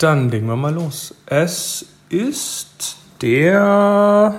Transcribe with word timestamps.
Dann 0.00 0.30
legen 0.30 0.46
wir 0.46 0.56
mal 0.56 0.72
los. 0.72 1.14
Es 1.26 1.84
ist 2.08 2.96
der 3.20 4.34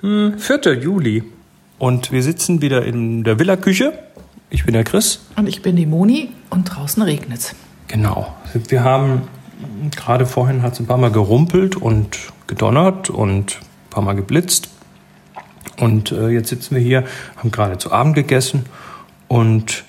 hm, 0.00 0.38
4. 0.38 0.74
Juli 0.80 1.24
und 1.80 2.12
wir 2.12 2.22
sitzen 2.22 2.62
wieder 2.62 2.84
in 2.84 3.24
der 3.24 3.40
Villa-Küche. 3.40 3.92
Ich 4.48 4.64
bin 4.64 4.74
der 4.74 4.84
Chris. 4.84 5.22
Und 5.34 5.48
ich 5.48 5.60
bin 5.62 5.74
die 5.74 5.86
Moni 5.86 6.28
und 6.50 6.66
draußen 6.66 7.02
regnet's. 7.02 7.56
Genau. 7.88 8.32
Wir 8.68 8.84
haben 8.84 9.22
gerade 9.96 10.24
vorhin 10.24 10.62
hat 10.62 10.74
es 10.74 10.78
ein 10.78 10.86
paar 10.86 10.98
Mal 10.98 11.10
gerumpelt 11.10 11.74
und 11.74 12.16
gedonnert 12.46 13.10
und 13.10 13.56
ein 13.56 13.90
paar 13.90 14.04
Mal 14.04 14.14
geblitzt. 14.14 14.70
Und 15.80 16.12
äh, 16.12 16.28
jetzt 16.28 16.48
sitzen 16.48 16.76
wir 16.76 16.82
hier, 16.82 17.02
haben 17.34 17.50
gerade 17.50 17.76
zu 17.78 17.90
Abend 17.90 18.14
gegessen 18.14 18.66
und 19.26 19.82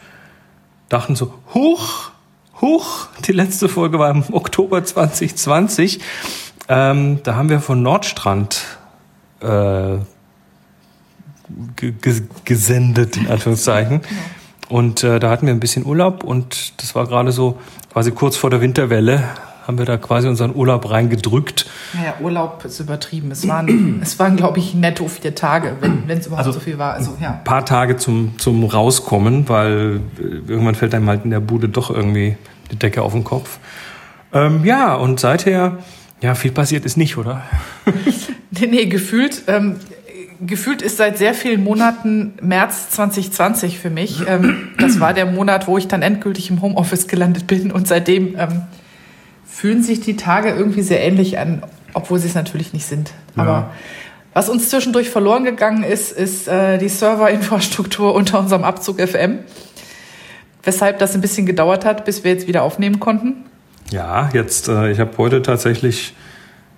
dachten 0.90 1.16
so, 1.16 1.36
huch, 1.54 2.12
huch, 2.62 3.08
die 3.26 3.32
letzte 3.32 3.68
Folge 3.68 4.00
war 4.00 4.12
im 4.12 4.24
Oktober 4.32 4.84
2020. 4.84 6.00
Ähm, 6.70 7.20
da 7.24 7.36
haben 7.36 7.50
wir 7.50 7.60
von 7.60 7.82
Nordstrand 7.82 8.78
äh, 9.42 9.98
gesendet, 12.46 13.18
in 13.18 13.28
Anführungszeichen. 13.28 14.02
Genau. 14.02 14.22
Und 14.70 15.04
äh, 15.04 15.20
da 15.20 15.30
hatten 15.30 15.48
wir 15.48 15.54
ein 15.54 15.60
bisschen 15.60 15.86
Urlaub 15.86 16.24
und 16.24 16.82
das 16.82 16.96
war 16.96 17.06
gerade 17.06 17.34
so 17.34 17.60
quasi 17.92 18.12
kurz 18.12 18.38
vor 18.38 18.50
der 18.50 18.62
Winterwelle 18.62 19.24
haben 19.66 19.78
wir 19.78 19.86
da 19.86 19.98
quasi 19.98 20.28
unseren 20.28 20.56
Urlaub 20.56 20.90
reingedrückt. 20.90 21.68
Naja, 21.94 22.16
Urlaub 22.20 22.66
ist 22.66 22.80
übertrieben. 22.80 23.32
Es 23.32 23.48
waren, 23.48 24.00
es 24.02 24.18
waren 24.20 24.36
glaube 24.36 24.60
ich, 24.60 24.74
netto 24.74 25.08
vier 25.08 25.36
Tage, 25.36 25.78
wenn 25.80 26.18
es 26.18 26.28
überhaupt 26.28 26.48
also 26.48 26.60
so 26.60 26.64
viel 26.64 26.78
war. 26.78 26.94
Also, 26.94 27.18
ja. 27.22 27.32
Ein 27.32 27.44
paar 27.44 27.66
Tage 27.66 27.98
zum, 27.98 28.38
zum 28.38 28.64
Rauskommen, 28.64 29.48
weil 29.50 30.02
äh, 30.20 30.52
irgendwann 30.52 30.76
fällt 30.76 30.94
einem 30.96 31.08
halt 31.08 31.26
in 31.26 31.32
der 31.32 31.40
Bude 31.40 31.70
doch 31.70 31.92
irgendwie 31.92 32.38
die 32.72 32.78
Decke 32.78 33.02
auf 33.02 33.14
den 33.14 33.24
Kopf. 33.24 33.60
Ähm, 34.34 34.64
ja, 34.66 34.96
und 34.96 35.20
seither, 35.20 35.78
ja, 36.22 36.36
viel 36.36 36.52
passiert 36.52 36.86
ist 36.86 36.98
nicht, 36.98 37.18
oder? 37.18 37.44
nee, 38.52 38.68
nee, 38.68 38.86
gefühlt. 38.86 39.44
Ähm, 39.48 39.78
gefühlt 40.46 40.82
ist 40.82 40.98
seit 40.98 41.18
sehr 41.18 41.34
vielen 41.34 41.64
Monaten 41.64 42.34
März 42.42 42.90
2020 42.92 43.80
für 43.80 43.90
mich. 43.90 44.28
Ähm, 44.28 44.70
das 44.80 45.00
war 45.00 45.14
der 45.14 45.26
Monat, 45.26 45.68
wo 45.68 45.78
ich 45.78 45.88
dann 45.88 46.02
endgültig 46.02 46.50
im 46.50 46.62
Homeoffice 46.62 47.08
gelandet 47.08 47.48
bin 47.48 47.72
und 47.72 47.88
seitdem 47.88 48.36
ähm, 48.38 48.64
fühlen 49.62 49.84
sich 49.84 50.00
die 50.00 50.16
Tage 50.16 50.50
irgendwie 50.50 50.82
sehr 50.82 51.04
ähnlich 51.04 51.38
an, 51.38 51.62
obwohl 51.94 52.18
sie 52.18 52.28
es 52.28 52.34
natürlich 52.34 52.74
nicht 52.74 52.88
sind. 52.88 53.12
Ja. 53.38 53.44
Aber 53.44 53.72
was 54.34 54.50
uns 54.50 54.70
zwischendurch 54.70 55.12
verloren 55.12 55.44
gegangen 55.44 55.84
ist, 55.84 56.12
ist 56.12 56.48
äh, 56.48 56.80
die 56.80 56.90
Serverinfrastruktur 56.90 58.16
unter 58.16 58.40
unserem 58.40 58.64
Abzug 58.64 59.00
FM. 59.00 59.38
Weshalb 60.64 60.98
das 60.98 61.14
ein 61.14 61.22
bisschen 61.22 61.46
gedauert 61.46 61.86
hat, 61.86 62.06
bis 62.06 62.24
wir 62.24 62.32
jetzt 62.32 62.48
wieder 62.48 62.64
aufnehmen 62.64 63.00
konnten. 63.00 63.46
Ja, 63.92 64.32
jetzt, 64.34 64.68
äh, 64.68 64.90
ich 64.90 65.00
habe 65.00 65.16
heute 65.20 65.44
tatsächlich 65.44 66.16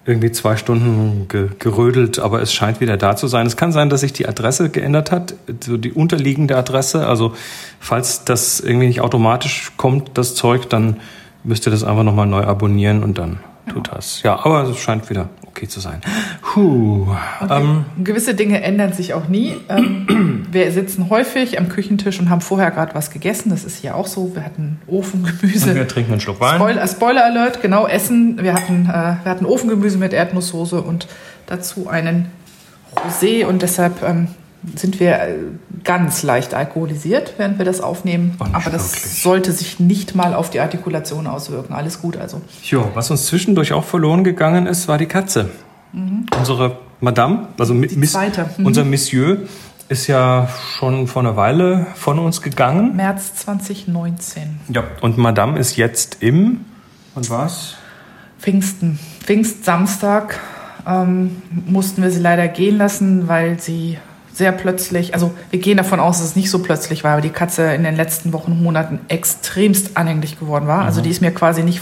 irgendwie 0.06 0.34
zwei 0.34 0.58
Stunden 0.58 1.30
ge 1.30 1.52
gerödelt, 1.60 2.20
aber 2.20 2.42
es 2.42 2.54
scheint 2.54 2.82
wieder 2.82 2.98
da 2.98 3.16
zu 3.16 3.28
sein. 3.28 3.48
Es 3.48 3.56
kann 3.56 3.72
sein, 3.72 3.90
dass 3.90 4.02
sich 4.02 4.12
die 4.12 4.28
Adresse 4.28 4.70
geändert 4.70 5.10
hat, 5.10 5.36
so 5.64 5.78
die 5.78 5.94
unterliegende 5.94 6.58
Adresse. 6.58 7.08
Also 7.08 7.34
falls 7.80 8.26
das 8.26 8.60
irgendwie 8.60 8.88
nicht 8.88 9.00
automatisch 9.00 9.72
kommt, 9.78 10.18
das 10.18 10.36
Zeug, 10.36 10.68
dann 10.68 10.98
müsst 11.44 11.68
ihr 11.68 11.72
das 11.72 11.84
einfach 11.84 12.04
nochmal 12.04 12.28
neu 12.28 12.44
abonnieren 12.44 13.04
und 13.04 13.18
dann 13.18 13.40
tut 13.72 13.92
das. 13.94 14.24
Ja, 14.24 14.44
aber 14.44 14.64
es 14.64 14.78
scheint 14.78 15.10
wieder 15.10 15.30
okay 15.48 15.68
zu 15.68 15.80
sein. 15.80 16.02
Puh. 16.42 17.08
Okay. 17.42 17.62
Ähm, 17.62 17.86
Gewisse 18.04 18.34
Dinge 18.34 18.62
ändern 18.62 18.94
sich 18.94 19.14
auch 19.14 19.28
nie. 19.28 19.56
Ähm, 19.70 20.48
wir 20.52 20.72
sitzen 20.72 21.10
häufig 21.10 21.60
am 21.60 21.70
Küchentisch 21.70 22.20
und 22.20 22.30
haben 22.30 22.42
vorher 22.42 22.72
gerade 22.72 22.96
was 22.96 23.12
gegessen. 23.12 23.50
Das 23.50 23.64
ist 23.64 23.78
hier 23.78 23.96
auch 23.96 24.08
so. 24.08 24.36
Wir 24.36 24.44
hatten 24.44 24.80
Ofengemüse. 24.88 25.70
Und 25.70 25.76
wir 25.76 25.88
trinken 25.88 26.14
einen 26.14 26.22
Schluck 26.22 26.40
Wein. 26.40 26.56
Spoiler, 26.56 26.88
Spoiler 26.88 27.26
Alert, 27.26 27.62
genau, 27.62 27.88
Essen. 27.88 28.42
Wir 28.42 28.54
hatten, 28.54 28.86
äh, 28.86 29.16
wir 29.24 29.32
hatten 29.32 29.46
Ofengemüse 29.46 29.98
mit 29.98 30.14
Erdnusssoße 30.14 30.82
und 30.82 31.08
dazu 31.46 31.88
einen 31.88 32.28
Rosé 32.96 33.46
und 33.46 33.62
deshalb 33.62 34.04
ähm, 34.04 34.28
sind 34.76 35.00
wir 35.00 35.20
äh, 35.20 35.36
ganz 35.84 36.24
leicht 36.24 36.54
alkoholisiert, 36.54 37.34
während 37.38 37.58
wir 37.58 37.66
das 37.66 37.82
aufnehmen. 37.82 38.36
Oh, 38.40 38.46
Aber 38.54 38.70
das 38.70 38.94
wirklich. 38.94 39.22
sollte 39.22 39.52
sich 39.52 39.80
nicht 39.80 40.16
mal 40.16 40.34
auf 40.34 40.50
die 40.50 40.60
Artikulation 40.60 41.28
auswirken. 41.28 41.74
Alles 41.74 42.02
gut 42.02 42.18
also. 42.18 42.42
Jo, 42.64 42.90
was 42.94 43.12
uns 43.12 43.26
zwischendurch 43.26 43.74
auch 43.74 43.84
verloren 43.84 44.24
gegangen 44.24 44.66
ist, 44.68 44.88
war 44.88 44.98
die 44.98 45.06
Katze. 45.06 45.50
Mhm. 45.92 46.26
Unsere 46.38 46.78
Madame, 47.02 47.50
also 47.60 47.74
Miss, 47.74 48.16
mhm. 48.16 48.66
unser 48.66 48.86
Monsieur, 48.86 49.40
ist 49.90 50.08
ja 50.08 50.48
schon 50.78 51.08
vor 51.08 51.22
einer 51.22 51.36
Weile 51.36 51.88
von 51.96 52.18
uns 52.18 52.42
gegangen. 52.42 52.96
März 52.96 53.36
2019. 53.36 54.62
Ja, 54.70 54.84
und 55.02 55.18
Madame 55.18 55.60
ist 55.60 55.76
jetzt 55.76 56.18
im, 56.22 56.62
und 57.16 57.30
was? 57.30 57.76
Pfingsten. 58.40 58.98
Pfingstsamstag 59.22 60.40
ähm, 60.88 61.42
mussten 61.66 62.02
wir 62.02 62.12
sie 62.12 62.22
leider 62.22 62.48
gehen 62.48 62.78
lassen, 62.78 63.28
weil 63.28 63.60
sie 63.60 63.98
sehr 64.34 64.52
plötzlich, 64.52 65.14
also 65.14 65.32
wir 65.52 65.60
gehen 65.60 65.78
davon 65.78 66.00
aus, 66.00 66.18
dass 66.18 66.30
es 66.30 66.36
nicht 66.36 66.50
so 66.50 66.60
plötzlich 66.60 67.04
war, 67.04 67.14
aber 67.14 67.22
die 67.22 67.30
Katze 67.30 67.74
in 67.74 67.84
den 67.84 67.96
letzten 67.96 68.34
Wochen 68.34 68.52
und 68.52 68.64
Monaten 68.64 69.00
extremst 69.08 69.96
anhänglich 69.96 70.40
geworden 70.40 70.68
war. 70.68 70.84
Also 70.84 71.00
mhm. 71.00 71.04
die 71.04 71.10
ist 71.12 71.22
mir 71.22 71.32
quasi 71.32 71.64
nicht, 71.64 71.82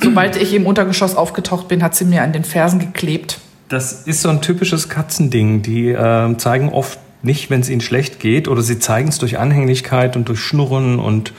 sobald 0.00 0.36
ich 0.36 0.54
im 0.54 0.66
Untergeschoss 0.66 1.16
aufgetaucht 1.16 1.68
bin, 1.68 1.82
hat 1.82 1.94
sie 1.94 2.04
mir 2.04 2.22
an 2.22 2.32
den 2.32 2.44
Fersen 2.44 2.78
geklebt. 2.78 3.40
Das 3.68 4.02
ist 4.02 4.22
so 4.22 4.28
ein 4.28 4.40
typisches 4.40 4.88
Katzending. 4.88 5.62
Die 5.62 5.88
äh, 5.88 6.36
zeigen 6.36 6.68
oft 6.68 6.98
nicht, 7.22 7.50
wenn 7.50 7.60
es 7.60 7.70
ihnen 7.70 7.80
schlecht 7.80 8.20
geht, 8.20 8.46
oder 8.48 8.62
sie 8.62 8.78
zeigen 8.78 9.08
es 9.08 9.18
durch 9.18 9.38
Anhänglichkeit 9.38 10.16
und 10.16 10.28
durch 10.28 10.40
Schnurren 10.40 10.98
und 10.98 11.32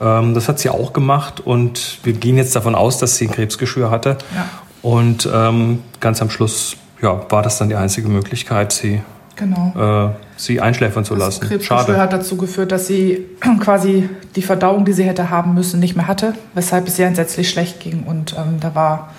ähm, 0.00 0.34
das 0.34 0.48
hat 0.48 0.58
sie 0.58 0.70
auch 0.70 0.92
gemacht 0.92 1.40
und 1.40 1.98
wir 2.04 2.12
gehen 2.12 2.36
jetzt 2.36 2.54
davon 2.54 2.74
aus, 2.74 2.98
dass 2.98 3.16
sie 3.16 3.26
ein 3.26 3.32
Krebsgeschwür 3.32 3.90
hatte. 3.90 4.18
Ja. 4.34 4.48
Und 4.82 5.28
ähm, 5.32 5.80
ganz 6.00 6.22
am 6.22 6.30
Schluss 6.30 6.76
ja, 7.02 7.28
war 7.30 7.42
das 7.42 7.58
dann 7.58 7.68
die 7.68 7.74
einzige 7.74 8.08
Möglichkeit, 8.08 8.72
sie 8.72 9.02
genau. 9.36 10.08
äh, 10.08 10.14
sie 10.36 10.60
einschläfern 10.60 11.04
zu 11.04 11.14
lassen. 11.14 11.40
Das 11.40 11.48
Krebsgeschwür 11.48 11.98
hat 11.98 12.12
dazu 12.12 12.36
geführt, 12.36 12.72
dass 12.72 12.86
sie 12.86 13.24
quasi 13.60 14.08
die 14.34 14.42
Verdauung, 14.42 14.84
die 14.84 14.92
sie 14.92 15.04
hätte 15.04 15.30
haben 15.30 15.54
müssen, 15.54 15.80
nicht 15.80 15.96
mehr 15.96 16.08
hatte, 16.08 16.34
weshalb 16.54 16.88
es 16.88 16.98
ihr 16.98 17.06
entsetzlich 17.06 17.48
schlecht 17.48 17.80
ging. 17.80 18.04
Und 18.04 18.34
ähm, 18.38 18.58
da 18.60 18.74
war 18.74 19.10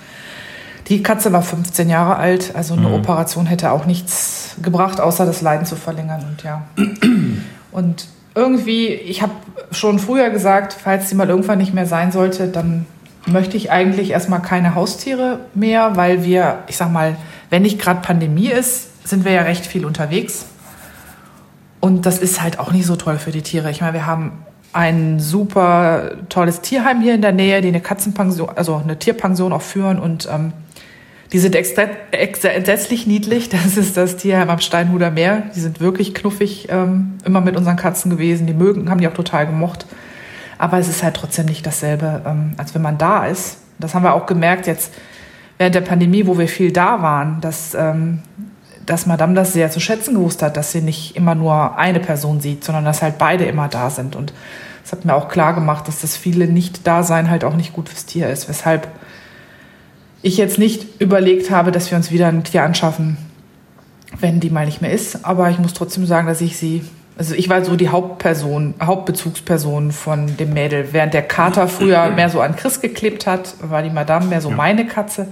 die 0.88 1.02
Katze 1.02 1.32
war 1.32 1.42
15 1.42 1.90
Jahre 1.90 2.16
alt, 2.16 2.52
also 2.54 2.74
eine 2.74 2.88
mhm. 2.88 2.94
Operation 2.94 3.44
hätte 3.46 3.72
auch 3.72 3.84
nichts 3.84 4.56
gebracht, 4.62 5.00
außer 5.00 5.26
das 5.26 5.42
Leiden 5.42 5.66
zu 5.66 5.76
verlängern. 5.76 6.24
Und 6.28 6.42
ja. 6.42 6.62
Und 7.70 8.06
irgendwie, 8.34 8.88
ich 8.88 9.20
habe 9.20 9.32
schon 9.72 9.98
früher 9.98 10.30
gesagt, 10.30 10.72
falls 10.72 11.10
sie 11.10 11.14
mal 11.14 11.28
irgendwann 11.28 11.58
nicht 11.58 11.74
mehr 11.74 11.86
sein 11.86 12.12
sollte, 12.12 12.48
dann 12.48 12.86
möchte 13.26 13.56
ich 13.56 13.70
eigentlich 13.70 14.10
erstmal 14.10 14.40
keine 14.40 14.74
Haustiere 14.74 15.40
mehr, 15.54 15.96
weil 15.96 16.24
wir, 16.24 16.60
ich 16.66 16.76
sag 16.76 16.90
mal, 16.90 17.16
wenn 17.50 17.62
nicht 17.62 17.78
gerade 17.78 18.00
Pandemie 18.00 18.48
ist, 18.48 18.87
sind 19.04 19.24
wir 19.24 19.32
ja 19.32 19.42
recht 19.42 19.66
viel 19.66 19.84
unterwegs. 19.84 20.46
Und 21.80 22.06
das 22.06 22.18
ist 22.18 22.42
halt 22.42 22.58
auch 22.58 22.72
nicht 22.72 22.86
so 22.86 22.96
toll 22.96 23.18
für 23.18 23.30
die 23.30 23.42
Tiere. 23.42 23.70
Ich 23.70 23.80
meine, 23.80 23.94
wir 23.94 24.06
haben 24.06 24.32
ein 24.72 25.20
super 25.20 26.12
tolles 26.28 26.60
Tierheim 26.60 27.00
hier 27.00 27.14
in 27.14 27.22
der 27.22 27.32
Nähe, 27.32 27.60
die 27.60 27.68
eine 27.68 27.80
Katzenpension, 27.80 28.50
also 28.54 28.76
eine 28.76 28.98
Tierpension 28.98 29.52
auch 29.52 29.62
führen 29.62 29.98
und 29.98 30.28
ähm, 30.30 30.52
die 31.32 31.38
sind 31.38 31.54
entsetzlich 31.54 33.06
niedlich. 33.06 33.48
Das 33.58 33.76
ist 33.76 33.96
das 33.96 34.16
Tierheim 34.16 34.50
am 34.50 34.60
Steinhuder 34.60 35.10
Meer. 35.10 35.42
Die 35.54 35.60
sind 35.60 35.80
wirklich 35.80 36.14
knuffig 36.14 36.68
ähm, 36.70 37.18
immer 37.24 37.40
mit 37.40 37.56
unseren 37.56 37.76
Katzen 37.76 38.10
gewesen. 38.10 38.46
Die 38.46 38.54
mögen, 38.54 38.90
haben 38.90 39.00
die 39.00 39.08
auch 39.08 39.14
total 39.14 39.46
gemocht. 39.46 39.86
Aber 40.56 40.78
es 40.78 40.88
ist 40.88 41.02
halt 41.02 41.14
trotzdem 41.14 41.46
nicht 41.46 41.66
dasselbe, 41.66 42.22
ähm, 42.26 42.54
als 42.56 42.74
wenn 42.74 42.82
man 42.82 42.98
da 42.98 43.26
ist. 43.26 43.58
Das 43.78 43.94
haben 43.94 44.02
wir 44.02 44.14
auch 44.14 44.26
gemerkt 44.26 44.66
jetzt 44.66 44.92
während 45.58 45.74
der 45.74 45.82
Pandemie, 45.82 46.26
wo 46.26 46.38
wir 46.38 46.48
viel 46.48 46.72
da 46.72 47.02
waren, 47.02 47.40
dass 47.40 47.74
ähm, 47.74 48.20
dass 48.88 49.06
Madame 49.06 49.34
das 49.34 49.52
sehr 49.52 49.70
zu 49.70 49.80
schätzen 49.80 50.14
gewusst 50.14 50.42
hat, 50.42 50.56
dass 50.56 50.72
sie 50.72 50.80
nicht 50.80 51.16
immer 51.16 51.34
nur 51.34 51.76
eine 51.76 52.00
Person 52.00 52.40
sieht, 52.40 52.64
sondern 52.64 52.84
dass 52.84 53.02
halt 53.02 53.18
beide 53.18 53.44
immer 53.44 53.68
da 53.68 53.90
sind. 53.90 54.16
Und 54.16 54.32
es 54.84 54.92
hat 54.92 55.04
mir 55.04 55.14
auch 55.14 55.28
klar 55.28 55.54
gemacht, 55.54 55.86
dass 55.86 56.00
das 56.00 56.16
viele 56.16 56.46
Nicht-Dasein 56.46 57.28
halt 57.28 57.44
auch 57.44 57.54
nicht 57.54 57.74
gut 57.74 57.88
fürs 57.88 58.06
Tier 58.06 58.30
ist. 58.30 58.48
Weshalb 58.48 58.88
ich 60.22 60.38
jetzt 60.38 60.58
nicht 60.58 61.00
überlegt 61.00 61.50
habe, 61.50 61.70
dass 61.70 61.90
wir 61.90 61.98
uns 61.98 62.10
wieder 62.10 62.28
ein 62.28 62.44
Tier 62.44 62.62
anschaffen, 62.62 63.18
wenn 64.18 64.40
die 64.40 64.50
mal 64.50 64.64
nicht 64.64 64.80
mehr 64.80 64.92
ist. 64.92 65.26
Aber 65.26 65.50
ich 65.50 65.58
muss 65.58 65.74
trotzdem 65.74 66.06
sagen, 66.06 66.26
dass 66.26 66.40
ich 66.40 66.56
sie, 66.56 66.82
also 67.18 67.34
ich 67.34 67.50
war 67.50 67.64
so 67.64 67.76
die 67.76 67.90
Hauptperson, 67.90 68.74
Hauptbezugsperson 68.82 69.92
von 69.92 70.36
dem 70.38 70.54
Mädel. 70.54 70.88
Während 70.92 71.12
der 71.12 71.22
Kater 71.22 71.68
früher 71.68 72.08
mehr 72.10 72.30
so 72.30 72.40
an 72.40 72.56
Chris 72.56 72.80
geklebt 72.80 73.26
hat, 73.26 73.54
war 73.60 73.82
die 73.82 73.90
Madame 73.90 74.26
mehr 74.26 74.40
so 74.40 74.50
meine 74.50 74.86
Katze. 74.86 75.28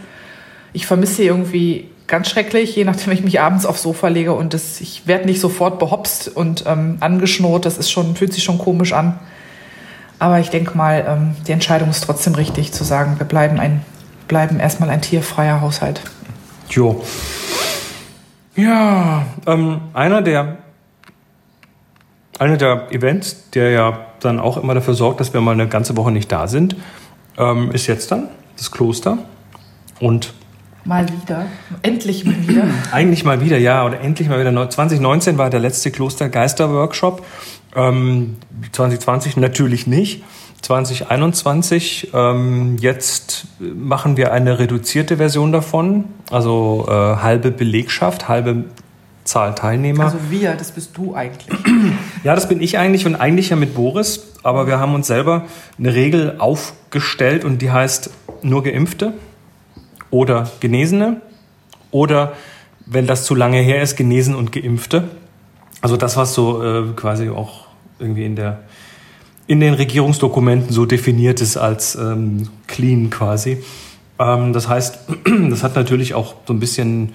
Ich 0.75 0.87
vermisse 0.87 1.15
sie 1.15 1.27
irgendwie 1.27 1.89
ganz 2.07 2.29
schrecklich, 2.29 2.77
je 2.77 2.85
nachdem 2.85 3.13
ich 3.13 3.23
mich 3.23 3.41
abends 3.41 3.67
aufs 3.67 3.83
Sofa 3.83 4.09
lege 4.09 4.33
und 4.33 4.55
das, 4.55 4.81
ich 4.81 5.07
werde 5.07 5.27
nicht 5.27 5.41
sofort 5.41 5.79
behopst 5.79 6.29
und 6.29 6.65
ähm, 6.67 6.99
angeschnurrt. 7.01 7.65
Das 7.65 7.79
ist 7.79 7.91
schon, 7.91 8.17
fühlt 8.17 8.33
sich 8.33 8.45
schon 8.45 8.59
komisch 8.59 8.93
an. 8.93 9.19
Aber 10.19 10.41
ich 10.41 10.51
denke 10.51 10.77
mal, 10.77 11.05
ähm, 11.07 11.37
die 11.47 11.53
Entscheidung 11.53 11.91
ist 11.91 12.03
trotzdem 12.05 12.35
richtig, 12.35 12.73
zu 12.73 12.85
sagen, 12.85 13.19
wir 13.19 13.27
bleiben 13.27 13.61
ein, 13.61 13.83
bleiben 14.29 14.61
erstmal 14.61 14.91
ein 14.91 15.03
tierfreier 15.03 15.61
Haushalt. 15.61 16.01
Jo. 16.71 17.03
Ja, 18.55 19.27
ähm, 19.47 19.81
einer 19.93 20.23
der 20.23 20.59
einer 22.39 22.57
der 22.57 22.93
Events, 22.93 23.51
der 23.51 23.71
ja 23.71 24.07
dann 24.21 24.41
auch 24.41 24.57
immer 24.57 24.75
dafür 24.75 24.95
sorgt, 24.95 25.21
dass 25.21 25.33
wir 25.33 25.41
mal 25.41 25.53
eine 25.53 25.69
ganze 25.69 25.97
Woche 25.97 26.11
nicht 26.13 26.31
da 26.31 26.49
sind, 26.49 26.77
ähm, 27.39 27.71
ist 27.73 27.87
jetzt 27.87 28.11
dann 28.11 28.29
das 28.57 28.71
Kloster. 28.71 29.19
Und 30.01 30.35
Mal 30.87 31.07
wieder. 31.09 31.47
Endlich 31.83 32.25
mal 32.25 32.37
wieder. 32.47 32.65
Eigentlich 32.93 33.25
mal 33.25 33.41
wieder, 33.41 33.59
ja. 33.59 33.85
Oder 33.85 34.01
endlich 34.01 34.29
mal 34.29 34.39
wieder. 34.39 34.71
2019 34.71 35.37
war 35.37 35.51
der 35.51 35.59
letzte 35.59 35.91
Klostergeister-Workshop. 35.91 37.25
Ähm, 37.75 38.37
2020 38.71 39.37
natürlich 39.37 39.89
nicht. 39.89 40.23
2021. 40.63 42.13
Ähm, 42.15 42.77
jetzt 42.79 43.49
machen 43.59 44.17
wir 44.17 44.33
eine 44.33 44.61
reduzierte 44.61 45.17
Version 45.17 45.51
davon. 45.51 46.05
Also 46.31 46.87
äh, 46.89 46.93
halbe 46.93 47.51
Belegschaft, 47.51 48.29
halbe 48.29 48.67
Zahl 49.25 49.57
Teilnehmer. 49.57 50.05
Also 50.05 50.19
wir, 50.31 50.55
das 50.55 50.71
bist 50.71 50.97
du 50.97 51.15
eigentlich. 51.15 51.49
Ja, 52.25 52.35
das 52.35 52.49
bin 52.49 52.61
ich 52.61 52.77
eigentlich 52.77 53.07
und 53.07 53.15
eigentlich 53.15 53.51
ja 53.51 53.57
mit 53.57 53.77
Boris. 53.77 54.33
Aber 54.43 54.67
wir 54.67 54.81
haben 54.81 54.95
uns 54.95 55.07
selber 55.07 55.45
eine 55.79 55.95
Regel 55.95 56.37
aufgestellt 56.39 57.45
und 57.45 57.63
die 57.63 57.71
heißt 57.71 58.11
nur 58.43 58.65
Geimpfte 58.65 59.13
oder 60.11 60.51
Genesene 60.61 61.21
oder, 61.91 62.35
wenn 62.87 63.07
das 63.07 63.25
zu 63.25 63.35
lange 63.35 63.59
her 63.59 63.83
ist, 63.83 63.97
Genesen 63.97 64.35
und 64.35 64.53
Geimpfte. 64.53 65.05
Also 65.81 65.97
das, 65.97 66.17
was 66.17 66.35
so 66.35 66.63
äh, 66.63 66.85
quasi 66.95 67.29
auch 67.29 67.67
irgendwie 67.99 68.25
in 68.25 68.37
der 68.37 68.61
in 69.49 69.61
den 69.61 69.75
Regierungsdokumenten 69.75 70.73
so 70.73 70.87
definiert 70.87 71.41
ist 71.41 71.57
als 71.57 71.95
ähm, 71.95 72.49
clean 72.67 73.11
quasi. 73.11 73.63
Ähm, 74.19 74.53
das 74.53 74.69
heißt, 74.69 74.99
das 75.51 75.63
hat 75.63 75.77
natürlich 75.77 76.15
auch 76.15 76.35
so 76.47 76.53
ein 76.53 76.59
bisschen 76.59 77.13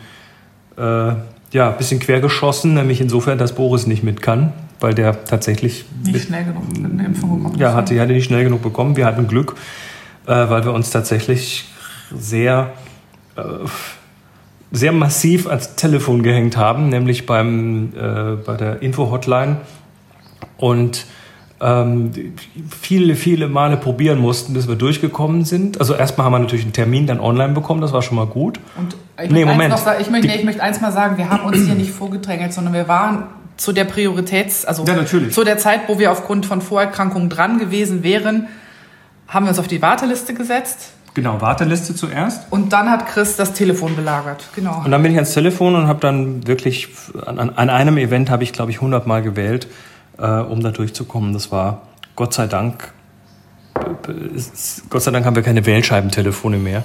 äh, 0.77 1.13
ja, 1.51 1.69
ein 1.69 1.77
bisschen 1.77 1.99
quergeschossen, 1.99 2.73
nämlich 2.73 3.01
insofern, 3.01 3.37
dass 3.37 3.53
Boris 3.53 3.85
nicht 3.85 4.03
mit 4.03 4.21
kann, 4.21 4.53
weil 4.79 4.93
der 4.93 5.25
tatsächlich 5.25 5.85
nicht 6.03 6.27
schnell 6.27 6.45
genug 6.45 6.63
eine 6.75 7.05
Impfung 7.05 7.37
bekommen 7.37 7.59
Ja, 7.59 7.73
hatte, 7.73 7.99
hatte 7.99 8.13
nicht 8.13 8.25
schnell 8.25 8.43
genug 8.43 8.61
bekommen. 8.61 8.95
Wir 8.95 9.05
hatten 9.05 9.27
Glück, 9.27 9.55
äh, 10.25 10.31
weil 10.31 10.63
wir 10.63 10.73
uns 10.73 10.89
tatsächlich 10.91 11.65
sehr 12.17 12.73
äh, 13.35 13.41
sehr 14.71 14.93
massiv 14.93 15.47
ans 15.47 15.75
Telefon 15.75 16.23
gehängt 16.23 16.55
haben, 16.57 16.89
nämlich 16.89 17.25
beim, 17.25 17.93
äh, 17.93 18.35
bei 18.43 18.55
der 18.55 18.81
Info-Hotline 18.81 19.57
und 20.57 21.05
ähm, 21.59 22.11
viele, 22.81 23.15
viele 23.15 23.47
Male 23.47 23.77
probieren 23.77 24.19
mussten, 24.19 24.53
bis 24.53 24.67
wir 24.67 24.75
durchgekommen 24.75 25.45
sind. 25.45 25.79
Also 25.79 25.93
erstmal 25.93 26.25
haben 26.25 26.33
wir 26.33 26.39
natürlich 26.39 26.63
einen 26.63 26.73
Termin 26.73 27.05
dann 27.05 27.19
online 27.19 27.53
bekommen, 27.53 27.81
das 27.81 27.93
war 27.93 28.01
schon 28.01 28.15
mal 28.15 28.25
gut. 28.25 28.59
Und 28.77 28.95
ich, 29.21 29.29
nee, 29.29 29.45
Moment. 29.45 29.69
Noch, 29.69 29.99
ich, 29.99 30.09
möchte, 30.09 30.27
nee, 30.27 30.37
ich 30.37 30.43
möchte 30.45 30.63
eins 30.63 30.81
mal 30.81 30.91
sagen, 30.91 31.17
wir 31.17 31.29
haben 31.29 31.43
uns 31.43 31.65
hier 31.65 31.75
nicht 31.75 31.91
vorgedrängelt, 31.91 32.53
sondern 32.53 32.73
wir 32.73 32.87
waren 32.87 33.25
zu 33.57 33.73
der 33.73 33.83
Prioritäts, 33.83 34.65
also 34.65 34.85
ja, 34.85 35.05
zu 35.05 35.43
der 35.43 35.57
Zeit, 35.59 35.81
wo 35.87 35.99
wir 35.99 36.11
aufgrund 36.11 36.47
von 36.47 36.61
Vorerkrankungen 36.61 37.29
dran 37.29 37.59
gewesen 37.59 38.01
wären, 38.01 38.47
haben 39.27 39.45
wir 39.45 39.49
uns 39.49 39.59
auf 39.59 39.67
die 39.67 39.81
Warteliste 39.81 40.33
gesetzt 40.33 40.93
Genau, 41.13 41.41
Warteliste 41.41 41.93
zuerst. 41.93 42.51
Und 42.51 42.71
dann 42.71 42.89
hat 42.89 43.05
Chris 43.07 43.35
das 43.35 43.53
Telefon 43.53 43.95
belagert. 43.95 44.47
Genau. 44.55 44.81
Und 44.85 44.91
dann 44.91 45.03
bin 45.03 45.11
ich 45.11 45.17
ans 45.17 45.33
Telefon 45.33 45.75
und 45.75 45.87
habe 45.87 45.99
dann 45.99 46.47
wirklich 46.47 46.87
an, 47.25 47.37
an 47.37 47.69
einem 47.69 47.97
Event 47.97 48.29
habe 48.29 48.43
ich 48.43 48.53
glaube 48.53 48.71
ich 48.71 48.77
100 48.77 49.07
Mal 49.07 49.21
gewählt, 49.21 49.67
äh, 50.17 50.25
um 50.25 50.61
da 50.61 50.71
durchzukommen. 50.71 51.33
Das 51.33 51.51
war 51.51 51.81
Gott 52.15 52.33
sei 52.33 52.47
Dank. 52.47 52.93
Gott 54.89 55.01
sei 55.01 55.11
Dank 55.11 55.25
haben 55.25 55.35
wir 55.35 55.43
keine 55.43 55.65
Wählscheibentelefone 55.65 56.57
mehr. 56.57 56.83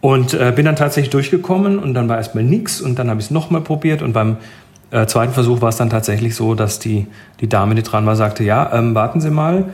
Und 0.00 0.32
äh, 0.32 0.52
bin 0.54 0.64
dann 0.64 0.76
tatsächlich 0.76 1.10
durchgekommen 1.10 1.78
und 1.78 1.94
dann 1.94 2.08
war 2.08 2.16
erstmal 2.16 2.44
nichts 2.44 2.80
und 2.80 2.98
dann 2.98 3.10
habe 3.10 3.20
ich 3.20 3.26
es 3.26 3.30
nochmal 3.30 3.60
probiert 3.60 4.00
und 4.00 4.12
beim 4.12 4.38
äh, 4.90 5.06
zweiten 5.06 5.32
Versuch 5.32 5.60
war 5.60 5.68
es 5.68 5.76
dann 5.76 5.90
tatsächlich 5.90 6.34
so, 6.34 6.54
dass 6.54 6.78
die, 6.78 7.06
die 7.40 7.48
Dame, 7.48 7.74
die 7.74 7.82
dran 7.82 8.06
war, 8.06 8.16
sagte, 8.16 8.42
ja, 8.42 8.72
ähm, 8.72 8.94
warten 8.94 9.20
Sie 9.20 9.30
mal, 9.30 9.66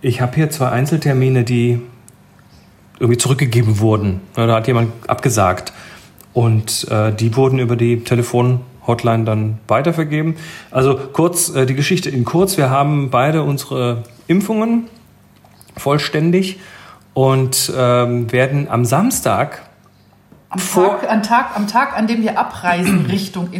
ich 0.00 0.20
habe 0.20 0.34
hier 0.34 0.50
zwei 0.50 0.70
Einzeltermine, 0.70 1.44
die 1.44 1.80
irgendwie 2.98 3.18
zurückgegeben 3.18 3.80
wurden. 3.80 4.20
Da 4.34 4.46
hat 4.54 4.66
jemand 4.66 4.92
abgesagt. 5.08 5.72
Und 6.32 6.88
äh, 6.90 7.12
die 7.12 7.36
wurden 7.36 7.58
über 7.58 7.76
die 7.76 8.02
Telefon-Hotline 8.02 9.24
dann 9.24 9.58
weitervergeben. 9.68 10.36
Also 10.70 10.98
kurz, 11.12 11.54
äh, 11.54 11.66
die 11.66 11.74
Geschichte 11.74 12.10
in 12.10 12.24
kurz. 12.24 12.56
Wir 12.56 12.70
haben 12.70 13.10
beide 13.10 13.42
unsere 13.42 14.02
Impfungen 14.26 14.88
vollständig 15.76 16.58
und 17.14 17.72
ähm, 17.76 18.30
werden 18.32 18.68
am 18.68 18.84
Samstag 18.84 19.62
am 20.54 20.60
Tag, 20.60 21.10
am, 21.10 21.22
Tag, 21.22 21.56
am 21.56 21.66
Tag, 21.66 21.98
an 21.98 22.06
dem 22.06 22.22
wir 22.22 22.38
abreisen 22.38 23.06
Richtung 23.10 23.52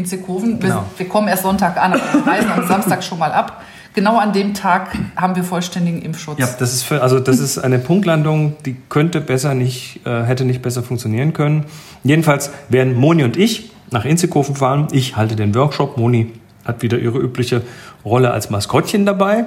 genau. 0.61 0.75
wir, 0.77 0.85
wir, 0.99 1.09
kommen 1.09 1.27
erst 1.27 1.43
Sonntag 1.43 1.77
an, 1.77 1.95
aber 1.95 2.03
wir 2.13 2.27
reisen 2.33 2.53
am 2.53 2.67
Samstag 2.69 3.03
schon 3.03 3.19
mal 3.19 3.33
ab, 3.33 3.63
genau 3.95 4.19
an 4.19 4.33
dem 4.33 4.53
Tag 4.55 4.97
haben 5.17 5.35
wir 5.37 5.45
vollständigen 5.45 6.03
Impfschutz. 6.03 6.39
Ja, 6.39 6.49
das 6.59 6.75
ist 6.75 6.83
für, 6.83 7.03
also 7.03 7.21
das 7.21 7.39
ist 7.39 7.59
eine 7.59 7.79
Punktlandung, 7.79 8.57
die 8.67 8.77
könnte 8.89 9.21
besser 9.21 9.55
nicht, 9.55 10.01
äh, 10.05 10.25
hätte 10.25 10.45
nicht 10.45 10.61
besser 10.61 10.83
funktionieren 10.83 11.33
können. 11.33 11.65
Jedenfalls 12.03 12.51
werden 12.69 12.95
Moni 12.95 13.25
und 13.25 13.37
ich 13.37 13.71
nach 13.91 14.05
Inzighofen 14.05 14.57
fahren. 14.57 14.89
Ich 14.93 15.17
halte 15.17 15.37
den 15.37 15.55
Workshop. 15.55 15.97
Moni 15.97 16.33
hat 16.65 16.83
wieder 16.83 16.99
ihre 16.99 17.19
übliche 17.19 17.63
Rolle 18.05 18.33
als 18.33 18.51
Maskottchen 18.51 19.07
dabei. 19.07 19.47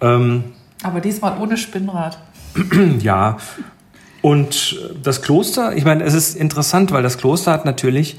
Ähm, 0.00 0.44
Aber 0.82 1.00
diesmal 1.00 1.38
ohne 1.40 1.56
Spinnrad. 1.56 2.18
ja. 3.00 3.36
Und 4.22 4.78
das 5.02 5.20
Kloster, 5.20 5.76
ich 5.76 5.84
meine, 5.84 6.04
es 6.04 6.14
ist 6.14 6.36
interessant, 6.36 6.92
weil 6.92 7.02
das 7.02 7.18
Kloster 7.18 7.52
hat 7.52 7.64
natürlich 7.64 8.16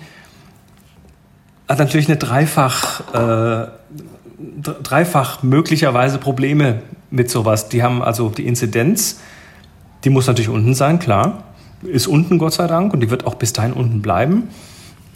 hat 1.68 1.80
natürlich 1.80 2.07
eine 2.07 2.18
dreifach 2.18 3.01
äh, 3.13 3.68
dreifach 4.61 5.43
möglicherweise 5.43 6.17
Probleme 6.17 6.81
mit 7.11 7.29
sowas. 7.29 7.69
Die 7.69 7.83
haben 7.83 8.01
also 8.01 8.29
die 8.29 8.45
Inzidenz, 8.45 9.19
die 10.03 10.09
muss 10.09 10.27
natürlich 10.27 10.49
unten 10.49 10.73
sein, 10.73 10.99
klar. 10.99 11.43
Ist 11.83 12.07
unten, 12.07 12.37
Gott 12.37 12.53
sei 12.53 12.67
Dank, 12.67 12.93
und 12.93 13.01
die 13.01 13.09
wird 13.09 13.25
auch 13.25 13.35
bis 13.35 13.53
dahin 13.53 13.73
unten 13.73 14.01
bleiben. 14.01 14.49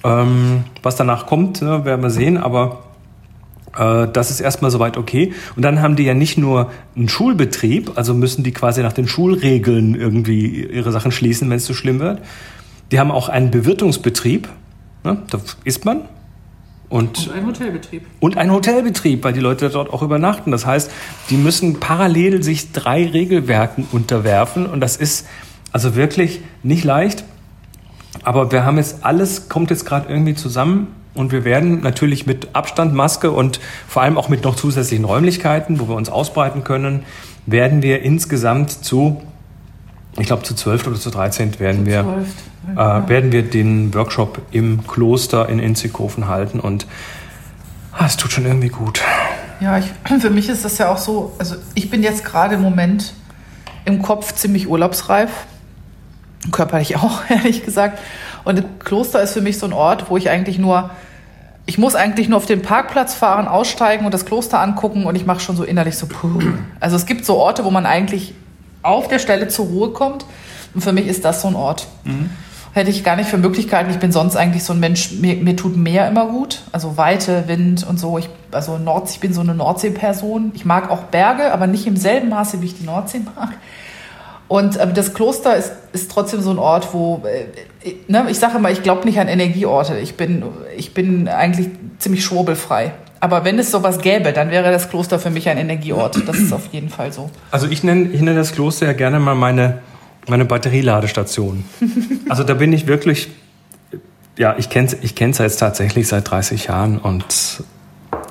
Ähm, 0.03 0.63
was 0.83 0.95
danach 0.95 1.25
kommt, 1.25 1.61
ne, 1.61 1.85
werden 1.85 2.01
wir 2.01 2.09
sehen, 2.09 2.37
aber 2.37 2.83
äh, 3.77 4.07
das 4.11 4.31
ist 4.31 4.41
erstmal 4.41 4.71
soweit 4.71 4.97
okay. 4.97 5.33
Und 5.55 5.63
dann 5.63 5.81
haben 5.81 5.95
die 5.95 6.03
ja 6.03 6.13
nicht 6.13 6.37
nur 6.37 6.71
einen 6.95 7.09
Schulbetrieb, 7.09 7.93
also 7.95 8.13
müssen 8.13 8.43
die 8.43 8.51
quasi 8.51 8.81
nach 8.81 8.93
den 8.93 9.07
Schulregeln 9.07 9.95
irgendwie 9.95 10.65
ihre 10.65 10.91
Sachen 10.91 11.11
schließen, 11.11 11.49
wenn 11.49 11.57
es 11.57 11.65
zu 11.65 11.73
so 11.73 11.79
schlimm 11.79 11.99
wird. 11.99 12.21
Die 12.91 12.99
haben 12.99 13.11
auch 13.11 13.29
einen 13.29 13.51
Bewirtungsbetrieb, 13.51 14.47
ne, 15.03 15.21
da 15.29 15.39
isst 15.63 15.85
man, 15.85 16.01
und, 16.89 17.27
und, 17.27 17.33
ein 17.33 17.45
Hotelbetrieb. 17.45 18.05
Und 18.19 18.37
ein 18.37 18.51
Hotelbetrieb, 18.51 19.23
weil 19.23 19.33
die 19.33 19.41
Leute 19.41 19.69
dort 19.69 19.91
auch 19.91 20.01
übernachten. 20.01 20.51
Das 20.51 20.65
heißt, 20.65 20.89
die 21.29 21.35
müssen 21.35 21.79
parallel 21.79 22.43
sich 22.43 22.71
drei 22.71 23.05
Regelwerken 23.05 23.87
unterwerfen. 23.91 24.65
Und 24.65 24.79
das 24.79 24.95
ist 24.95 25.27
also 25.71 25.95
wirklich 25.95 26.41
nicht 26.63 26.85
leicht. 26.85 27.25
Aber 28.23 28.51
wir 28.51 28.65
haben 28.65 28.77
jetzt 28.77 29.03
alles, 29.03 29.49
kommt 29.49 29.69
jetzt 29.69 29.85
gerade 29.85 30.09
irgendwie 30.09 30.35
zusammen. 30.35 30.87
Und 31.13 31.31
wir 31.31 31.43
werden 31.43 31.81
natürlich 31.81 32.25
mit 32.25 32.49
Abstand, 32.53 32.93
Maske 32.93 33.31
und 33.31 33.59
vor 33.87 34.03
allem 34.03 34.17
auch 34.17 34.29
mit 34.29 34.43
noch 34.43 34.55
zusätzlichen 34.55 35.03
Räumlichkeiten, 35.03 35.79
wo 35.79 35.89
wir 35.89 35.95
uns 35.95 36.09
ausbreiten 36.09 36.63
können, 36.63 37.03
werden 37.47 37.81
wir 37.81 38.03
insgesamt 38.03 38.71
zu 38.71 39.21
ich 40.19 40.27
glaube 40.27 40.43
zu 40.43 40.55
12 40.55 40.87
oder 40.87 40.95
zu 40.95 41.09
13 41.09 41.59
werden 41.59 41.85
wir, 41.85 42.25
äh, 42.75 43.09
werden 43.09 43.31
wir 43.31 43.43
den 43.43 43.93
Workshop 43.93 44.41
im 44.51 44.85
Kloster 44.87 45.49
in 45.49 45.59
Inzighofen 45.59 46.27
halten 46.27 46.59
und 46.59 46.87
ah, 47.93 48.05
es 48.05 48.17
tut 48.17 48.31
schon 48.31 48.45
irgendwie 48.45 48.69
gut. 48.69 49.01
Ja, 49.59 49.77
ich, 49.77 49.85
für 50.21 50.29
mich 50.29 50.49
ist 50.49 50.65
das 50.65 50.77
ja 50.77 50.91
auch 50.91 50.97
so, 50.97 51.33
also 51.39 51.55
ich 51.75 51.89
bin 51.89 52.03
jetzt 52.03 52.25
gerade 52.25 52.55
im 52.55 52.61
Moment 52.61 53.13
im 53.85 54.01
Kopf 54.01 54.33
ziemlich 54.33 54.67
urlaubsreif, 54.67 55.29
körperlich 56.51 56.95
auch, 56.97 57.21
ehrlich 57.29 57.63
gesagt. 57.63 57.99
Und 58.43 58.59
das 58.59 58.65
Kloster 58.79 59.21
ist 59.21 59.33
für 59.33 59.41
mich 59.41 59.57
so 59.57 59.65
ein 59.65 59.73
Ort, 59.73 60.09
wo 60.09 60.17
ich 60.17 60.29
eigentlich 60.29 60.57
nur, 60.57 60.89
ich 61.65 61.77
muss 61.77 61.95
eigentlich 61.95 62.29
nur 62.29 62.37
auf 62.37 62.45
den 62.45 62.61
Parkplatz 62.61 63.13
fahren, 63.13 63.47
aussteigen 63.47 64.05
und 64.05 64.13
das 64.13 64.25
Kloster 64.25 64.61
angucken 64.61 65.05
und 65.05 65.15
ich 65.15 65.25
mache 65.25 65.41
schon 65.41 65.57
so 65.57 65.63
innerlich 65.63 65.97
so, 65.97 66.07
puh. 66.07 66.41
Also 66.79 66.95
es 66.95 67.05
gibt 67.05 67.25
so 67.25 67.37
Orte, 67.37 67.65
wo 67.65 67.71
man 67.71 67.85
eigentlich 67.85 68.33
auf 68.83 69.07
der 69.07 69.19
Stelle 69.19 69.47
zur 69.49 69.65
Ruhe 69.65 69.89
kommt. 69.91 70.25
Und 70.73 70.81
für 70.81 70.93
mich 70.93 71.07
ist 71.07 71.25
das 71.25 71.41
so 71.41 71.47
ein 71.47 71.55
Ort. 71.55 71.87
Mhm. 72.03 72.29
Hätte 72.77 72.91
ich 72.91 73.03
gar 73.03 73.15
nicht 73.15 73.27
für 73.27 73.39
Möglichkeiten. 73.39 73.89
Ich 73.89 73.97
bin 73.97 74.11
sonst 74.11 74.35
eigentlich 74.35 74.63
so 74.63 74.71
ein 74.71 74.79
Mensch, 74.79 75.13
mir, 75.13 75.35
mir 75.37 75.55
tut 75.55 75.75
Meer 75.75 76.07
immer 76.07 76.27
gut. 76.27 76.61
Also 76.71 76.95
Weite, 76.95 77.45
Wind 77.47 77.83
und 77.89 77.99
so. 77.99 78.19
Ich, 78.19 78.29
also 78.51 78.77
Nordsee, 78.77 79.15
ich 79.15 79.19
bin 79.19 79.33
so 79.33 79.41
eine 79.41 79.55
Nordsee-Person. 79.55 80.51
Ich 80.53 80.63
mag 80.63 80.91
auch 80.91 81.05
Berge, 81.05 81.51
aber 81.51 81.65
nicht 81.65 81.87
im 81.87 81.97
selben 81.97 82.29
Maße, 82.29 82.61
wie 82.61 82.67
ich 82.67 82.77
die 82.77 82.85
Nordsee 82.85 83.21
mag. 83.35 83.49
Und 84.47 84.77
äh, 84.77 84.93
das 84.93 85.15
Kloster 85.15 85.55
ist, 85.55 85.71
ist 85.91 86.11
trotzdem 86.11 86.41
so 86.41 86.51
ein 86.51 86.59
Ort, 86.59 86.93
wo, 86.93 87.23
äh, 87.25 87.93
ne, 88.07 88.27
ich 88.29 88.37
sage 88.37 88.59
immer, 88.59 88.69
ich 88.69 88.83
glaube 88.83 89.05
nicht 89.05 89.19
an 89.19 89.27
Energieorte. 89.27 89.97
Ich 89.97 90.15
bin, 90.15 90.43
ich 90.77 90.93
bin 90.93 91.27
eigentlich 91.27 91.69
ziemlich 91.97 92.23
schwurbelfrei. 92.23 92.91
Aber 93.19 93.43
wenn 93.43 93.57
es 93.57 93.71
sowas 93.71 93.97
gäbe, 93.97 94.33
dann 94.33 94.51
wäre 94.51 94.71
das 94.71 94.87
Kloster 94.87 95.17
für 95.17 95.31
mich 95.31 95.49
ein 95.49 95.57
Energieort. 95.57 96.27
Das 96.27 96.37
ist 96.37 96.53
auf 96.53 96.67
jeden 96.71 96.89
Fall 96.89 97.11
so. 97.11 97.31
Also 97.49 97.65
ich 97.67 97.83
nenne, 97.83 98.09
ich 98.11 98.21
nenne 98.21 98.37
das 98.37 98.51
Kloster 98.51 98.85
ja 98.85 98.93
gerne 98.93 99.19
mal 99.19 99.33
meine, 99.33 99.79
meine 100.27 100.45
Batterieladestation. 100.45 101.63
also 102.29 102.43
da 102.43 102.53
bin 102.53 102.73
ich 102.73 102.87
wirklich, 102.87 103.29
ja, 104.37 104.55
ich 104.57 104.69
kenne 104.69 104.87
es 104.87 104.97
ich 105.01 105.15
kenn's 105.15 105.37
jetzt 105.37 105.57
tatsächlich 105.57 106.07
seit 106.07 106.29
30 106.29 106.67
Jahren 106.67 106.97
und 106.97 107.63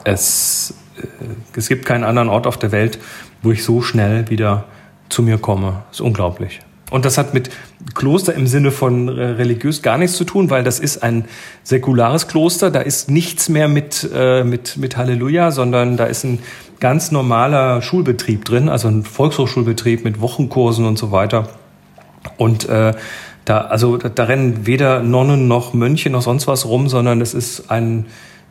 es, 0.04 0.74
äh, 0.98 1.56
es 1.56 1.68
gibt 1.68 1.84
keinen 1.84 2.04
anderen 2.04 2.28
Ort 2.28 2.46
auf 2.46 2.58
der 2.58 2.72
Welt, 2.72 2.98
wo 3.42 3.52
ich 3.52 3.64
so 3.64 3.82
schnell 3.82 4.28
wieder 4.30 4.64
zu 5.08 5.22
mir 5.22 5.38
komme. 5.38 5.82
Ist 5.90 6.00
unglaublich. 6.00 6.60
Und 6.90 7.04
das 7.04 7.18
hat 7.18 7.34
mit 7.34 7.50
Kloster 7.94 8.34
im 8.34 8.46
Sinne 8.46 8.70
von 8.70 9.08
religiös 9.08 9.82
gar 9.82 9.98
nichts 9.98 10.16
zu 10.16 10.24
tun, 10.24 10.50
weil 10.50 10.62
das 10.62 10.78
ist 10.78 11.02
ein 11.02 11.24
säkulares 11.64 12.28
Kloster. 12.28 12.70
Da 12.70 12.80
ist 12.80 13.10
nichts 13.10 13.48
mehr 13.48 13.66
mit, 13.66 14.08
äh, 14.14 14.44
mit, 14.44 14.76
mit 14.76 14.96
Halleluja, 14.96 15.50
sondern 15.50 15.96
da 15.96 16.04
ist 16.04 16.24
ein 16.24 16.38
ganz 16.78 17.10
normaler 17.10 17.82
Schulbetrieb 17.82 18.44
drin, 18.44 18.68
also 18.68 18.86
ein 18.86 19.02
Volkshochschulbetrieb 19.02 20.04
mit 20.04 20.20
Wochenkursen 20.20 20.84
und 20.84 20.96
so 20.96 21.10
weiter. 21.10 21.48
Und 22.36 22.68
äh, 22.68 22.94
da, 23.44 23.60
also 23.60 23.96
da, 23.96 24.24
rennen 24.24 24.66
weder 24.66 25.02
Nonnen 25.02 25.48
noch 25.48 25.72
Mönche 25.72 26.10
noch 26.10 26.22
sonst 26.22 26.46
was 26.46 26.66
rum, 26.66 26.88
sondern 26.88 27.20
es 27.20 27.32
ist 27.32 27.70
ein, 27.70 28.06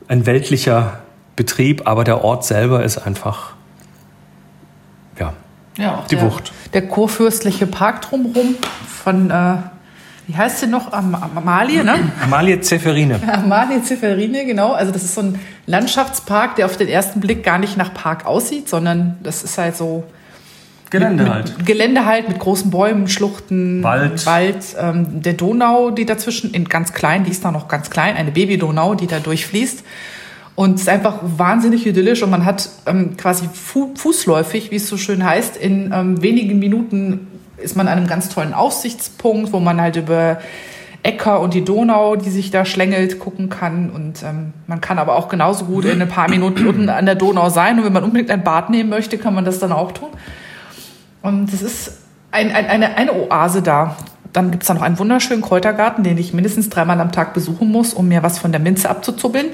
ein 0.08 0.26
weltlicher 0.26 1.00
Betrieb, 1.36 1.86
aber 1.86 2.04
der 2.04 2.24
Ort 2.24 2.46
selber 2.46 2.84
ist 2.84 2.98
einfach 2.98 3.56
ja, 5.20 5.34
ja 5.78 6.06
die 6.10 6.16
der, 6.16 6.26
Wucht. 6.26 6.54
Der 6.74 6.88
kurfürstliche 6.88 7.68
Park 7.68 8.04
drumherum 8.04 8.56
von, 8.88 9.30
äh, 9.30 9.58
wie 10.28 10.36
heißt 10.36 10.62
sie 10.62 10.68
noch? 10.68 10.94
Am, 10.94 11.14
Amalie, 11.14 11.84
ne? 11.84 12.12
Amalie 12.24 12.62
Zeferine. 12.62 13.20
Amalie 13.32 13.84
Zeferine, 13.84 14.46
genau. 14.46 14.72
Also 14.72 14.94
das 14.94 15.04
ist 15.04 15.16
so 15.16 15.22
ein 15.22 15.40
Landschaftspark, 15.66 16.56
der 16.56 16.68
auf 16.68 16.78
den 16.78 16.88
ersten 16.88 17.20
Blick 17.20 17.44
gar 17.44 17.58
nicht 17.58 17.76
nach 17.76 17.94
Park 17.94 18.26
aussieht, 18.26 18.70
sondern 18.70 19.18
das 19.22 19.44
ist 19.44 19.58
halt 19.58 19.76
so 19.76 20.06
Gelände 21.00 21.24
mit, 21.24 21.34
halt. 21.34 21.66
Gelände 21.66 22.06
halt 22.06 22.28
mit 22.28 22.40
großen 22.40 22.72
Bäumen, 22.72 23.08
Schluchten, 23.08 23.84
Wald, 23.84 24.26
Wald 24.26 24.76
ähm, 24.80 25.22
der 25.22 25.34
Donau, 25.34 25.92
die 25.92 26.06
dazwischen 26.06 26.54
in 26.54 26.66
ganz 26.66 26.94
klein, 26.94 27.24
die 27.24 27.32
ist 27.32 27.46
da 27.46 27.52
noch 27.52 27.68
ganz 27.68 27.90
klein, 27.90 28.16
eine 28.16 28.32
Baby-Donau, 28.32 28.96
die 28.96 29.08
da 29.08 29.20
durchfließt. 29.20 29.84
Und 30.56 30.76
es 30.76 30.82
ist 30.82 30.90
einfach 30.90 31.20
wahnsinnig 31.22 31.86
idyllisch 31.86 32.24
und 32.24 32.30
man 32.30 32.46
hat 32.46 32.70
ähm, 32.86 33.18
quasi 33.18 33.50
fu 33.52 33.94
fußläufig, 33.96 34.72
wie 34.72 34.78
es 34.78 34.88
so 34.88 34.96
schön 34.96 35.24
heißt, 35.24 35.58
in 35.58 35.92
ähm, 35.94 36.22
wenigen 36.22 36.60
Minuten 36.60 37.28
ist 37.58 37.76
man 37.76 37.88
an 37.88 37.98
einem 37.98 38.08
ganz 38.08 38.30
tollen 38.30 38.54
Aussichtspunkt, 38.54 39.52
wo 39.52 39.60
man 39.60 39.82
halt 39.82 39.98
über 39.98 40.40
Äcker 41.06 41.40
und 41.40 41.54
die 41.54 41.64
Donau, 41.64 42.16
die 42.16 42.32
sich 42.32 42.50
da 42.50 42.66
schlängelt, 42.66 43.20
gucken 43.20 43.50
kann. 43.50 43.92
Und 43.92 44.24
ähm, 44.24 44.54
man 44.66 44.82
kann 44.82 44.98
aber 44.98 45.16
auch 45.16 45.30
genauso 45.30 45.66
gut 45.66 45.86
in 45.86 46.02
ein 46.02 46.08
paar 46.08 46.30
Minuten 46.30 46.66
unten 46.68 46.90
an 46.90 47.06
der 47.06 47.16
Donau 47.16 47.50
sein. 47.50 47.78
Und 47.78 47.86
wenn 47.86 47.94
man 47.94 48.04
unbedingt 48.04 48.32
ein 48.32 48.44
Bad 48.44 48.72
nehmen 48.72 48.90
möchte, 48.90 49.18
kann 49.18 49.36
man 49.36 49.46
das 49.46 49.60
dann 49.60 49.72
auch 49.72 49.92
tun. 49.92 50.10
Und 51.26 51.52
es 51.52 51.64
ist 51.64 51.92
ein, 52.32 52.52
ein, 52.52 52.68
eine, 52.68 52.98
eine 52.98 53.14
Oase 53.14 53.64
da. 53.64 53.96
Dann 54.32 54.52
gibt 54.52 54.64
es 54.64 54.68
da 54.68 54.76
noch 54.76 54.84
einen 54.84 55.00
wunderschönen 55.00 55.42
Kräutergarten, 55.42 56.04
den 56.04 56.18
ich 56.18 56.34
mindestens 56.34 56.70
dreimal 56.70 57.02
am 57.02 57.12
Tag 57.12 57.34
besuchen 57.34 57.72
muss, 57.72 57.94
um 57.94 58.08
mir 58.08 58.22
was 58.22 58.38
von 58.38 58.52
der 58.52 58.62
Minze 58.62 58.90
abzuzubbeln. 58.90 59.48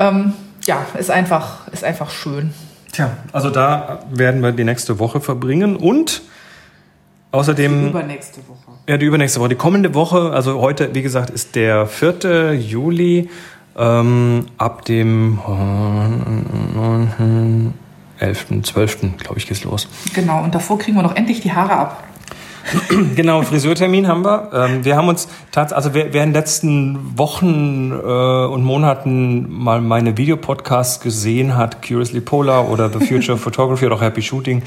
Ähm, 0.00 0.32
ja, 0.64 0.84
ist 0.98 1.10
einfach, 1.10 1.68
ist 1.68 1.84
einfach 1.84 2.10
schön. 2.10 2.52
Tja, 2.92 3.10
also 3.32 3.50
da 3.50 4.00
werden 4.10 4.42
wir 4.42 4.50
die 4.52 4.64
nächste 4.64 4.98
Woche 4.98 5.20
verbringen 5.20 5.76
und 5.76 6.22
außerdem. 7.30 7.82
Die 7.84 7.88
übernächste 7.90 8.40
Woche. 8.48 8.78
Ja, 8.88 8.96
die 8.96 9.06
übernächste 9.06 9.38
Woche. 9.38 9.50
Die 9.50 9.54
kommende 9.54 9.94
Woche, 9.94 10.32
also 10.32 10.60
heute, 10.60 10.94
wie 10.94 11.02
gesagt, 11.02 11.30
ist 11.30 11.54
der 11.54 11.86
4. 11.86 12.54
Juli. 12.54 13.30
Ähm, 13.76 14.46
ab 14.56 14.84
dem 14.86 15.38
11., 18.18 18.62
12., 18.62 19.18
glaube 19.18 19.38
ich, 19.38 19.46
geht's 19.46 19.64
los. 19.64 19.88
Genau, 20.14 20.42
und 20.42 20.54
davor 20.54 20.78
kriegen 20.78 20.96
wir 20.96 21.02
noch 21.02 21.16
endlich 21.16 21.40
die 21.40 21.52
Haare 21.52 21.72
ab. 21.72 22.04
genau, 23.16 23.42
Friseurtermin 23.42 24.08
haben 24.08 24.24
wir. 24.24 24.50
Ähm, 24.52 24.84
wir 24.84 24.96
haben 24.96 25.08
uns 25.08 25.28
tatsächlich, 25.52 25.76
also 25.76 25.94
wer, 25.94 26.12
wer 26.12 26.22
in 26.22 26.30
den 26.30 26.34
letzten 26.34 27.18
Wochen 27.18 27.92
äh, 27.92 28.46
und 28.46 28.62
Monaten 28.62 29.46
mal 29.50 29.80
meine 29.80 30.16
Videopodcasts 30.16 31.00
gesehen 31.00 31.56
hat, 31.56 31.82
Curiously 31.86 32.20
Polar 32.20 32.68
oder 32.68 32.90
The 32.90 33.04
Future 33.04 33.34
of 33.34 33.40
Photography 33.40 33.86
oder 33.86 33.96
auch 33.96 34.02
Happy 34.02 34.22
Shooting, 34.22 34.62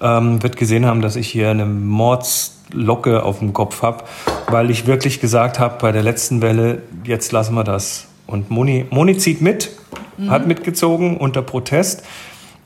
ähm, 0.00 0.42
wird 0.42 0.56
gesehen 0.56 0.86
haben, 0.86 1.00
dass 1.00 1.16
ich 1.16 1.28
hier 1.28 1.50
eine 1.50 1.66
Mordslocke 1.66 3.22
auf 3.22 3.38
dem 3.38 3.52
Kopf 3.52 3.82
habe, 3.82 4.04
weil 4.48 4.70
ich 4.70 4.86
wirklich 4.86 5.20
gesagt 5.20 5.58
habe 5.58 5.76
bei 5.80 5.92
der 5.92 6.02
letzten 6.02 6.42
Welle, 6.42 6.82
jetzt 7.04 7.32
lassen 7.32 7.54
wir 7.54 7.64
das. 7.64 8.06
Und 8.26 8.50
Moni, 8.50 8.86
Moni 8.90 9.16
zieht 9.16 9.40
mit, 9.40 9.70
mhm. 10.16 10.30
hat 10.30 10.46
mitgezogen 10.46 11.18
unter 11.18 11.42
Protest 11.42 12.04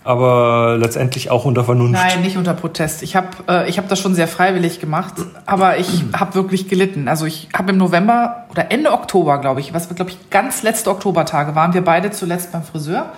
aber 0.08 0.78
letztendlich 0.78 1.30
auch 1.30 1.44
unter 1.44 1.64
Vernunft. 1.64 1.92
Nein, 1.92 2.22
nicht 2.22 2.38
unter 2.38 2.54
Protest. 2.54 3.02
Ich 3.02 3.14
habe 3.14 3.28
äh, 3.46 3.68
ich 3.68 3.76
hab 3.76 3.90
das 3.90 4.00
schon 4.00 4.14
sehr 4.14 4.26
freiwillig 4.26 4.80
gemacht, 4.80 5.12
aber 5.44 5.76
ich 5.76 6.02
habe 6.18 6.34
wirklich 6.34 6.66
gelitten. 6.66 7.08
Also 7.08 7.26
ich 7.26 7.50
habe 7.52 7.72
im 7.72 7.76
November 7.76 8.46
oder 8.50 8.72
Ende 8.72 8.92
Oktober, 8.92 9.36
glaube 9.38 9.60
ich, 9.60 9.74
was 9.74 9.94
glaube 9.94 10.10
ich 10.10 10.30
ganz 10.30 10.62
letzte 10.62 10.90
Oktobertage 10.90 11.54
waren 11.54 11.74
wir 11.74 11.84
beide 11.84 12.10
zuletzt 12.10 12.52
beim 12.52 12.62
Friseur 12.62 13.12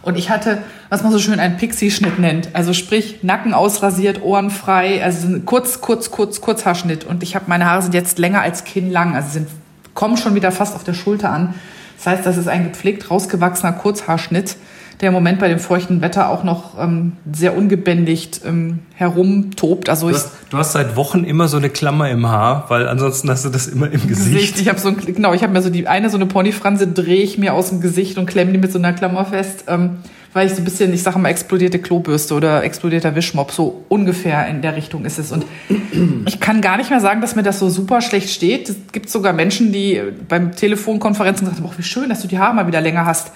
und 0.00 0.16
ich 0.16 0.30
hatte, 0.30 0.62
was 0.88 1.02
man 1.02 1.12
so 1.12 1.18
schön 1.18 1.38
einen 1.38 1.58
Pixie-Schnitt 1.58 2.18
nennt, 2.18 2.48
also 2.54 2.72
sprich 2.72 3.22
Nacken 3.22 3.52
ausrasiert, 3.52 4.22
Ohren 4.22 4.48
frei, 4.48 5.04
also 5.04 5.40
kurz, 5.44 5.82
kurz, 5.82 6.10
kurz, 6.10 6.40
Kurzhaarschnitt 6.40 7.04
und 7.04 7.22
ich 7.22 7.34
habe 7.34 7.44
meine 7.48 7.66
Haare 7.66 7.82
sind 7.82 7.92
jetzt 7.92 8.18
länger 8.18 8.40
als 8.40 8.64
kinnlang, 8.64 9.14
also 9.14 9.28
sind 9.28 9.48
kommen 9.92 10.16
schon 10.16 10.34
wieder 10.34 10.52
fast 10.52 10.74
auf 10.74 10.84
der 10.84 10.94
Schulter 10.94 11.28
an. 11.28 11.52
Das 11.98 12.06
heißt, 12.06 12.24
das 12.24 12.38
ist 12.38 12.48
ein 12.48 12.64
gepflegt 12.64 13.10
rausgewachsener 13.10 13.72
Kurzhaarschnitt 13.72 14.56
der 15.00 15.08
im 15.08 15.14
Moment 15.14 15.38
bei 15.38 15.48
dem 15.48 15.58
feuchten 15.58 16.02
Wetter 16.02 16.28
auch 16.28 16.44
noch 16.44 16.78
ähm, 16.78 17.12
sehr 17.32 17.56
ungebändigt 17.56 18.42
ähm, 18.46 18.80
herumtobt. 18.94 19.88
Also 19.88 20.08
du, 20.08 20.14
hast, 20.14 20.32
du 20.50 20.58
hast 20.58 20.72
seit 20.72 20.94
Wochen 20.94 21.24
immer 21.24 21.48
so 21.48 21.56
eine 21.56 21.70
Klammer 21.70 22.10
im 22.10 22.28
Haar, 22.28 22.66
weil 22.68 22.86
ansonsten 22.86 23.30
hast 23.30 23.44
du 23.44 23.48
das 23.48 23.66
immer 23.66 23.86
im 23.86 24.06
Gesicht. 24.06 24.32
Gesicht. 24.32 24.60
Ich 24.60 24.68
habe 24.68 24.78
so 24.78 24.88
ein, 24.88 24.96
genau, 24.98 25.32
ich 25.32 25.42
habe 25.42 25.52
mir 25.52 25.62
so 25.62 25.70
die 25.70 25.88
eine 25.88 26.10
so 26.10 26.16
eine 26.16 26.26
Ponyfranse 26.26 26.86
drehe 26.86 27.22
ich 27.22 27.38
mir 27.38 27.54
aus 27.54 27.70
dem 27.70 27.80
Gesicht 27.80 28.18
und 28.18 28.26
klemme 28.26 28.52
die 28.52 28.58
mit 28.58 28.72
so 28.72 28.78
einer 28.78 28.92
Klammer 28.92 29.24
fest, 29.24 29.64
ähm, 29.68 29.98
weil 30.34 30.46
ich 30.46 30.52
so 30.52 30.60
ein 30.60 30.64
bisschen, 30.64 30.92
ich 30.92 31.02
sage 31.02 31.18
mal 31.18 31.30
explodierte 31.30 31.78
Klobürste 31.78 32.34
oder 32.34 32.62
explodierter 32.62 33.14
Wischmopp 33.14 33.52
so 33.52 33.84
ungefähr 33.88 34.46
in 34.48 34.60
der 34.60 34.76
Richtung 34.76 35.06
ist 35.06 35.18
es 35.18 35.32
und 35.32 35.46
ich 36.26 36.40
kann 36.40 36.60
gar 36.60 36.76
nicht 36.76 36.90
mehr 36.90 37.00
sagen, 37.00 37.22
dass 37.22 37.36
mir 37.36 37.42
das 37.42 37.58
so 37.58 37.70
super 37.70 38.02
schlecht 38.02 38.28
steht. 38.28 38.68
Es 38.68 38.76
gibt 38.92 39.08
sogar 39.08 39.32
Menschen, 39.32 39.72
die 39.72 40.00
beim 40.28 40.54
Telefonkonferenzen 40.54 41.46
sagen, 41.46 41.64
oh, 41.64 41.72
wie 41.74 41.82
schön, 41.82 42.10
dass 42.10 42.20
du 42.20 42.28
die 42.28 42.38
Haare 42.38 42.54
mal 42.54 42.66
wieder 42.66 42.82
länger 42.82 43.06
hast. 43.06 43.32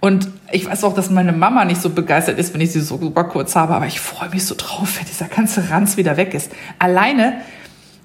Und 0.00 0.28
ich 0.52 0.66
weiß 0.66 0.84
auch, 0.84 0.94
dass 0.94 1.10
meine 1.10 1.32
Mama 1.32 1.64
nicht 1.64 1.80
so 1.80 1.90
begeistert 1.90 2.38
ist, 2.38 2.54
wenn 2.54 2.60
ich 2.60 2.72
sie 2.72 2.80
so 2.80 2.98
super 2.98 3.24
kurz 3.24 3.56
habe, 3.56 3.74
aber 3.74 3.86
ich 3.86 4.00
freue 4.00 4.30
mich 4.30 4.44
so 4.44 4.54
drauf, 4.56 4.98
wenn 4.98 5.06
dieser 5.06 5.26
ganze 5.26 5.70
Ranz 5.70 5.96
wieder 5.96 6.16
weg 6.16 6.34
ist. 6.34 6.52
Alleine, 6.78 7.40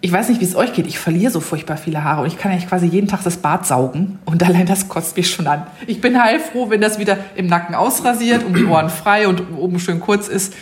ich 0.02 0.12
weiß 0.12 0.30
nicht, 0.30 0.42
wie 0.42 0.46
es 0.46 0.56
euch 0.56 0.74
geht, 0.74 0.88
ich 0.88 0.98
verliere 0.98 1.32
so 1.32 1.40
furchtbar 1.40 1.78
viele 1.78 2.04
Haare 2.04 2.22
und 2.22 2.28
ich 2.28 2.38
kann 2.38 2.52
ja 2.52 2.58
quasi 2.66 2.88
jeden 2.88 3.08
Tag 3.08 3.24
das 3.24 3.38
Bad 3.38 3.68
saugen 3.68 4.18
und 4.26 4.42
allein 4.48 4.66
das 4.66 4.90
kotzt 4.90 5.16
mich 5.16 5.30
schon 5.30 5.46
an. 5.46 5.68
Ich 5.86 6.02
bin 6.02 6.22
heilfroh, 6.22 6.72
wenn 6.72 6.82
das 6.82 6.98
wieder 6.98 7.18
im 7.36 7.46
Nacken 7.46 7.76
ausrasiert, 7.76 8.44
um 8.44 8.56
die 8.56 8.66
Ohren 8.66 8.90
frei 8.90 9.28
und 9.28 9.44
oben 9.56 9.80
schön 9.80 10.00
kurz 10.00 10.28
ist 10.28 10.54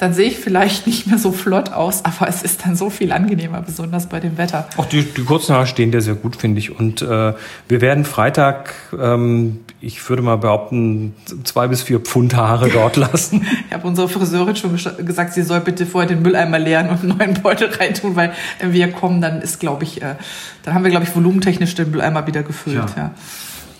dann 0.00 0.14
sehe 0.14 0.28
ich 0.28 0.38
vielleicht 0.38 0.86
nicht 0.86 1.06
mehr 1.06 1.18
so 1.18 1.30
flott 1.30 1.72
aus, 1.72 2.06
aber 2.06 2.26
es 2.26 2.42
ist 2.42 2.64
dann 2.64 2.74
so 2.74 2.88
viel 2.88 3.12
angenehmer, 3.12 3.60
besonders 3.60 4.06
bei 4.06 4.18
dem 4.18 4.38
Wetter. 4.38 4.66
Auch 4.78 4.86
die, 4.86 5.02
die 5.02 5.24
kurzen 5.24 5.54
Haare 5.54 5.66
stehen 5.66 5.92
dir 5.92 6.00
sehr 6.00 6.14
gut, 6.14 6.36
finde 6.36 6.58
ich. 6.58 6.74
Und 6.76 7.02
äh, 7.02 7.34
wir 7.68 7.80
werden 7.82 8.06
Freitag, 8.06 8.72
ähm, 8.98 9.60
ich 9.82 10.08
würde 10.08 10.22
mal 10.22 10.36
behaupten, 10.36 11.14
zwei 11.44 11.68
bis 11.68 11.82
vier 11.82 12.00
Pfund 12.00 12.34
Haare 12.34 12.70
dort 12.72 12.96
lassen. 12.96 13.46
ich 13.68 13.74
habe 13.74 13.86
unsere 13.86 14.08
Friseurin 14.08 14.56
schon 14.56 14.74
gesagt, 15.04 15.34
sie 15.34 15.42
soll 15.42 15.60
bitte 15.60 15.84
vorher 15.84 16.08
den 16.08 16.22
Mülleimer 16.22 16.58
leeren 16.58 16.88
und 16.88 17.02
einen 17.02 17.18
neuen 17.18 17.34
Beutel 17.34 17.68
reintun, 17.78 18.16
weil 18.16 18.32
wenn 18.58 18.72
wir 18.72 18.90
kommen, 18.92 19.20
dann 19.20 19.42
ist, 19.42 19.60
glaube 19.60 19.84
ich, 19.84 20.00
äh, 20.00 20.14
dann 20.62 20.72
haben 20.72 20.82
wir, 20.82 20.90
glaube 20.90 21.04
ich, 21.04 21.14
volumentechnisch 21.14 21.74
den 21.74 21.90
Mülleimer 21.90 22.26
wieder 22.26 22.42
gefüllt. 22.42 22.76
Ja. 22.96 23.02
ja. 23.02 23.10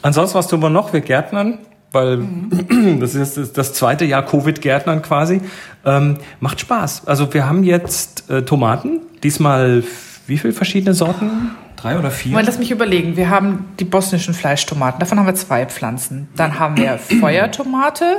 Ansonsten, 0.02 0.36
was 0.36 0.48
tun 0.48 0.60
wir 0.60 0.68
noch? 0.68 0.92
Wir 0.92 1.00
Gärtnern 1.00 1.58
weil 1.92 2.18
mhm. 2.18 2.98
das 3.00 3.14
ist 3.14 3.56
das 3.56 3.72
zweite 3.72 4.04
Jahr 4.04 4.24
Covid-Gärtnern 4.24 5.02
quasi. 5.02 5.40
Ähm, 5.84 6.18
macht 6.40 6.60
Spaß. 6.60 7.06
Also 7.06 7.32
wir 7.32 7.48
haben 7.48 7.64
jetzt 7.64 8.28
äh, 8.30 8.42
Tomaten, 8.42 9.00
diesmal 9.22 9.82
wie 10.26 10.38
viele 10.38 10.52
verschiedene 10.52 10.94
Sorten? 10.94 11.50
Drei 11.76 11.98
oder 11.98 12.10
vier? 12.10 12.32
Moment, 12.32 12.46
lass 12.46 12.58
mich 12.58 12.70
überlegen. 12.70 13.16
Wir 13.16 13.30
haben 13.30 13.66
die 13.80 13.84
bosnischen 13.84 14.34
Fleischtomaten, 14.34 15.00
davon 15.00 15.18
haben 15.18 15.26
wir 15.26 15.34
zwei 15.34 15.66
Pflanzen. 15.66 16.28
Dann 16.36 16.58
haben 16.58 16.76
wir 16.76 16.98
Feuertomate, 17.20 18.18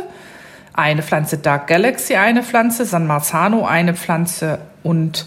eine 0.74 1.04
Pflanze 1.04 1.38
Dark 1.38 1.68
Galaxy, 1.68 2.16
eine 2.16 2.44
Pflanze, 2.44 2.86
San 2.86 3.08
Marzano, 3.08 3.66
eine 3.66 3.94
Pflanze 3.94 4.60
und 4.84 5.26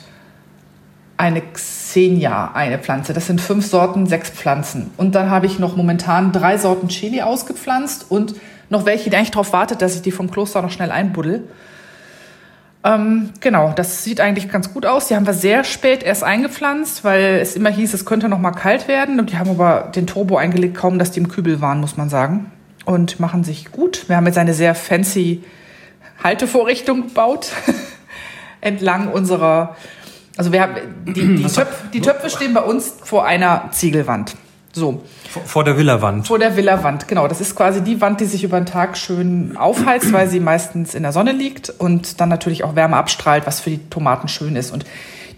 eine 1.16 1.40
Xenia, 1.40 2.52
eine 2.54 2.78
Pflanze. 2.78 3.12
Das 3.12 3.26
sind 3.26 3.40
fünf 3.40 3.66
Sorten, 3.66 4.06
sechs 4.06 4.30
Pflanzen. 4.30 4.90
Und 4.96 5.14
dann 5.14 5.30
habe 5.30 5.46
ich 5.46 5.58
noch 5.58 5.76
momentan 5.76 6.32
drei 6.32 6.58
Sorten 6.58 6.88
Chili 6.88 7.22
ausgepflanzt 7.22 8.06
und 8.08 8.34
noch 8.68 8.86
welche, 8.86 9.10
die 9.10 9.16
eigentlich 9.16 9.30
darauf 9.30 9.52
wartet, 9.52 9.82
dass 9.82 9.94
ich 9.94 10.02
die 10.02 10.10
vom 10.10 10.30
Kloster 10.30 10.62
noch 10.62 10.70
schnell 10.70 10.90
einbuddel. 10.90 11.44
Ähm, 12.82 13.30
genau, 13.40 13.72
das 13.74 14.04
sieht 14.04 14.20
eigentlich 14.20 14.50
ganz 14.50 14.74
gut 14.74 14.84
aus. 14.84 15.08
Die 15.08 15.14
haben 15.14 15.26
wir 15.26 15.32
sehr 15.32 15.64
spät 15.64 16.02
erst 16.02 16.22
eingepflanzt, 16.22 17.04
weil 17.04 17.38
es 17.40 17.56
immer 17.56 17.70
hieß, 17.70 17.94
es 17.94 18.04
könnte 18.04 18.28
noch 18.28 18.38
mal 18.38 18.52
kalt 18.52 18.88
werden. 18.88 19.18
Und 19.20 19.30
die 19.30 19.38
haben 19.38 19.50
aber 19.50 19.90
den 19.94 20.06
Turbo 20.06 20.36
eingelegt, 20.36 20.76
kaum 20.76 20.98
dass 20.98 21.10
die 21.10 21.20
im 21.20 21.28
Kübel 21.28 21.60
waren, 21.60 21.80
muss 21.80 21.96
man 21.96 22.10
sagen. 22.10 22.50
Und 22.84 23.20
machen 23.20 23.44
sich 23.44 23.72
gut. 23.72 24.08
Wir 24.08 24.16
haben 24.16 24.26
jetzt 24.26 24.36
eine 24.36 24.52
sehr 24.52 24.74
fancy 24.74 25.42
Haltevorrichtung 26.22 27.08
gebaut 27.08 27.52
entlang 28.60 29.08
unserer 29.08 29.76
also 30.36 30.52
wir 30.52 30.62
haben 30.62 30.74
die, 31.06 31.36
die, 31.36 31.44
Töpf, 31.44 31.90
die 31.92 32.00
Töpfe 32.00 32.28
stehen 32.28 32.54
bei 32.54 32.62
uns 32.62 32.92
vor 33.02 33.24
einer 33.24 33.70
Ziegelwand. 33.70 34.36
So. 34.72 35.04
Vor 35.44 35.62
der 35.62 35.78
Villa-Wand. 35.78 36.26
Vor 36.26 36.40
der 36.40 36.56
Villa-Wand, 36.56 37.06
genau. 37.06 37.28
Das 37.28 37.40
ist 37.40 37.54
quasi 37.54 37.82
die 37.82 38.00
Wand, 38.00 38.20
die 38.20 38.24
sich 38.24 38.42
über 38.42 38.58
den 38.60 38.66
Tag 38.66 38.96
schön 38.96 39.56
aufheizt, 39.56 40.12
weil 40.12 40.28
sie 40.28 40.40
meistens 40.40 40.94
in 40.94 41.04
der 41.04 41.12
Sonne 41.12 41.30
liegt 41.30 41.70
und 41.70 42.20
dann 42.20 42.28
natürlich 42.28 42.64
auch 42.64 42.74
Wärme 42.74 42.96
abstrahlt, 42.96 43.46
was 43.46 43.60
für 43.60 43.70
die 43.70 43.88
Tomaten 43.88 44.26
schön 44.26 44.56
ist. 44.56 44.72
Und 44.72 44.84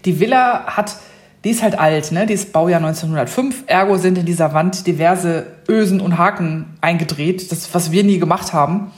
die 0.05 0.19
Villa 0.19 0.65
hat, 0.65 0.95
die 1.43 1.51
ist 1.51 1.61
halt 1.61 1.77
alt, 1.77 2.11
ne? 2.11 2.25
Die 2.25 2.33
ist 2.33 2.51
Baujahr 2.51 2.79
1905. 2.83 3.65
Ergo 3.67 3.97
sind 3.97 4.17
in 4.17 4.25
dieser 4.25 4.53
Wand 4.53 4.87
diverse 4.87 5.45
Ösen 5.69 6.01
und 6.01 6.17
Haken 6.17 6.65
eingedreht. 6.81 7.51
Das, 7.51 7.73
was 7.75 7.91
wir 7.91 8.03
nie 8.03 8.17
gemacht 8.17 8.53
haben 8.53 8.91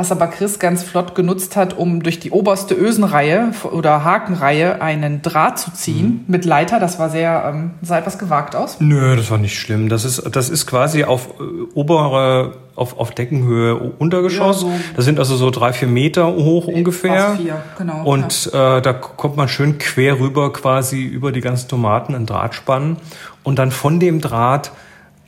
was 0.00 0.10
aber 0.10 0.28
Chris 0.28 0.58
ganz 0.58 0.82
flott 0.82 1.14
genutzt 1.14 1.56
hat, 1.56 1.76
um 1.76 2.02
durch 2.02 2.18
die 2.18 2.30
oberste 2.30 2.74
Ösenreihe 2.74 3.52
oder 3.70 4.02
Hakenreihe 4.02 4.80
einen 4.80 5.20
Draht 5.20 5.58
zu 5.58 5.74
ziehen 5.74 6.06
mhm. 6.06 6.24
mit 6.26 6.46
Leiter. 6.46 6.80
Das 6.80 6.98
war 6.98 7.10
sehr, 7.10 7.52
ähm, 7.52 7.72
sah 7.82 7.98
etwas 7.98 8.18
gewagt 8.18 8.56
aus. 8.56 8.80
Nö, 8.80 9.14
das 9.14 9.30
war 9.30 9.36
nicht 9.36 9.58
schlimm. 9.58 9.90
Das 9.90 10.06
ist, 10.06 10.34
das 10.34 10.48
ist 10.48 10.66
quasi 10.66 11.04
auf 11.04 11.28
äh, 11.38 11.42
obere, 11.74 12.54
auf, 12.76 12.98
auf 12.98 13.10
Deckenhöhe 13.10 13.74
Untergeschoss. 13.74 14.62
Ja, 14.62 14.68
so 14.68 14.72
das 14.96 15.04
sind 15.04 15.18
also 15.18 15.36
so 15.36 15.50
drei, 15.50 15.74
vier 15.74 15.88
Meter 15.88 16.28
hoch 16.28 16.66
ungefähr. 16.66 17.26
Fast 17.26 17.42
vier, 17.42 17.62
genau. 17.76 18.02
Und 18.02 18.50
ja. 18.50 18.78
äh, 18.78 18.82
da 18.82 18.94
kommt 18.94 19.36
man 19.36 19.48
schön 19.48 19.76
quer 19.76 20.18
rüber 20.18 20.50
quasi 20.50 21.02
über 21.02 21.30
die 21.30 21.42
ganzen 21.42 21.68
Tomaten 21.68 22.14
einen 22.14 22.24
Draht 22.24 22.54
spannen 22.54 22.96
und 23.42 23.58
dann 23.58 23.70
von 23.70 24.00
dem 24.00 24.22
Draht 24.22 24.72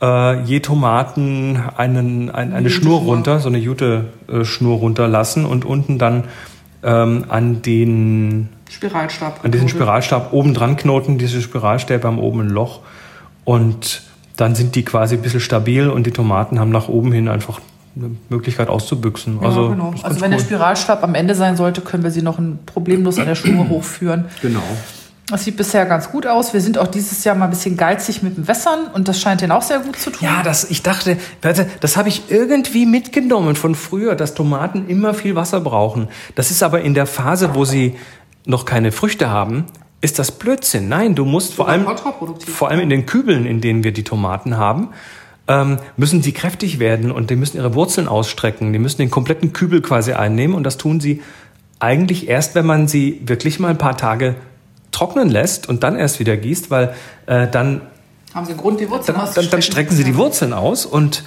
äh, 0.03 0.41
je 0.41 0.59
Tomaten 0.59 1.57
einen, 1.77 2.29
ein, 2.29 2.53
eine 2.53 2.69
Schnur 2.69 2.99
runter, 2.99 3.39
so 3.39 3.47
eine 3.47 3.57
Jute-Schnur 3.57 4.77
runterlassen 4.77 5.45
und 5.45 5.63
unten 5.63 5.97
dann 5.97 6.25
ähm, 6.83 7.25
an 7.29 7.61
den 7.61 8.49
Spiralstab. 8.69 9.39
An 9.43 9.51
diesen 9.51 9.69
Spiralstab 9.69 10.33
oben 10.33 10.53
dran 10.53 10.75
knoten, 10.75 11.17
diese 11.17 11.41
Spiralstäbe 11.41 12.05
haben 12.05 12.19
oben 12.19 12.41
ein 12.41 12.49
Loch 12.49 12.81
und 13.45 14.03
dann 14.35 14.55
sind 14.55 14.75
die 14.75 14.83
quasi 14.83 15.15
ein 15.15 15.21
bisschen 15.21 15.39
stabil 15.39 15.89
und 15.89 16.05
die 16.05 16.11
Tomaten 16.11 16.59
haben 16.59 16.71
nach 16.71 16.89
oben 16.89 17.11
hin 17.13 17.29
einfach 17.29 17.61
eine 17.95 18.11
Möglichkeit 18.29 18.67
auszubüchsen. 18.67 19.39
Ja, 19.39 19.47
also, 19.47 19.69
genau. 19.69 19.93
also 20.01 20.19
wenn 20.19 20.31
cool. 20.31 20.37
der 20.37 20.43
Spiralstab 20.43 21.03
am 21.03 21.15
Ende 21.15 21.35
sein 21.35 21.55
sollte, 21.55 21.81
können 21.81 22.03
wir 22.03 22.11
sie 22.11 22.23
noch 22.23 22.39
problemlos 22.65 23.19
an 23.19 23.27
der 23.27 23.35
Schnur 23.35 23.69
hochführen. 23.69 24.25
Genau. 24.41 24.63
Das 25.33 25.45
sieht 25.45 25.57
bisher 25.57 25.87
ganz 25.87 26.11
gut 26.11 26.27
aus. 26.27 26.53
Wir 26.53 26.61
sind 26.61 26.77
auch 26.77 26.85
dieses 26.85 27.23
Jahr 27.23 27.33
mal 27.33 27.45
ein 27.45 27.49
bisschen 27.49 27.75
geizig 27.75 28.21
mit 28.21 28.37
dem 28.37 28.47
Wässern 28.47 28.85
und 28.93 29.07
das 29.07 29.19
scheint 29.19 29.41
denen 29.41 29.51
auch 29.51 29.63
sehr 29.63 29.79
gut 29.79 29.95
zu 29.95 30.11
tun. 30.11 30.19
Ja, 30.21 30.43
das, 30.43 30.69
ich 30.69 30.83
dachte, 30.83 31.17
das 31.41 31.97
habe 31.97 32.07
ich 32.07 32.29
irgendwie 32.29 32.85
mitgenommen 32.85 33.55
von 33.55 33.73
früher, 33.73 34.13
dass 34.13 34.35
Tomaten 34.35 34.87
immer 34.87 35.15
viel 35.15 35.35
Wasser 35.35 35.59
brauchen. 35.59 36.07
Das 36.35 36.51
ist 36.51 36.61
aber 36.61 36.81
in 36.81 36.93
der 36.93 37.07
Phase, 37.07 37.55
wo 37.55 37.65
sie 37.65 37.95
noch 38.45 38.65
keine 38.65 38.91
Früchte 38.91 39.31
haben, 39.31 39.65
ist 40.01 40.19
das 40.19 40.31
Blödsinn. 40.31 40.87
Nein, 40.87 41.15
du 41.15 41.25
musst 41.25 41.55
vor 41.55 41.67
allem, 41.67 41.87
vor 42.37 42.69
allem 42.69 42.81
in 42.81 42.89
den 42.89 43.07
Kübeln, 43.07 43.47
in 43.47 43.59
denen 43.59 43.83
wir 43.83 43.91
die 43.91 44.03
Tomaten 44.03 44.57
haben, 44.57 44.89
ähm, 45.47 45.79
müssen 45.97 46.21
sie 46.21 46.33
kräftig 46.33 46.77
werden 46.77 47.11
und 47.11 47.31
die 47.31 47.35
müssen 47.35 47.57
ihre 47.57 47.73
Wurzeln 47.73 48.07
ausstrecken. 48.07 48.71
Die 48.71 48.77
müssen 48.77 48.99
den 48.99 49.09
kompletten 49.09 49.51
Kübel 49.51 49.81
quasi 49.81 50.13
einnehmen 50.13 50.55
und 50.55 50.63
das 50.63 50.77
tun 50.77 50.99
sie 50.99 51.23
eigentlich 51.79 52.27
erst, 52.27 52.53
wenn 52.53 52.67
man 52.67 52.87
sie 52.87 53.19
wirklich 53.25 53.59
mal 53.59 53.69
ein 53.69 53.79
paar 53.79 53.97
Tage 53.97 54.35
trocknen 54.93 55.29
lässt 55.29 55.67
und 55.67 55.83
dann 55.83 55.97
erst 55.97 56.19
wieder 56.19 56.37
gießt, 56.37 56.71
weil 56.71 56.93
äh, 57.25 57.47
dann 57.49 57.81
haben 58.33 58.45
sie 58.45 58.55
Grund, 58.55 58.79
die 58.79 58.89
Wurzeln 58.89 59.17
dann, 59.17 59.29
dann, 59.35 59.49
dann 59.49 59.61
strecken 59.61 59.95
sie 59.95 60.03
die 60.03 60.15
Wurzeln 60.15 60.53
aus 60.53 60.85
und 60.85 61.23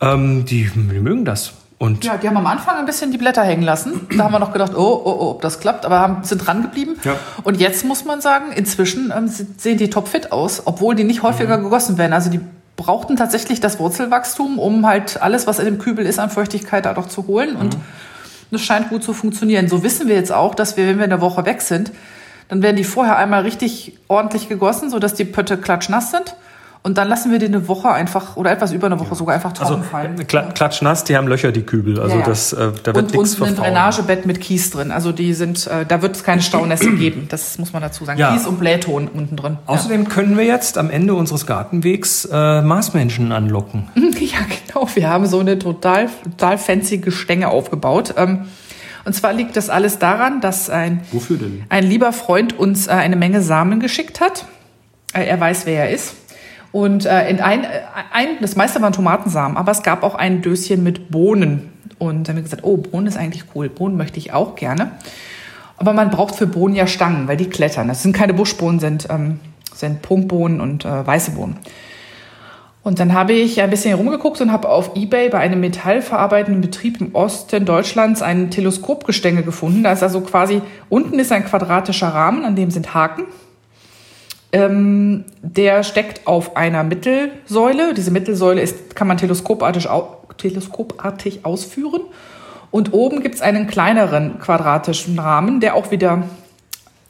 ähm, 0.00 0.44
die, 0.44 0.70
die 0.74 0.98
mögen 0.98 1.24
das. 1.24 1.52
Und 1.78 2.04
ja, 2.04 2.16
die 2.16 2.26
haben 2.26 2.36
am 2.36 2.46
Anfang 2.46 2.76
ein 2.76 2.86
bisschen 2.86 3.12
die 3.12 3.18
Blätter 3.18 3.44
hängen 3.44 3.62
lassen. 3.62 4.08
Da 4.16 4.24
haben 4.24 4.32
wir 4.32 4.40
noch 4.40 4.52
gedacht, 4.52 4.72
oh, 4.74 5.00
oh, 5.04 5.10
oh, 5.10 5.30
ob 5.30 5.42
das 5.42 5.60
klappt, 5.60 5.86
aber 5.86 6.00
haben, 6.00 6.24
sind 6.24 6.44
dran 6.44 6.62
geblieben. 6.62 6.96
Ja. 7.04 7.14
Und 7.44 7.60
jetzt 7.60 7.84
muss 7.84 8.04
man 8.04 8.20
sagen, 8.20 8.50
inzwischen 8.52 9.12
ähm, 9.16 9.28
sehen 9.28 9.78
die 9.78 9.88
topfit 9.88 10.32
aus, 10.32 10.62
obwohl 10.64 10.96
die 10.96 11.04
nicht 11.04 11.22
häufiger 11.22 11.56
mhm. 11.56 11.64
gegossen 11.64 11.96
werden. 11.96 12.12
Also 12.12 12.30
die 12.30 12.40
brauchten 12.76 13.14
tatsächlich 13.14 13.60
das 13.60 13.78
Wurzelwachstum, 13.78 14.58
um 14.58 14.86
halt 14.86 15.22
alles, 15.22 15.46
was 15.46 15.60
in 15.60 15.66
dem 15.66 15.78
Kübel 15.78 16.04
ist, 16.04 16.18
an 16.18 16.30
Feuchtigkeit 16.30 16.84
da 16.84 16.94
doch 16.94 17.06
zu 17.06 17.28
holen. 17.28 17.54
Und 17.54 17.76
mhm. 17.76 17.80
das 18.50 18.62
scheint 18.62 18.88
gut 18.88 19.04
zu 19.04 19.12
funktionieren. 19.12 19.68
So 19.68 19.84
wissen 19.84 20.08
wir 20.08 20.16
jetzt 20.16 20.32
auch, 20.32 20.56
dass 20.56 20.76
wir, 20.76 20.88
wenn 20.88 20.96
wir 20.96 21.04
in 21.04 21.10
der 21.10 21.20
Woche 21.20 21.46
weg 21.46 21.60
sind, 21.62 21.92
dann 22.48 22.62
werden 22.62 22.76
die 22.76 22.84
vorher 22.84 23.16
einmal 23.16 23.42
richtig 23.42 23.98
ordentlich 24.08 24.48
gegossen, 24.48 24.90
sodass 24.90 25.14
die 25.14 25.24
Pötte 25.24 25.58
klatschnass 25.58 26.10
sind. 26.10 26.34
Und 26.82 26.96
dann 26.96 27.08
lassen 27.08 27.32
wir 27.32 27.38
die 27.38 27.46
eine 27.46 27.66
Woche 27.68 27.90
einfach 27.90 28.36
oder 28.36 28.52
etwas 28.52 28.72
über 28.72 28.86
eine 28.86 29.00
Woche 29.00 29.14
sogar 29.14 29.34
einfach 29.34 29.52
trocken 29.52 29.74
also, 29.74 29.84
fallen. 29.84 30.26
Kla 30.26 30.42
klatschnass, 30.42 31.04
die 31.04 31.16
haben 31.16 31.26
Löcher, 31.26 31.50
die 31.50 31.62
Kübel. 31.62 32.00
Also 32.00 32.14
ja, 32.14 32.20
ja. 32.20 32.26
das, 32.26 32.52
äh, 32.52 32.70
da 32.82 32.94
wird 32.94 33.12
nichts 33.12 33.34
Und 33.40 33.48
ein 33.48 33.56
Drainagebett 33.56 34.26
mit 34.26 34.40
Kies 34.40 34.70
drin. 34.70 34.92
Also 34.92 35.10
die 35.10 35.34
sind, 35.34 35.66
äh, 35.66 35.84
da 35.86 36.02
wird 36.02 36.16
es 36.16 36.24
keine 36.24 36.40
Staunässe 36.40 36.90
geben. 36.96 37.26
Das 37.28 37.58
muss 37.58 37.72
man 37.72 37.82
dazu 37.82 38.04
sagen. 38.04 38.18
Ja. 38.18 38.32
Kies 38.32 38.46
und 38.46 38.60
Blähton 38.60 39.08
unten 39.08 39.36
drin. 39.36 39.58
Außerdem 39.66 40.08
können 40.08 40.38
wir 40.38 40.44
jetzt 40.44 40.78
am 40.78 40.88
Ende 40.88 41.14
unseres 41.14 41.46
Gartenwegs 41.46 42.26
äh, 42.26 42.62
Marsmenschen 42.62 43.32
anlocken. 43.32 43.88
Ja, 44.18 44.38
genau. 44.66 44.88
Wir 44.94 45.08
haben 45.08 45.26
so 45.26 45.38
eine 45.38 45.58
total, 45.58 46.08
total 46.22 46.58
fancy 46.58 46.98
Gestänge 46.98 47.48
aufgebaut. 47.48 48.14
Ähm, 48.16 48.46
und 49.08 49.14
zwar 49.14 49.32
liegt 49.32 49.56
das 49.56 49.70
alles 49.70 49.98
daran, 49.98 50.42
dass 50.42 50.68
ein, 50.68 51.00
Wofür 51.12 51.38
denn? 51.38 51.64
ein 51.70 51.82
lieber 51.82 52.12
Freund 52.12 52.58
uns 52.58 52.88
äh, 52.88 52.90
eine 52.90 53.16
Menge 53.16 53.40
Samen 53.40 53.80
geschickt 53.80 54.20
hat. 54.20 54.44
Äh, 55.14 55.24
er 55.24 55.40
weiß, 55.40 55.64
wer 55.64 55.84
er 55.84 55.90
ist. 55.90 56.14
Und 56.72 57.06
äh, 57.06 57.30
in 57.30 57.40
ein, 57.40 57.64
äh, 57.64 57.68
ein, 58.12 58.36
das 58.42 58.54
meiste 58.54 58.82
waren 58.82 58.92
Tomatensamen, 58.92 59.56
aber 59.56 59.72
es 59.72 59.82
gab 59.82 60.02
auch 60.02 60.14
ein 60.14 60.42
Döschen 60.42 60.82
mit 60.82 61.10
Bohnen. 61.10 61.72
Und 61.98 62.28
dann 62.28 62.34
haben 62.34 62.36
wir 62.36 62.42
gesagt, 62.42 62.64
oh, 62.64 62.76
Bohnen 62.76 63.06
ist 63.06 63.16
eigentlich 63.16 63.44
cool. 63.54 63.70
Bohnen 63.70 63.96
möchte 63.96 64.18
ich 64.18 64.34
auch 64.34 64.56
gerne. 64.56 64.90
Aber 65.78 65.94
man 65.94 66.10
braucht 66.10 66.34
für 66.34 66.46
Bohnen 66.46 66.76
ja 66.76 66.86
Stangen, 66.86 67.28
weil 67.28 67.38
die 67.38 67.48
klettern. 67.48 67.88
Das 67.88 68.02
sind 68.02 68.12
keine 68.12 68.34
Buschbohnen, 68.34 68.78
sind, 68.78 69.06
ähm, 69.08 69.40
sind 69.74 70.02
Prunkbohnen 70.02 70.60
und 70.60 70.84
äh, 70.84 71.06
weiße 71.06 71.30
Bohnen. 71.30 71.56
Und 72.88 73.00
dann 73.00 73.12
habe 73.12 73.34
ich 73.34 73.60
ein 73.60 73.68
bisschen 73.68 73.92
rumgeguckt 73.92 74.40
und 74.40 74.50
habe 74.50 74.66
auf 74.70 74.96
Ebay 74.96 75.28
bei 75.28 75.36
einem 75.40 75.60
metallverarbeitenden 75.60 76.62
Betrieb 76.62 77.02
im 77.02 77.14
Osten 77.14 77.66
Deutschlands 77.66 78.22
ein 78.22 78.50
Teleskopgestänge 78.50 79.42
gefunden. 79.42 79.82
Da 79.82 79.92
ist 79.92 80.02
also 80.02 80.22
quasi, 80.22 80.62
unten 80.88 81.18
ist 81.18 81.30
ein 81.30 81.44
quadratischer 81.44 82.08
Rahmen, 82.08 82.46
an 82.46 82.56
dem 82.56 82.70
sind 82.70 82.94
Haken. 82.94 83.24
Ähm, 84.52 85.26
der 85.42 85.82
steckt 85.82 86.26
auf 86.26 86.56
einer 86.56 86.82
Mittelsäule. 86.82 87.92
Diese 87.92 88.10
Mittelsäule 88.10 88.62
ist, 88.62 88.96
kann 88.96 89.06
man 89.06 89.18
teleskopartig, 89.18 89.86
teleskopartig 90.38 91.44
ausführen. 91.44 92.00
Und 92.70 92.94
oben 92.94 93.22
gibt 93.22 93.34
es 93.34 93.42
einen 93.42 93.66
kleineren 93.66 94.38
quadratischen 94.38 95.18
Rahmen, 95.18 95.60
der 95.60 95.74
auch 95.74 95.90
wieder 95.90 96.22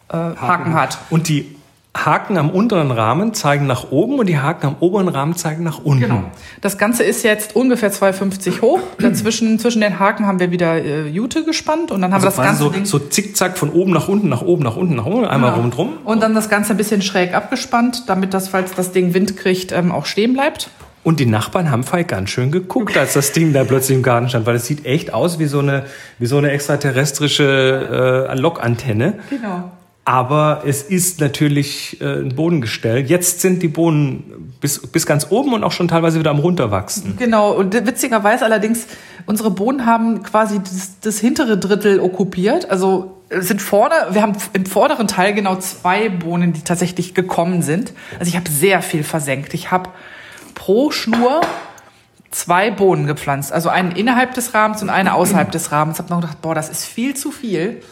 äh, 0.09 0.17
Haken. 0.17 0.41
Haken 0.41 0.75
hat. 0.75 0.99
Und 1.11 1.29
die 1.29 1.58
Haken 2.05 2.37
am 2.37 2.51
unteren 2.51 2.91
Rahmen 2.91 3.35
zeigen 3.35 3.67
nach 3.67 3.91
oben 3.91 4.19
und 4.19 4.27
die 4.27 4.39
Haken 4.39 4.67
am 4.67 4.77
oberen 4.81 5.09
Rahmen 5.09 5.37
zeigen 5.37 5.65
nach 5.65 5.79
unten. 5.79 6.03
Genau. 6.03 6.25
Das 6.61 6.79
Ganze 6.79 7.05
ist 7.05 7.23
jetzt 7.23 7.57
ungefähr 7.57 7.93
2,50 7.93 8.61
hoch. 8.61 8.81
Dazwischen 8.99 9.59
zwischen 9.59 9.81
den 9.81 9.99
Haken 9.99 10.27
haben 10.27 10.41
wir 10.41 10.51
wieder 10.51 10.75
äh, 10.77 11.09
Jute 11.09 11.45
gespannt 11.45 11.91
und 11.91 12.03
dann 12.03 12.13
haben 12.13 12.25
also 12.25 12.37
wir 12.37 12.43
das 12.43 12.47
Ganze 12.47 12.63
so, 12.63 12.71
Ding 12.71 12.85
so 12.85 12.99
zickzack 12.99 13.59
von 13.59 13.71
oben 13.71 13.93
nach 13.93 14.09
unten, 14.09 14.29
nach 14.29 14.43
oben, 14.43 14.63
nach 14.63 14.77
unten, 14.77 14.97
nach 14.97 15.07
oben, 15.07 15.25
einmal 15.25 15.51
genau. 15.51 15.63
rundrum. 15.63 15.93
Und 16.05 16.23
dann 16.23 16.35
das 16.35 16.49
Ganze 16.49 16.75
ein 16.75 16.77
bisschen 16.77 17.03
schräg 17.03 17.35
abgespannt, 17.35 18.05
damit 18.09 18.35
das, 18.35 18.49
falls 18.49 18.73
das 18.75 18.93
Ding 18.93 19.15
Wind 19.15 19.37
kriegt, 19.37 19.73
ähm, 19.73 19.93
auch 19.93 20.07
stehen 20.07 20.33
bleibt. 20.33 20.71
Und 21.05 21.21
die 21.21 21.27
Nachbarn 21.27 21.71
haben 21.71 21.85
voll 21.85 22.05
ganz 22.05 22.31
schön 22.31 22.51
geguckt, 22.51 22.97
als 22.99 23.15
das 23.15 23.33
Ding 23.33 23.53
da 23.53 23.65
plötzlich 23.65 23.97
im 23.97 24.03
Garten 24.03 24.29
stand, 24.29 24.47
weil 24.47 24.57
es 24.57 24.67
sieht 24.67 24.85
echt 24.85 25.15
aus 25.15 25.39
wie 25.39 25.47
so 25.47 25.61
eine, 25.61 25.85
wie 26.19 26.27
so 26.27 26.37
eine 26.37 26.51
extraterrestrische 26.51 28.29
äh, 28.29 28.39
Lokantenne. 28.39 29.15
Genau. 29.31 29.71
Aber 30.09 30.63
es 30.65 30.83
ist 30.85 31.21
natürlich 31.21 32.01
äh, 32.01 32.23
ein 32.23 32.35
Bodengestell. 32.35 33.05
Jetzt 33.05 33.43
sind 33.43 33.63
die 33.63 33.69
Bohnen 33.69 34.55
bis, 34.59 34.79
bis 34.87 35.05
ganz 35.05 35.27
oben 35.29 35.53
und 35.53 35.63
auch 35.65 35.73
schon 35.73 35.87
teilweise 35.87 36.19
wieder 36.19 36.31
am 36.31 36.39
runterwachsen. 36.39 37.19
Genau. 37.19 37.53
Und 37.53 37.75
witzigerweise 37.75 38.47
allerdings, 38.47 38.87
unsere 39.27 39.51
Bohnen 39.51 39.85
haben 39.85 40.23
quasi 40.23 40.61
das, 40.61 40.99
das 41.03 41.19
hintere 41.19 41.59
Drittel 41.59 42.01
okkupiert. 42.01 42.71
Also 42.71 43.19
sind 43.29 43.61
vorne, 43.61 43.95
wir 44.13 44.23
haben 44.23 44.33
im 44.55 44.65
vorderen 44.65 45.09
Teil 45.09 45.35
genau 45.35 45.57
zwei 45.57 46.09
Bohnen, 46.09 46.55
die 46.55 46.63
tatsächlich 46.63 47.13
gekommen 47.13 47.61
sind. 47.61 47.93
Also 48.19 48.31
ich 48.31 48.37
habe 48.37 48.51
sehr 48.51 48.81
viel 48.81 49.05
versenkt. 49.05 49.53
Ich 49.53 49.71
habe 49.71 49.91
pro 50.55 50.91
Schnur 50.91 51.43
zwei 52.31 52.71
Bohnen 52.71 53.07
gepflanzt. 53.07 53.53
Also 53.53 53.69
einen 53.69 53.93
innerhalb 53.93 54.33
des 54.33 54.55
Rahmens 54.55 54.81
und 54.81 54.89
eine 54.89 55.13
außerhalb 55.13 55.53
des 55.53 55.71
Rahmens. 55.71 55.99
Ich 55.99 56.03
habe 56.03 56.15
noch 56.15 56.23
gedacht, 56.23 56.41
boah, 56.41 56.55
das 56.55 56.71
ist 56.71 56.87
viel 56.87 57.15
zu 57.15 57.31
viel. 57.31 57.83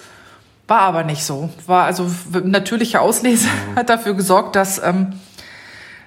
War 0.69 0.81
aber 0.81 1.05
nicht 1.05 1.23
so. 1.23 1.51
War 1.67 1.85
also 1.85 2.11
natürliche 2.45 3.01
Auslese 3.01 3.49
mhm. 3.49 3.77
hat 3.77 3.89
dafür 3.89 4.15
gesorgt, 4.15 4.57
dass 4.57 4.83
ähm, 4.83 5.13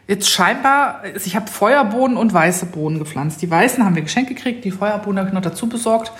jetzt 0.08 0.30
scheinbar, 0.30 1.04
ich 1.24 1.36
habe 1.36 1.50
Feuerbohnen 1.50 2.18
und 2.18 2.34
weiße 2.34 2.66
Bohnen 2.66 3.00
gepflanzt. 3.00 3.42
Die 3.42 3.50
weißen 3.50 3.86
haben 3.86 3.96
wir 3.96 4.02
geschenkt 4.02 4.30
gekriegt, 4.30 4.66
die 4.66 4.72
Feuerbohnen 4.72 5.20
habe 5.20 5.30
ich 5.30 5.34
noch 5.34 5.42
dazu 5.42 5.68
besorgt. 5.68 6.12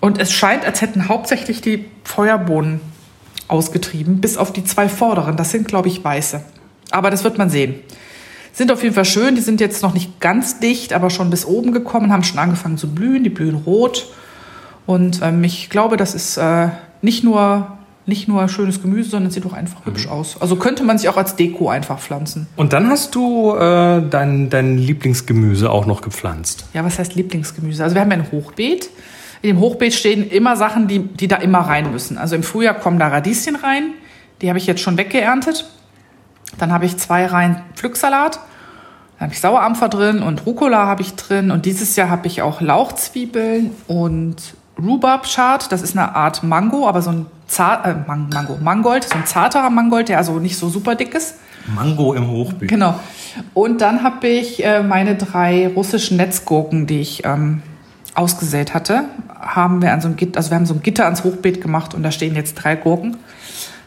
Und 0.00 0.20
es 0.20 0.32
scheint, 0.32 0.64
als 0.66 0.82
hätten 0.82 1.08
hauptsächlich 1.08 1.62
die 1.62 1.86
Feuerbohnen 2.04 2.80
ausgetrieben, 3.48 4.20
bis 4.20 4.36
auf 4.36 4.52
die 4.52 4.64
zwei 4.64 4.88
vorderen. 4.88 5.36
Das 5.36 5.50
sind, 5.50 5.66
glaube 5.66 5.88
ich, 5.88 6.04
weiße. 6.04 6.44
Aber 6.90 7.10
das 7.10 7.24
wird 7.24 7.38
man 7.38 7.50
sehen. 7.50 7.76
Sind 8.52 8.70
auf 8.70 8.82
jeden 8.82 8.94
Fall 8.94 9.04
schön. 9.04 9.34
Die 9.34 9.40
sind 9.40 9.60
jetzt 9.60 9.82
noch 9.82 9.94
nicht 9.94 10.20
ganz 10.20 10.60
dicht, 10.60 10.92
aber 10.92 11.10
schon 11.10 11.30
bis 11.30 11.44
oben 11.44 11.72
gekommen, 11.72 12.12
haben 12.12 12.22
schon 12.22 12.38
angefangen 12.38 12.78
zu 12.78 12.94
blühen. 12.94 13.24
Die 13.24 13.30
blühen 13.30 13.56
rot. 13.56 14.06
Und 14.86 15.22
ähm, 15.22 15.42
ich 15.42 15.70
glaube, 15.70 15.96
das 15.96 16.14
ist 16.14 16.36
äh, 16.36 16.68
nicht 17.04 17.22
nur 17.22 17.68
nicht 18.06 18.28
nur 18.28 18.46
schönes 18.48 18.82
Gemüse, 18.82 19.10
sondern 19.10 19.28
es 19.28 19.34
sieht 19.34 19.46
auch 19.46 19.54
einfach 19.54 19.80
mhm. 19.80 19.90
hübsch 19.90 20.08
aus. 20.08 20.36
Also 20.40 20.56
könnte 20.56 20.82
man 20.84 20.98
sich 20.98 21.08
auch 21.08 21.16
als 21.16 21.36
Deko 21.36 21.70
einfach 21.70 21.98
pflanzen. 21.98 22.46
Und 22.56 22.72
dann 22.72 22.88
hast 22.88 23.14
du 23.14 23.54
äh, 23.54 24.02
dein, 24.08 24.50
dein 24.50 24.76
Lieblingsgemüse 24.76 25.70
auch 25.70 25.86
noch 25.86 26.02
gepflanzt. 26.02 26.66
Ja, 26.74 26.84
was 26.84 26.98
heißt 26.98 27.14
Lieblingsgemüse? 27.14 27.82
Also 27.82 27.94
wir 27.94 28.02
haben 28.02 28.12
ein 28.12 28.30
Hochbeet. 28.30 28.90
In 29.40 29.48
dem 29.48 29.60
Hochbeet 29.60 29.94
stehen 29.94 30.28
immer 30.28 30.56
Sachen, 30.56 30.86
die, 30.86 31.00
die 31.00 31.28
da 31.28 31.36
immer 31.36 31.60
rein 31.60 31.90
müssen. 31.92 32.18
Also 32.18 32.36
im 32.36 32.42
Frühjahr 32.42 32.74
kommen 32.74 32.98
da 32.98 33.08
Radieschen 33.08 33.56
rein, 33.56 33.92
Die 34.42 34.48
habe 34.48 34.58
ich 34.58 34.66
jetzt 34.66 34.80
schon 34.80 34.98
weggeerntet. 34.98 35.66
Dann 36.58 36.72
habe 36.72 36.84
ich 36.84 36.98
zwei 36.98 37.26
Reihen 37.26 37.62
Pflücksalat. 37.74 38.38
Dann 39.18 39.26
habe 39.28 39.32
ich 39.32 39.40
Sauerampfer 39.40 39.88
drin 39.88 40.22
und 40.22 40.44
Rucola 40.44 40.86
habe 40.86 41.00
ich 41.02 41.14
drin. 41.14 41.50
Und 41.50 41.64
dieses 41.64 41.96
Jahr 41.96 42.10
habe 42.10 42.26
ich 42.26 42.42
auch 42.42 42.60
Lauchzwiebeln 42.60 43.70
und 43.86 44.36
Rhubarb-Chard. 44.80 45.70
Das 45.72 45.82
ist 45.82 45.96
eine 45.96 46.14
Art 46.14 46.42
Mango, 46.42 46.88
aber 46.88 47.02
so 47.02 47.10
ein 47.10 47.26
zart, 47.46 47.86
äh, 47.86 47.94
Mango, 48.06 48.58
Mangold, 48.60 49.04
so 49.04 49.14
ein 49.14 49.26
zarterer 49.26 49.70
Mangold, 49.70 50.08
der 50.08 50.18
also 50.18 50.38
nicht 50.38 50.56
so 50.56 50.68
super 50.68 50.94
dick 50.94 51.14
ist. 51.14 51.36
Mango 51.74 52.14
im 52.14 52.28
Hochbeet. 52.28 52.68
Genau. 52.68 52.98
Und 53.54 53.80
dann 53.80 54.02
habe 54.02 54.28
ich 54.28 54.64
äh, 54.64 54.82
meine 54.82 55.16
drei 55.16 55.68
russischen 55.68 56.16
Netzgurken, 56.16 56.86
die 56.86 57.00
ich 57.00 57.24
ähm, 57.24 57.62
ausgesät 58.14 58.74
hatte, 58.74 59.04
haben 59.40 59.82
wir 59.82 59.92
an 59.92 60.00
so 60.00 60.08
ein 60.08 60.16
Gitter, 60.16 60.38
also 60.38 60.50
wir 60.50 60.56
haben 60.56 60.66
so 60.66 60.74
ein 60.74 60.82
Gitter 60.82 61.04
ans 61.04 61.24
Hochbeet 61.24 61.60
gemacht 61.60 61.94
und 61.94 62.02
da 62.02 62.10
stehen 62.10 62.34
jetzt 62.34 62.54
drei 62.54 62.76
Gurken. 62.76 63.16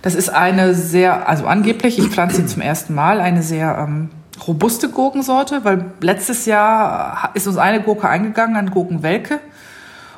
Das 0.02 0.16
ist 0.16 0.30
eine 0.30 0.74
sehr, 0.74 1.28
also 1.28 1.48
angeblich, 1.48 1.98
ich 1.98 2.08
pflanze 2.08 2.38
sie 2.38 2.46
zum 2.46 2.62
ersten 2.62 2.94
Mal, 2.94 3.20
eine 3.20 3.42
sehr 3.42 3.78
ähm, 3.80 4.10
robuste 4.46 4.90
Gurkensorte, 4.90 5.64
weil 5.64 5.86
letztes 6.02 6.46
Jahr 6.46 7.32
ist 7.34 7.48
uns 7.48 7.58
eine 7.58 7.82
Gurke 7.82 8.08
eingegangen 8.08 8.56
an 8.56 8.72
Gurkenwelke. 8.72 9.40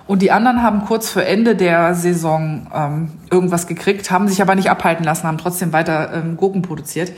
Und 0.09 0.23
die 0.23 0.31
anderen 0.31 0.63
haben 0.63 0.85
kurz 0.85 1.07
vor 1.11 1.21
Ende 1.21 1.55
der 1.55 1.93
Saison 1.93 2.65
ähm, 2.73 3.11
irgendwas 3.29 3.67
gekriegt, 3.67 4.09
haben 4.09 4.27
sich 4.27 4.41
aber 4.41 4.55
nicht 4.55 4.71
abhalten 4.71 5.05
lassen, 5.05 5.27
haben 5.27 5.37
trotzdem 5.37 5.71
weiter 5.71 6.11
ähm, 6.11 6.35
Gurken 6.35 6.63
produziert. 6.63 7.11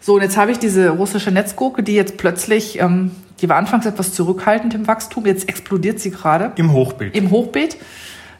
So, 0.00 0.14
und 0.14 0.22
jetzt 0.22 0.36
habe 0.36 0.52
ich 0.52 0.60
diese 0.60 0.90
russische 0.90 1.32
Netzgurke, 1.32 1.82
die 1.82 1.94
jetzt 1.96 2.18
plötzlich, 2.18 2.78
ähm, 2.78 3.10
die 3.40 3.48
war 3.48 3.56
anfangs 3.56 3.86
etwas 3.86 4.14
zurückhaltend 4.14 4.72
im 4.72 4.86
Wachstum, 4.86 5.26
jetzt 5.26 5.48
explodiert 5.48 5.98
sie 5.98 6.12
gerade. 6.12 6.52
Im 6.54 6.72
Hochbeet. 6.72 7.16
Im 7.16 7.32
Hochbeet 7.32 7.76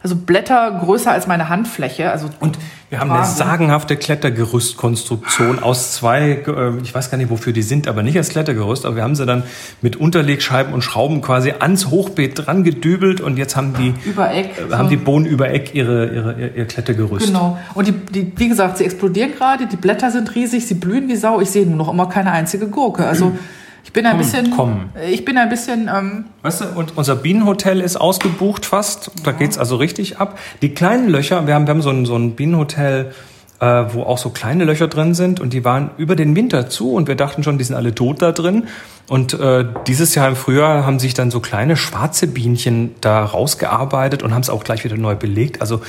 also 0.03 0.17
Blätter 0.17 0.79
größer 0.83 1.11
als 1.11 1.27
meine 1.27 1.47
Handfläche. 1.47 2.11
Also 2.11 2.29
und 2.41 2.59
wir 2.89 2.99
haben 2.99 3.09
eine 3.09 3.25
sagenhafte 3.25 3.95
Klettergerüstkonstruktion 3.95 5.63
aus 5.63 5.93
zwei, 5.93 6.43
äh, 6.45 6.77
ich 6.83 6.93
weiß 6.93 7.09
gar 7.09 7.17
nicht, 7.17 7.29
wofür 7.29 7.53
die 7.53 7.61
sind, 7.61 7.87
aber 7.87 8.03
nicht 8.03 8.17
als 8.17 8.29
Klettergerüst, 8.29 8.85
aber 8.85 8.97
wir 8.97 9.03
haben 9.03 9.15
sie 9.15 9.25
dann 9.25 9.43
mit 9.81 9.95
Unterlegscheiben 9.95 10.73
und 10.73 10.81
Schrauben 10.81 11.21
quasi 11.21 11.53
ans 11.57 11.87
Hochbeet 11.89 12.45
dran 12.45 12.65
gedübelt 12.65 13.21
und 13.21 13.37
jetzt 13.37 13.55
haben 13.55 13.73
die 13.75 13.93
über 14.07 14.31
Eck, 14.31 14.51
äh, 14.69 14.73
haben 14.73 14.85
so. 14.85 14.89
die 14.89 14.97
Bohnen 14.97 15.25
über 15.25 15.49
Eck 15.49 15.73
ihre, 15.73 16.13
ihre, 16.13 16.49
ihr 16.49 16.65
Klettergerüst. 16.65 17.27
Genau. 17.27 17.57
Und 17.73 17.87
die, 17.87 17.93
die, 17.93 18.33
wie 18.35 18.49
gesagt, 18.49 18.77
sie 18.77 18.83
explodieren 18.83 19.31
gerade, 19.31 19.67
die 19.67 19.77
Blätter 19.77 20.11
sind 20.11 20.35
riesig, 20.35 20.67
sie 20.67 20.75
blühen 20.75 21.07
wie 21.07 21.15
Sau. 21.15 21.39
Ich 21.39 21.49
sehe 21.49 21.65
nur 21.65 21.77
noch 21.77 21.91
immer 21.91 22.09
keine 22.09 22.31
einzige 22.31 22.67
Gurke. 22.67 23.07
Also 23.07 23.31
ich 23.83 23.93
bin 23.93 24.05
ein 24.05 24.17
bisschen. 24.17 24.51
Komm. 24.51 24.89
Ich 25.09 25.25
bin 25.25 25.37
ein 25.37 25.49
bisschen. 25.49 25.89
Ähm 25.93 26.25
weißt 26.41 26.61
du, 26.61 26.65
und 26.75 26.97
unser 26.97 27.15
Bienenhotel 27.15 27.81
ist 27.81 27.97
ausgebucht 27.97 28.65
fast. 28.65 29.11
Da 29.23 29.31
ja. 29.31 29.37
geht's 29.37 29.57
also 29.57 29.75
richtig 29.75 30.19
ab. 30.19 30.39
Die 30.61 30.73
kleinen 30.73 31.09
Löcher, 31.09 31.45
wir 31.47 31.53
haben, 31.53 31.67
wir 31.67 31.73
haben 31.73 31.81
so 31.81 31.89
ein, 31.89 32.05
so 32.05 32.15
ein 32.15 32.35
Bienenhotel, 32.35 33.11
äh, 33.59 33.65
wo 33.93 34.03
auch 34.03 34.17
so 34.17 34.29
kleine 34.29 34.63
Löcher 34.63 34.87
drin 34.87 35.13
sind 35.13 35.39
und 35.39 35.53
die 35.53 35.63
waren 35.63 35.91
über 35.97 36.15
den 36.15 36.35
Winter 36.35 36.69
zu 36.69 36.93
und 36.93 37.07
wir 37.07 37.15
dachten 37.15 37.43
schon, 37.43 37.57
die 37.57 37.63
sind 37.63 37.75
alle 37.75 37.93
tot 37.93 38.21
da 38.21 38.31
drin. 38.31 38.67
Und 39.09 39.33
äh, 39.33 39.65
dieses 39.85 40.15
Jahr 40.15 40.29
im 40.29 40.35
Frühjahr 40.35 40.85
haben 40.85 40.99
sich 40.99 41.13
dann 41.13 41.29
so 41.29 41.39
kleine 41.39 41.75
schwarze 41.75 42.27
Bienchen 42.27 42.95
da 43.01 43.23
rausgearbeitet 43.23 44.23
und 44.23 44.33
haben 44.33 44.41
es 44.41 44.49
auch 44.49 44.63
gleich 44.63 44.83
wieder 44.85 44.97
neu 44.97 45.15
belegt. 45.15 45.61
Also 45.61 45.81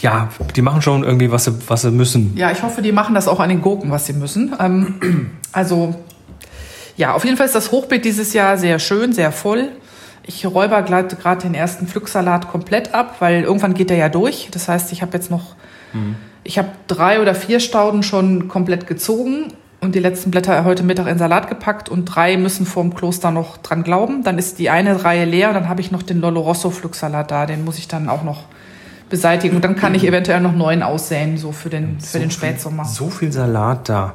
ja, 0.00 0.28
die 0.54 0.62
machen 0.62 0.82
schon 0.82 1.04
irgendwie, 1.04 1.30
was 1.30 1.44
sie, 1.44 1.54
was 1.68 1.82
sie 1.82 1.90
müssen. 1.90 2.36
Ja, 2.36 2.50
ich 2.50 2.62
hoffe, 2.62 2.82
die 2.82 2.92
machen 2.92 3.14
das 3.14 3.28
auch 3.28 3.40
an 3.40 3.48
den 3.48 3.62
Gurken, 3.62 3.90
was 3.90 4.06
sie 4.06 4.12
müssen. 4.12 4.54
Ähm, 4.60 5.30
also 5.52 5.94
ja, 6.96 7.14
auf 7.14 7.24
jeden 7.24 7.36
Fall 7.36 7.46
ist 7.46 7.54
das 7.54 7.72
Hochbeet 7.72 8.04
dieses 8.04 8.32
Jahr 8.32 8.56
sehr 8.58 8.78
schön, 8.78 9.12
sehr 9.12 9.32
voll. 9.32 9.70
Ich 10.24 10.44
räuber 10.46 10.82
gerade 10.82 11.42
den 11.42 11.54
ersten 11.54 11.86
Pflücksalat 11.86 12.48
komplett 12.48 12.94
ab, 12.94 13.16
weil 13.20 13.42
irgendwann 13.42 13.74
geht 13.74 13.90
der 13.90 13.96
ja 13.96 14.08
durch. 14.08 14.48
Das 14.50 14.68
heißt, 14.68 14.92
ich 14.92 15.02
habe 15.02 15.12
jetzt 15.12 15.30
noch, 15.30 15.54
mhm. 15.92 16.16
ich 16.42 16.58
habe 16.58 16.68
drei 16.88 17.20
oder 17.20 17.34
vier 17.34 17.60
Stauden 17.60 18.02
schon 18.02 18.48
komplett 18.48 18.86
gezogen 18.86 19.52
und 19.80 19.94
die 19.94 20.00
letzten 20.00 20.30
Blätter 20.30 20.64
heute 20.64 20.82
Mittag 20.82 21.06
in 21.06 21.18
Salat 21.18 21.48
gepackt 21.48 21.88
und 21.88 22.06
drei 22.06 22.36
müssen 22.38 22.66
vorm 22.66 22.94
Kloster 22.94 23.30
noch 23.30 23.58
dran 23.58 23.84
glauben. 23.84 24.24
Dann 24.24 24.38
ist 24.38 24.58
die 24.58 24.70
eine 24.70 25.04
Reihe 25.04 25.26
leer 25.26 25.48
und 25.48 25.54
dann 25.54 25.68
habe 25.68 25.80
ich 25.80 25.92
noch 25.92 26.02
den 26.02 26.20
Lolo 26.20 26.40
Rosso 26.40 26.70
Pflücksalat 26.70 27.30
da. 27.30 27.46
Den 27.46 27.64
muss 27.64 27.78
ich 27.78 27.86
dann 27.86 28.08
auch 28.08 28.24
noch 28.24 28.44
beseitigen. 29.08 29.54
Und 29.54 29.64
dann 29.64 29.76
kann 29.76 29.94
ich 29.94 30.04
eventuell 30.04 30.40
noch 30.40 30.52
neuen 30.52 30.82
aussäen, 30.82 31.36
so 31.38 31.52
für 31.52 31.68
den, 31.68 32.00
für 32.00 32.06
so 32.06 32.18
den 32.18 32.30
Spätsommer. 32.30 32.84
Viel, 32.84 32.94
so 32.94 33.10
viel 33.10 33.32
Salat 33.32 33.88
da. 33.88 34.14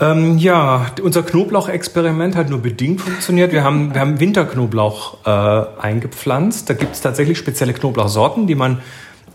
Ähm, 0.00 0.38
ja, 0.38 0.86
unser 1.02 1.22
Knoblauchexperiment 1.22 2.34
hat 2.34 2.48
nur 2.48 2.60
bedingt 2.60 3.02
funktioniert. 3.02 3.52
Wir 3.52 3.62
haben, 3.62 3.92
wir 3.92 4.00
haben 4.00 4.18
Winterknoblauch 4.18 5.26
äh, 5.26 5.80
eingepflanzt. 5.80 6.70
Da 6.70 6.74
gibt 6.74 6.94
es 6.94 7.02
tatsächlich 7.02 7.36
spezielle 7.36 7.74
Knoblauchsorten, 7.74 8.46
die 8.46 8.54
man 8.54 8.80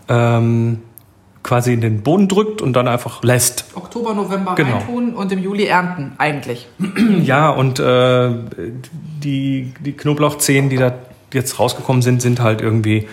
ähm, 0.08 0.82
quasi 1.44 1.72
in 1.72 1.80
den 1.80 2.02
Boden 2.02 2.26
drückt 2.26 2.60
und 2.60 2.72
dann 2.72 2.88
einfach 2.88 3.22
lässt. 3.22 3.66
Oktober, 3.76 4.12
November 4.12 4.56
genau. 4.56 4.78
reintun 4.78 5.14
und 5.14 5.30
im 5.30 5.38
Juli 5.38 5.66
ernten, 5.66 6.12
eigentlich. 6.18 6.68
Ja, 7.22 7.50
und 7.50 7.78
äh, 7.78 8.30
die, 9.22 9.72
die 9.80 9.92
Knoblauchzehen, 9.92 10.68
die 10.68 10.76
da 10.76 10.94
jetzt 11.32 11.58
rausgekommen 11.58 12.02
sind, 12.02 12.20
sind 12.20 12.40
halt 12.40 12.60
irgendwie 12.60 13.06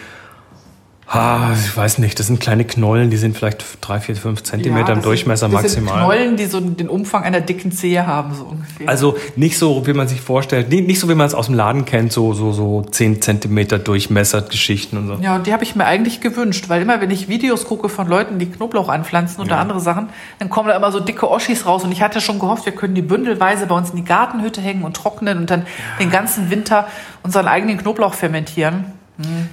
Ah, 1.13 1.51
ich 1.53 1.77
weiß 1.77 1.99
nicht, 1.99 2.17
das 2.17 2.25
sind 2.25 2.39
kleine 2.39 2.65
Knollen, 2.65 3.11
die 3.11 3.17
sind 3.17 3.37
vielleicht 3.37 3.63
drei, 3.81 3.99
vier, 3.99 4.15
fünf 4.15 4.41
Zentimeter 4.41 4.89
ja, 4.89 4.93
im 4.95 5.01
Durchmesser 5.03 5.45
sind, 5.45 5.53
das 5.53 5.61
maximal. 5.61 5.93
Sind 5.93 6.03
Knollen, 6.03 6.37
die 6.37 6.45
so 6.45 6.59
den 6.59 6.89
Umfang 6.89 7.23
einer 7.23 7.39
dicken 7.39 7.71
Zehe 7.71 8.07
haben, 8.07 8.33
so 8.33 8.45
ungefähr. 8.45 8.89
Also 8.89 9.15
nicht 9.35 9.59
so, 9.59 9.85
wie 9.85 9.93
man 9.93 10.07
sich 10.07 10.21
vorstellt, 10.21 10.69
nicht, 10.69 10.99
so, 10.99 11.07
wie 11.09 11.15
man 11.15 11.27
es 11.27 11.35
aus 11.35 11.45
dem 11.45 11.55
Laden 11.55 11.85
kennt, 11.85 12.11
so, 12.11 12.33
so, 12.33 12.51
so 12.51 12.81
zehn 12.89 13.21
Zentimeter 13.21 13.77
Durchmesser 13.77 14.41
Geschichten 14.41 14.97
und 14.97 15.07
so. 15.07 15.13
Ja, 15.21 15.35
und 15.35 15.45
die 15.45 15.53
habe 15.53 15.63
ich 15.63 15.75
mir 15.75 15.85
eigentlich 15.85 16.19
gewünscht, 16.19 16.65
weil 16.69 16.81
immer, 16.81 16.99
wenn 16.99 17.11
ich 17.11 17.29
Videos 17.29 17.65
gucke 17.65 17.89
von 17.89 18.07
Leuten, 18.07 18.39
die 18.39 18.47
Knoblauch 18.47 18.89
anpflanzen 18.89 19.39
oder 19.39 19.51
ja. 19.51 19.61
andere 19.61 19.81
Sachen, 19.81 20.09
dann 20.39 20.49
kommen 20.49 20.69
da 20.69 20.75
immer 20.75 20.91
so 20.91 20.99
dicke 20.99 21.29
Oschis 21.29 21.67
raus 21.67 21.83
und 21.83 21.91
ich 21.91 22.01
hatte 22.01 22.21
schon 22.21 22.39
gehofft, 22.39 22.65
wir 22.65 22.73
können 22.73 22.95
die 22.95 23.03
bündelweise 23.03 23.67
bei 23.67 23.75
uns 23.75 23.91
in 23.91 23.97
die 23.97 24.05
Gartenhütte 24.05 24.61
hängen 24.61 24.83
und 24.83 24.95
trocknen 24.95 25.37
und 25.37 25.51
dann 25.51 25.67
den 25.99 26.09
ganzen 26.09 26.49
Winter 26.49 26.87
unseren 27.21 27.47
eigenen 27.47 27.77
Knoblauch 27.77 28.15
fermentieren. 28.15 29.02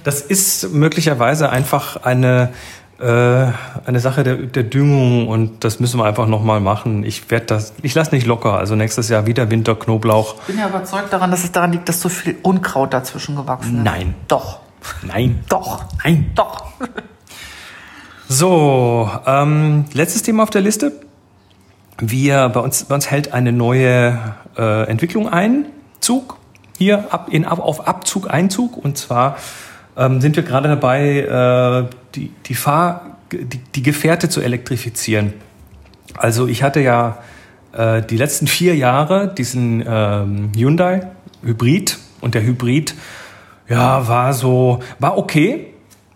Das 0.03 0.21
ist 0.21 0.73
möglicherweise 0.73 1.49
einfach 1.49 2.03
eine, 2.03 2.49
äh, 2.99 3.05
eine 3.85 3.99
Sache 3.99 4.23
der, 4.23 4.35
der 4.35 4.63
Düngung 4.63 5.27
und 5.27 5.63
das 5.63 5.79
müssen 5.79 5.99
wir 5.99 6.05
einfach 6.05 6.27
nochmal 6.27 6.59
machen. 6.59 7.03
Ich 7.03 7.29
werde 7.31 7.47
das, 7.47 7.73
ich 7.81 7.95
lasse 7.95 8.13
nicht 8.13 8.27
locker. 8.27 8.57
Also 8.57 8.75
nächstes 8.75 9.09
Jahr 9.09 9.25
wieder 9.25 9.49
Winterknoblauch. 9.49 10.35
Ich 10.41 10.47
bin 10.47 10.59
ja 10.59 10.69
überzeugt 10.69 11.11
daran, 11.11 11.31
dass 11.31 11.43
es 11.43 11.51
daran 11.51 11.71
liegt, 11.71 11.89
dass 11.89 12.01
so 12.01 12.09
viel 12.09 12.37
Unkraut 12.41 12.93
dazwischen 12.93 13.35
gewachsen 13.35 13.77
ist. 13.77 13.83
Nein. 13.83 14.15
Doch. 14.27 14.59
Nein. 15.03 15.43
Doch. 15.49 15.85
Nein. 16.03 16.31
Doch. 16.35 16.65
so, 18.27 19.09
ähm, 19.25 19.85
letztes 19.93 20.23
Thema 20.23 20.43
auf 20.43 20.49
der 20.49 20.61
Liste. 20.61 20.91
Wir, 21.99 22.49
bei 22.49 22.59
uns, 22.59 22.85
bei 22.85 22.95
uns 22.95 23.11
hält 23.11 23.33
eine 23.33 23.51
neue 23.51 24.19
äh, 24.57 24.87
Entwicklung 24.87 25.29
ein. 25.29 25.67
Zug 25.99 26.40
hier 26.81 27.13
ab, 27.13 27.27
in, 27.29 27.45
auf 27.45 27.87
Abzug, 27.87 28.27
Einzug. 28.33 28.75
Und 28.75 28.97
zwar 28.97 29.37
ähm, 29.95 30.19
sind 30.19 30.35
wir 30.35 30.41
gerade 30.41 30.67
dabei, 30.67 31.19
äh, 31.19 31.95
die, 32.15 32.31
die, 32.47 32.55
Fahr, 32.55 33.17
die, 33.31 33.59
die 33.59 33.83
Gefährte 33.83 34.29
zu 34.29 34.41
elektrifizieren. 34.41 35.33
Also 36.17 36.47
ich 36.47 36.63
hatte 36.63 36.79
ja 36.79 37.19
äh, 37.73 38.01
die 38.01 38.17
letzten 38.17 38.47
vier 38.47 38.75
Jahre 38.75 39.31
diesen 39.31 39.83
ähm, 39.87 40.51
Hyundai 40.55 41.07
Hybrid 41.43 41.99
und 42.19 42.33
der 42.33 42.41
Hybrid 42.41 42.95
ja 43.69 44.07
war 44.07 44.33
so 44.33 44.79
war 44.97 45.19
okay, 45.19 45.67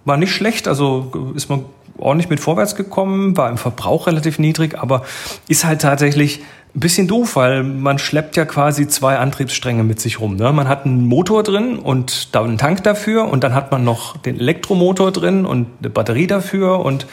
war 0.03 0.17
nicht 0.17 0.33
schlecht, 0.33 0.67
also 0.67 1.31
ist 1.35 1.47
man 1.47 1.65
ordentlich 1.97 2.29
mit 2.29 2.39
vorwärts 2.39 2.75
gekommen, 2.75 3.37
war 3.37 3.49
im 3.49 3.57
Verbrauch 3.57 4.07
relativ 4.07 4.39
niedrig, 4.39 4.77
aber 4.77 5.05
ist 5.47 5.63
halt 5.63 5.81
tatsächlich 5.81 6.41
ein 6.75 6.79
bisschen 6.79 7.07
doof, 7.07 7.37
weil 7.37 7.63
man 7.63 7.99
schleppt 7.99 8.35
ja 8.35 8.43
quasi 8.43 8.87
zwei 8.87 9.17
Antriebsstränge 9.17 9.83
mit 9.83 10.01
sich 10.01 10.19
rum. 10.19 10.35
Ne? 10.35 10.51
Man 10.51 10.67
hat 10.67 10.85
einen 10.85 11.05
Motor 11.05 11.43
drin 11.43 11.79
und 11.79 12.35
da 12.35 12.43
einen 12.43 12.57
Tank 12.57 12.83
dafür 12.83 13.29
und 13.29 13.43
dann 13.45 13.53
hat 13.53 13.71
man 13.71 13.85
noch 13.85 14.17
den 14.17 14.39
Elektromotor 14.39 15.11
drin 15.11 15.45
und 15.45 15.67
eine 15.79 15.89
Batterie 15.89 16.27
dafür 16.27 16.81
und 16.81 17.07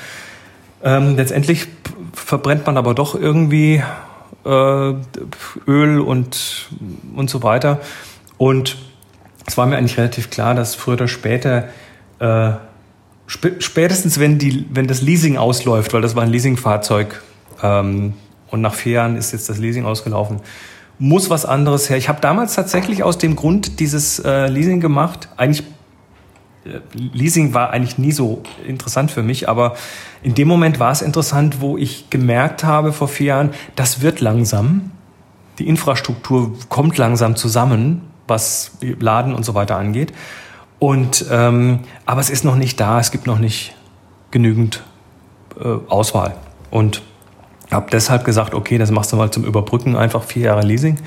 ähm, 0.83 1.17
letztendlich 1.17 1.69
verbrennt 2.13 2.67
man 2.67 2.77
aber 2.77 2.95
doch 2.95 3.15
irgendwie 3.15 3.83
äh, 4.45 4.93
Öl 5.69 6.01
und, 6.01 6.69
und 7.15 7.31
so 7.31 7.43
weiter. 7.45 7.81
Und 8.39 8.79
es 9.47 9.57
war 9.57 9.67
mir 9.67 9.77
eigentlich 9.77 9.97
relativ 9.97 10.31
klar, 10.31 10.57
dass 10.57 10.75
früher 10.75 10.95
oder 10.95 11.09
später 11.09 11.69
äh, 12.19 12.51
spätestens 13.27 14.19
wenn 14.19 14.39
die 14.39 14.67
wenn 14.71 14.89
das 14.89 15.03
Leasing 15.03 15.37
ausläuft, 15.37 15.95
weil 15.95 16.03
das 16.03 16.17
war 16.17 16.25
ein 16.25 16.31
Leasingfahrzeug, 16.31 17.23
ähm, 17.63 18.15
und 18.53 18.61
nach 18.61 18.75
vier 18.75 18.93
Jahren 18.93 19.17
ist 19.17 19.33
jetzt 19.33 19.49
das 19.49 19.59
Leasing 19.59 19.85
ausgelaufen. 19.85 20.41
Muss 20.99 21.31
was 21.31 21.45
anderes 21.45 21.91
her. 21.91 21.97
Ich 21.97 22.09
habe 22.09 22.21
damals 22.21 22.55
tatsächlich 22.55 23.03
aus 23.03 23.19
dem 23.19 23.35
Grund 23.35 23.81
dieses 23.81 24.21
äh, 24.21 24.47
Leasing 24.47 24.79
gemacht. 24.79 25.29
Eigentlich 25.37 25.65
äh, 26.65 26.81
Leasing 26.93 27.55
war 27.55 27.71
eigentlich 27.71 27.99
nie 27.99 28.13
so 28.13 28.43
interessant 28.69 29.11
für 29.11 29.23
mich, 29.23 29.49
aber 29.49 29.75
in 30.23 30.35
dem 30.35 30.47
Moment 30.47 30.79
war 30.79 30.93
es 30.93 31.03
interessant, 31.03 31.61
wo 31.61 31.79
ich 31.79 32.11
gemerkt 32.11 32.63
habe 32.63 32.93
vor 32.93 33.09
vier 33.09 33.27
Jahren, 33.27 33.51
das 33.75 34.03
wird 34.03 34.21
langsam. 34.21 34.93
Die 35.59 35.67
Infrastruktur 35.67 36.53
kommt 36.69 36.99
langsam 36.99 37.37
zusammen, 37.37 38.03
was 38.29 38.73
Laden 38.81 39.35
und 39.35 39.45
so 39.45 39.55
weiter 39.55 39.77
angeht. 39.77 40.13
Und 40.79 41.25
ähm, 41.31 41.81
aber 42.05 42.21
es 42.21 42.29
ist 42.29 42.45
noch 42.45 42.57
nicht 42.57 42.79
da. 42.81 43.01
Es 43.01 43.11
gibt 43.11 43.27
noch 43.27 43.39
nicht 43.39 43.75
genügend 44.31 44.83
äh, 45.59 45.69
Auswahl. 45.89 46.35
Und 46.71 47.03
habe 47.73 47.91
deshalb 47.91 48.25
gesagt, 48.25 48.55
okay, 48.55 48.79
das 48.79 48.91
machst 48.91 49.13
du 49.13 49.17
mal 49.17 49.31
zum 49.31 49.45
Überbrücken, 49.45 49.97
einfach 49.97 50.23
vier 50.23 50.43
Jahre 50.43 50.63
Leasing. 50.63 50.99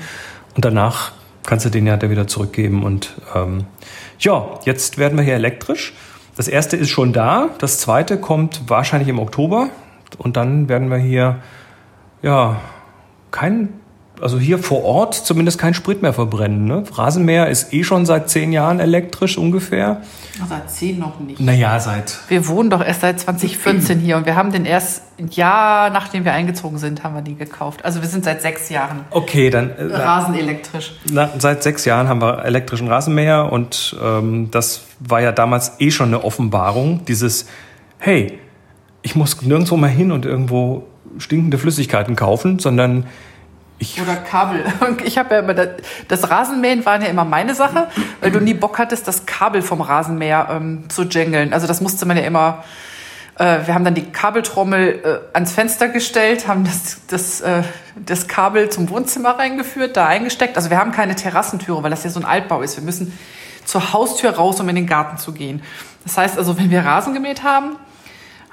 Und 0.54 0.64
danach 0.64 1.12
kannst 1.44 1.64
du 1.64 1.70
den 1.70 1.86
ja 1.86 2.00
wieder 2.00 2.26
zurückgeben. 2.26 2.82
Und 2.82 3.14
ähm, 3.34 3.64
ja, 4.18 4.46
jetzt 4.64 4.98
werden 4.98 5.16
wir 5.16 5.24
hier 5.24 5.34
elektrisch. 5.34 5.94
Das 6.36 6.48
erste 6.48 6.76
ist 6.76 6.90
schon 6.90 7.12
da. 7.12 7.50
Das 7.58 7.78
zweite 7.78 8.18
kommt 8.18 8.62
wahrscheinlich 8.68 9.08
im 9.08 9.18
Oktober. 9.18 9.68
Und 10.18 10.36
dann 10.36 10.68
werden 10.68 10.90
wir 10.90 10.98
hier 10.98 11.42
ja 12.22 12.60
kein 13.30 13.80
also 14.20 14.38
hier 14.38 14.58
vor 14.58 14.84
Ort 14.84 15.14
zumindest 15.14 15.58
kein 15.58 15.74
Sprit 15.74 16.02
mehr 16.02 16.12
verbrennen. 16.12 16.64
Ne? 16.64 16.84
Rasenmäher 16.92 17.48
ist 17.48 17.72
eh 17.72 17.84
schon 17.84 18.06
seit 18.06 18.30
zehn 18.30 18.52
Jahren 18.52 18.80
elektrisch 18.80 19.38
ungefähr. 19.38 20.02
Seit 20.48 20.70
zehn 20.70 20.98
noch 20.98 21.18
nicht. 21.20 21.40
Naja, 21.40 21.78
seit. 21.80 22.18
Wir 22.28 22.46
wohnen 22.48 22.70
doch 22.70 22.84
erst 22.84 23.00
seit 23.00 23.20
2014 23.20 24.00
hier 24.00 24.16
und 24.16 24.26
wir 24.26 24.36
haben 24.36 24.52
den 24.52 24.64
erst 24.64 25.02
ein 25.18 25.28
Jahr, 25.28 25.90
nachdem 25.90 26.24
wir 26.24 26.32
eingezogen 26.32 26.78
sind, 26.78 27.02
haben 27.02 27.14
wir 27.14 27.22
die 27.22 27.36
gekauft. 27.36 27.84
Also 27.84 28.02
wir 28.02 28.08
sind 28.08 28.24
seit 28.24 28.42
sechs 28.42 28.68
Jahren. 28.68 29.00
Okay, 29.10 29.48
dann. 29.50 29.70
Äh, 29.70 29.94
Rasenelektrisch. 29.94 30.92
Na, 31.10 31.30
seit 31.38 31.62
sechs 31.62 31.84
Jahren 31.84 32.08
haben 32.08 32.20
wir 32.20 32.44
elektrischen 32.44 32.88
Rasenmäher 32.88 33.50
und 33.50 33.96
ähm, 34.02 34.50
das 34.50 34.82
war 35.00 35.20
ja 35.20 35.32
damals 35.32 35.72
eh 35.78 35.90
schon 35.90 36.08
eine 36.08 36.22
Offenbarung. 36.24 37.04
Dieses, 37.06 37.46
hey, 37.98 38.38
ich 39.02 39.14
muss 39.14 39.40
nirgendwo 39.40 39.76
mal 39.76 39.88
hin 39.88 40.12
und 40.12 40.26
irgendwo 40.26 40.86
stinkende 41.18 41.58
Flüssigkeiten 41.58 42.16
kaufen, 42.16 42.58
sondern 42.58 43.06
ich 43.78 44.00
Oder 44.00 44.16
Kabel. 44.16 44.64
Ich 45.04 45.18
habe 45.18 45.34
ja 45.34 45.40
immer 45.40 45.54
das, 45.54 45.68
das, 46.08 46.30
Rasenmähen 46.30 46.86
war 46.86 47.00
ja 47.00 47.08
immer 47.08 47.24
meine 47.24 47.54
Sache, 47.54 47.88
weil 48.20 48.30
du 48.30 48.40
nie 48.40 48.54
Bock 48.54 48.78
hattest, 48.78 49.06
das 49.06 49.26
Kabel 49.26 49.62
vom 49.62 49.80
Rasenmäher 49.80 50.48
ähm, 50.50 50.88
zu 50.88 51.02
jangeln. 51.04 51.52
Also 51.52 51.66
das 51.66 51.80
musste 51.80 52.06
man 52.06 52.16
ja 52.16 52.22
immer. 52.24 52.64
Äh, 53.38 53.66
wir 53.66 53.74
haben 53.74 53.84
dann 53.84 53.94
die 53.94 54.10
Kabeltrommel 54.10 55.02
äh, 55.04 55.34
ans 55.34 55.52
Fenster 55.52 55.88
gestellt, 55.88 56.48
haben 56.48 56.64
das, 56.64 56.98
das, 57.08 57.42
äh, 57.42 57.62
das 57.96 58.28
Kabel 58.28 58.70
zum 58.70 58.88
Wohnzimmer 58.88 59.38
reingeführt, 59.38 59.96
da 59.96 60.06
eingesteckt. 60.06 60.56
Also 60.56 60.70
wir 60.70 60.78
haben 60.78 60.92
keine 60.92 61.14
Terrassentüre, 61.14 61.82
weil 61.82 61.90
das 61.90 62.02
ja 62.02 62.10
so 62.10 62.18
ein 62.20 62.24
Altbau 62.24 62.62
ist. 62.62 62.76
Wir 62.76 62.84
müssen 62.84 63.16
zur 63.66 63.92
Haustür 63.92 64.30
raus, 64.30 64.58
um 64.60 64.68
in 64.70 64.76
den 64.76 64.86
Garten 64.86 65.18
zu 65.18 65.32
gehen. 65.32 65.62
Das 66.04 66.16
heißt 66.16 66.38
also, 66.38 66.56
wenn 66.56 66.70
wir 66.70 66.84
Rasen 66.84 67.12
gemäht 67.12 67.42
haben, 67.42 67.76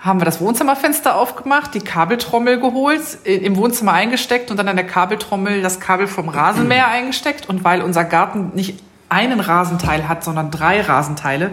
haben 0.04 0.20
wir 0.20 0.26
das 0.26 0.42
Wohnzimmerfenster 0.42 1.16
aufgemacht, 1.16 1.74
die 1.74 1.80
Kabeltrommel 1.80 2.60
geholt, 2.60 3.02
im 3.24 3.56
Wohnzimmer 3.56 3.94
eingesteckt 3.94 4.52
und 4.52 4.58
dann 4.58 4.68
an 4.68 4.76
der 4.76 4.86
Kabeltrommel 4.86 5.62
das 5.62 5.80
Kabel 5.80 6.08
vom 6.08 6.28
Rasenmäher 6.28 6.89
eingesteckt. 6.89 7.48
Und 7.48 7.63
weil 7.63 7.82
unser 7.82 8.04
Garten 8.04 8.52
nicht 8.54 8.84
einen 9.08 9.39
Rasenteil 9.39 10.10
hat, 10.10 10.26
sondern 10.26 10.52
drei 10.52 10.82
Rasenteile, 10.82 11.52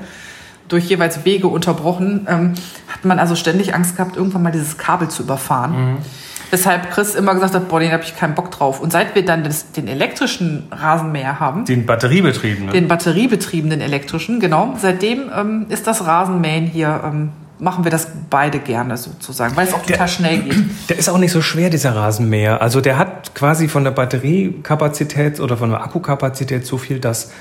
durch 0.67 0.85
jeweils 0.87 1.25
Wege 1.25 1.47
unterbrochen, 1.47 2.27
ähm, 2.29 2.55
hat 2.89 3.05
man 3.05 3.19
also 3.21 3.37
ständig 3.37 3.75
Angst 3.75 3.97
gehabt, 3.97 4.17
irgendwann 4.17 4.43
mal 4.43 4.53
dieses 4.53 4.79
Kabel 4.79 5.09
zu 5.09 5.23
überfahren. 5.23 5.93
Mhm. 5.93 5.97
Weshalb 6.51 6.91
Chris 6.91 7.15
immer 7.15 7.35
gesagt 7.35 7.55
hat, 7.55 7.69
boah, 7.69 7.79
den 7.79 7.93
habe 7.93 8.03
ich 8.03 8.17
keinen 8.17 8.35
Bock 8.35 8.51
drauf. 8.51 8.81
Und 8.81 8.91
seit 8.91 9.15
wir 9.15 9.25
dann 9.25 9.45
das, 9.45 9.71
den 9.71 9.87
elektrischen 9.87 10.65
Rasenmäher 10.73 11.39
haben. 11.39 11.65
Den 11.65 11.87
batteriebetriebenen. 11.87 12.73
Den 12.73 12.89
batteriebetriebenen 12.89 13.81
elektrischen, 13.81 14.41
genau. 14.41 14.75
Seitdem 14.77 15.31
ähm, 15.37 15.67
ist 15.69 15.87
das 15.87 16.05
Rasenmähen 16.05 16.67
hier 16.67 17.03
ähm, 17.05 17.31
machen 17.61 17.85
wir 17.85 17.91
das 17.91 18.09
beide 18.29 18.59
gerne 18.59 18.97
sozusagen, 18.97 19.57
weil 19.57 19.67
es 19.67 19.75
auch 19.75 19.85
total 19.85 20.09
schnell 20.09 20.39
geht. 20.43 20.65
Der 20.89 20.99
ist 20.99 21.09
auch 21.09 21.19
nicht 21.19 21.33
so 21.33 21.43
schwer, 21.43 21.71
dieser 21.71 21.95
Rasenmäher. 21.95 22.61
Also 22.61 22.81
der 22.81 22.99
hat 22.99 23.35
quasi 23.35 23.69
von 23.69 23.85
der 23.85 23.91
Batteriekapazität 23.91 25.41
oder 25.41 25.57
von 25.57 25.71
der 25.71 25.83
Akkukapazität 25.83 26.67
so 26.67 26.79
viel, 26.79 26.99
dass 26.99 27.33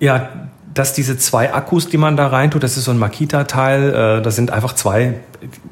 ja, 0.00 0.28
dass 0.72 0.92
diese 0.92 1.16
zwei 1.16 1.54
Akkus, 1.54 1.88
die 1.88 1.96
man 1.96 2.16
da 2.16 2.26
reintut, 2.26 2.62
das 2.62 2.76
ist 2.76 2.84
so 2.84 2.90
ein 2.90 2.98
Makita-Teil, 2.98 4.18
äh, 4.18 4.22
da 4.22 4.30
sind 4.30 4.50
einfach 4.50 4.74
zwei 4.74 5.14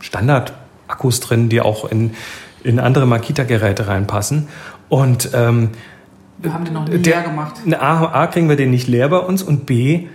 Standard-Akkus 0.00 1.20
drin, 1.20 1.48
die 1.48 1.60
auch 1.60 1.90
in, 1.90 2.14
in 2.62 2.78
andere 2.78 3.06
Makita-Geräte 3.06 3.88
reinpassen. 3.88 4.48
Und 4.88 5.30
ähm, 5.34 5.70
wir 6.38 6.54
haben 6.54 6.64
den 6.64 6.74
noch 6.74 6.86
nie 6.86 6.98
der, 6.98 7.20
leer 7.20 7.22
gemacht. 7.22 7.54
A, 7.78 8.22
A 8.22 8.26
kriegen 8.28 8.48
wir 8.48 8.56
den 8.56 8.70
nicht 8.70 8.86
leer 8.86 9.08
bei 9.08 9.18
uns 9.18 9.42
und 9.42 9.66
B 9.66 10.06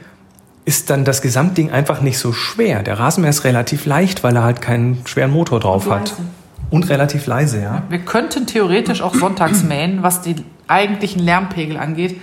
ist 0.67 0.89
dann 0.89 1.06
das 1.06 1.21
Gesamtding 1.21 1.71
einfach 1.71 2.01
nicht 2.01 2.19
so 2.19 2.34
schwer. 2.34 2.84
Der 2.84 2.99
Rasenmäher 2.99 3.30
ist 3.30 3.45
relativ 3.45 3.86
leicht, 3.86 4.25
weil 4.25 4.36
er 4.36 4.43
halt 4.43 4.62
keinen 4.62 5.01
schweren 5.06 5.32
Motor 5.32 5.62
drauf 5.62 5.89
hat. 5.89 6.13
Und 6.69 6.89
relativ 6.89 7.25
leise, 7.25 7.62
ja. 7.62 7.84
Wir 7.88 7.99
könnten 7.99 8.47
theoretisch 8.47 9.01
auch 9.01 9.15
sonntags 9.15 9.63
mähen, 9.63 10.03
was 10.03 10.21
den 10.21 10.43
eigentlichen 10.67 11.23
Lärmpegel 11.23 11.77
angeht. 11.77 12.19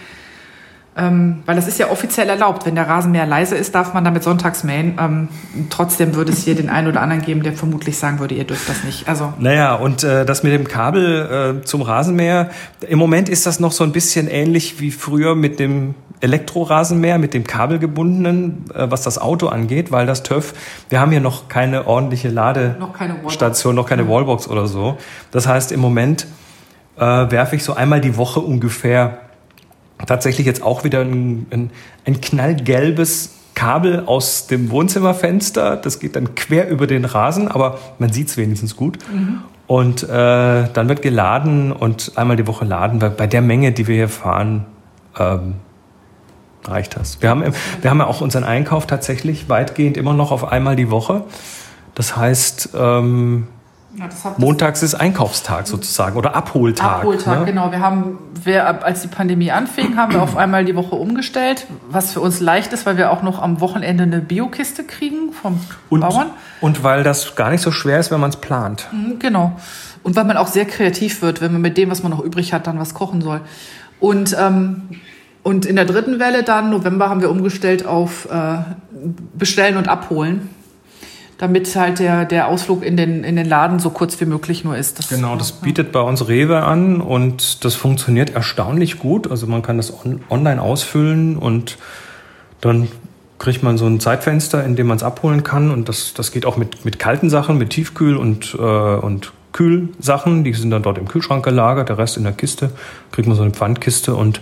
Ähm, 0.97 1.43
weil 1.45 1.57
das 1.57 1.67
ist 1.67 1.79
ja 1.79 1.91
offiziell 1.91 2.29
erlaubt. 2.29 2.67
Wenn 2.67 2.77
der 2.77 2.89
Rasenmäher 2.89 3.27
leise 3.27 3.57
ist, 3.57 3.75
darf 3.75 3.95
man 3.95 4.05
damit 4.05 4.23
sonntags 4.23 4.63
mähen. 4.63 4.97
Ähm, 5.01 5.29
trotzdem 5.69 6.15
würde 6.15 6.31
es 6.33 6.45
hier 6.45 6.55
den 6.55 6.71
einen 6.71 6.87
oder 6.87 7.01
anderen 7.01 7.23
geben, 7.23 7.43
der 7.43 7.53
vermutlich 7.53 7.99
sagen 7.99 8.21
würde, 8.21 8.37
ihr 8.37 8.45
dürft 8.45 8.69
das 8.69 8.85
nicht. 8.85 9.09
Also 9.09 9.33
naja, 9.39 9.75
und 9.75 10.05
äh, 10.05 10.25
das 10.25 10.45
mit 10.45 10.53
dem 10.53 10.69
Kabel 10.69 11.59
äh, 11.63 11.65
zum 11.65 11.83
Rasenmäher, 11.83 12.51
im 12.89 12.99
Moment 12.99 13.29
ist 13.29 13.45
das 13.45 13.59
noch 13.59 13.73
so 13.73 13.83
ein 13.83 13.91
bisschen 13.91 14.29
ähnlich 14.29 14.81
wie 14.81 14.93
früher 14.93 15.35
mit 15.35 15.59
dem 15.59 15.97
Elektrorasenmäher, 16.21 17.19
mit 17.19 17.35
dem 17.35 17.45
kabelgebundenen, 17.45 18.65
äh, 18.73 18.89
was 18.89 19.03
das 19.03 19.19
Auto 19.19 19.49
angeht, 19.49 19.91
weil 19.91 20.07
das 20.07 20.23
TÜV, 20.23 20.55
wir 20.89 21.01
haben 21.01 21.11
hier 21.11 21.21
noch 21.21 21.49
keine 21.49 21.89
ordentliche 21.89 22.29
Ladestation, 22.29 23.75
noch 23.75 23.87
keine, 23.87 24.09
Wallbox 24.09 24.49
oder 24.49 24.67
so. 24.67 24.97
Das 25.33 25.49
heißt, 25.49 25.73
im 25.73 25.81
Moment 25.81 26.27
äh, 26.97 27.01
werfe 27.01 27.57
ich 27.57 27.65
so 27.65 27.75
einmal 27.75 28.01
die 28.01 28.17
Woche 28.17 28.39
ungefähr 28.39 29.19
tatsächlich 30.07 30.47
jetzt 30.47 30.63
auch 30.63 30.85
wieder 30.85 31.01
ein, 31.01 31.47
ein, 31.51 31.71
ein 32.05 32.21
knallgelbes 32.21 33.31
Kabel 33.55 34.03
aus 34.07 34.47
dem 34.47 34.71
Wohnzimmerfenster. 34.71 35.77
Das 35.77 36.01
geht 36.01 36.17
dann 36.17 36.35
quer 36.35 36.69
über 36.69 36.87
den 36.87 37.05
Rasen, 37.05 37.49
aber 37.49 37.79
man 37.99 38.13
sieht 38.13 38.29
es 38.29 38.37
wenigstens 38.37 38.77
gut. 38.77 38.99
Mhm. 39.13 39.41
Und 39.67 40.03
äh, 40.03 40.09
dann 40.09 40.89
wird 40.89 41.01
geladen 41.01 41.73
und 41.73 42.13
einmal 42.17 42.37
die 42.37 42.47
Woche 42.47 42.65
laden. 42.65 43.01
Weil 43.01 43.11
bei 43.11 43.27
der 43.27 43.41
Menge, 43.41 43.73
die 43.73 43.87
wir 43.87 43.95
hier 43.95 44.09
fahren, 44.09 44.67
ähm, 45.19 45.55
reicht 46.67 46.97
das. 46.97 47.23
Wir 47.23 47.31
haben, 47.31 47.43
wir 47.81 47.91
haben 47.91 47.99
ja 47.99 48.07
auch 48.07 48.21
unseren 48.21 48.45
Einkauf 48.45 48.87
tatsächlich 48.87 49.49
weitgehend 49.49 49.97
immer 49.97 50.13
noch 50.13 50.33
auf 50.33 50.51
einmal 50.51 50.77
die 50.77 50.91
Woche. 50.91 51.25
Das 51.95 52.17
heißt, 52.17 52.71
ähm, 52.77 53.47
ja, 53.97 54.09
Montags 54.39 54.83
ist 54.83 54.95
Einkaufstag 54.95 55.67
sozusagen 55.67 56.17
oder 56.17 56.35
Abholtag. 56.35 56.99
Abholtag, 56.99 57.41
ne? 57.41 57.45
genau. 57.47 57.71
Wir 57.71 57.81
haben, 57.81 58.19
wir, 58.43 58.85
als 58.85 59.03
die 59.03 59.09
Pandemie 59.09 59.51
anfing, 59.51 59.97
haben 59.97 60.15
wir 60.15 60.23
auf 60.23 60.37
einmal 60.37 60.65
die 60.65 60.75
Woche 60.75 60.97
umgestellt, 60.97 61.67
was 61.89 62.13
für 62.13 62.21
uns 62.21 62.41
leicht 62.41 62.73
ist, 62.73 62.87
weil 62.87 62.97
wir 62.97 63.11
auch 63.11 63.23
noch 63.23 63.41
am 63.41 63.61
Wochenende 63.61 64.03
eine 64.03 64.21
Biokiste 64.21 64.85
kriegen 64.85 65.33
vom 65.33 65.61
und, 65.91 66.01
Bauern. 66.01 66.31
Und 66.61 66.83
weil 66.83 67.05
das 67.05 67.37
gar 67.37 67.51
nicht 67.51 67.63
so 67.63 67.71
schwer 67.71 68.01
ist, 68.01 68.11
wenn 68.11 68.21
man 68.21 68.31
es 68.31 68.37
plant. 68.37 68.89
Mhm, 68.93 69.19
genau. 69.19 69.53
Und 70.03 70.17
weil 70.17 70.25
man 70.25 70.37
auch 70.37 70.49
sehr 70.49 70.65
kreativ 70.65 71.23
wird, 71.23 71.41
wenn 71.41 71.53
man 71.53 71.63
mit 71.63 71.79
dem, 71.79 71.91
was 71.91 72.03
man 72.03 72.11
noch 72.11 72.21
übrig 72.21 72.53
hat, 72.53 72.67
dann 72.67 72.79
was 72.79 72.95
kochen 72.95 73.23
soll. 73.23 73.41
Und 74.01 74.37
ähm, 74.39 74.83
und 75.45 75.67
in 75.67 75.77
der 75.77 75.85
dritten 75.85 76.19
Welle 76.19 76.43
dann, 76.43 76.71
November, 76.71 77.11
haben 77.11 77.21
wir 77.21 77.31
umgestellt 77.31 77.85
auf 77.85 78.27
äh, 78.31 78.57
Bestellen 79.35 79.77
und 79.77 79.89
Abholen 79.89 80.49
damit 81.39 81.75
halt 81.75 81.99
der, 81.99 82.25
der 82.25 82.49
Ausflug 82.49 82.85
in 82.85 82.97
den, 82.97 83.25
in 83.25 83.37
den 83.37 83.47
Laden 83.47 83.79
so 83.79 83.91
kurz 83.91 84.21
wie 84.21 84.25
möglich 84.25 84.65
nur 84.65 84.77
ist. 84.77 84.99
Das, 84.99 85.09
genau, 85.09 85.37
das 85.37 85.53
bietet 85.53 85.93
bei 85.93 86.01
uns 86.01 86.29
Rewe 86.29 86.63
an 86.63 87.01
und 87.01 87.65
das 87.65 87.75
funktioniert 87.75 88.35
erstaunlich 88.35 88.99
gut. 88.99 89.31
Also 89.31 89.47
man 89.47 89.63
kann 89.63 89.77
das 89.77 89.93
on, 89.93 90.21
online 90.31 90.61
ausfüllen 90.61 91.37
und 91.37 91.77
dann 92.61 92.89
kriegt 93.39 93.63
man 93.63 93.77
so 93.77 93.87
ein 93.87 94.01
Zeitfenster, 94.01 94.65
in 94.65 94.77
dem 94.77 94.87
man 94.87 94.97
es 94.97 95.03
abholen 95.03 95.43
kann. 95.43 95.71
Und 95.71 95.89
das, 95.89 96.15
das 96.15 96.31
geht 96.31 96.47
auch 96.47 96.57
mit, 96.57 96.85
mit 96.85 96.99
kalten 96.99 97.29
Sachen, 97.29 97.59
mit 97.59 97.71
Tiefkühl 97.71 98.17
und, 98.17 98.55
äh, 98.55 98.59
und 98.59 99.33
Kühlsachen. 99.53 100.45
Die 100.45 100.53
sind 100.55 100.71
dann 100.71 100.83
dort 100.83 100.99
im 100.99 101.09
Kühlschrank 101.09 101.45
gelagert, 101.45 101.89
der 101.89 101.99
Rest 101.99 102.17
in 102.17 102.23
der 102.23 102.33
Kiste. 102.33 102.71
Kriegt 103.13 103.29
man 103.29 103.37
so 103.37 103.43
eine 103.43 103.53
Pfandkiste 103.53 104.15
und 104.15 104.41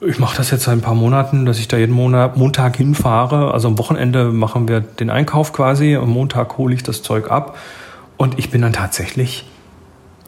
ich 0.00 0.18
mache 0.18 0.36
das 0.36 0.50
jetzt 0.50 0.64
seit 0.64 0.74
ein 0.74 0.80
paar 0.80 0.94
Monaten, 0.94 1.46
dass 1.46 1.58
ich 1.58 1.68
da 1.68 1.76
jeden 1.76 1.94
Monat, 1.94 2.36
Montag 2.36 2.76
hinfahre. 2.76 3.52
Also 3.52 3.68
am 3.68 3.78
Wochenende 3.78 4.26
machen 4.26 4.68
wir 4.68 4.80
den 4.80 5.10
Einkauf 5.10 5.52
quasi. 5.52 5.96
Am 5.96 6.10
Montag 6.10 6.58
hole 6.58 6.74
ich 6.74 6.82
das 6.82 7.02
Zeug 7.02 7.30
ab. 7.30 7.56
Und 8.16 8.38
ich 8.38 8.50
bin 8.50 8.62
dann 8.62 8.72
tatsächlich, 8.72 9.48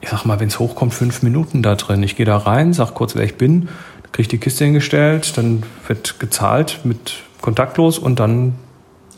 ich 0.01 0.09
sag 0.09 0.25
mal, 0.25 0.41
wenn 0.41 0.49
es 0.49 0.59
hochkommt, 0.59 0.95
fünf 0.95 1.23
Minuten 1.23 1.63
da 1.63 1.75
drin. 1.75 2.03
Ich 2.03 2.17
gehe 2.17 2.27
da 2.27 2.37
rein, 2.37 2.73
sag 2.73 2.95
kurz, 2.95 3.15
wer 3.15 3.25
ich 3.25 3.37
bin, 3.37 3.69
kriege 4.13 4.29
die 4.29 4.39
Kiste 4.39 4.65
hingestellt, 4.65 5.37
dann 5.37 5.63
wird 5.87 6.19
gezahlt 6.19 6.81
mit 6.85 7.23
kontaktlos 7.43 7.99
und 7.99 8.19
dann 8.19 8.55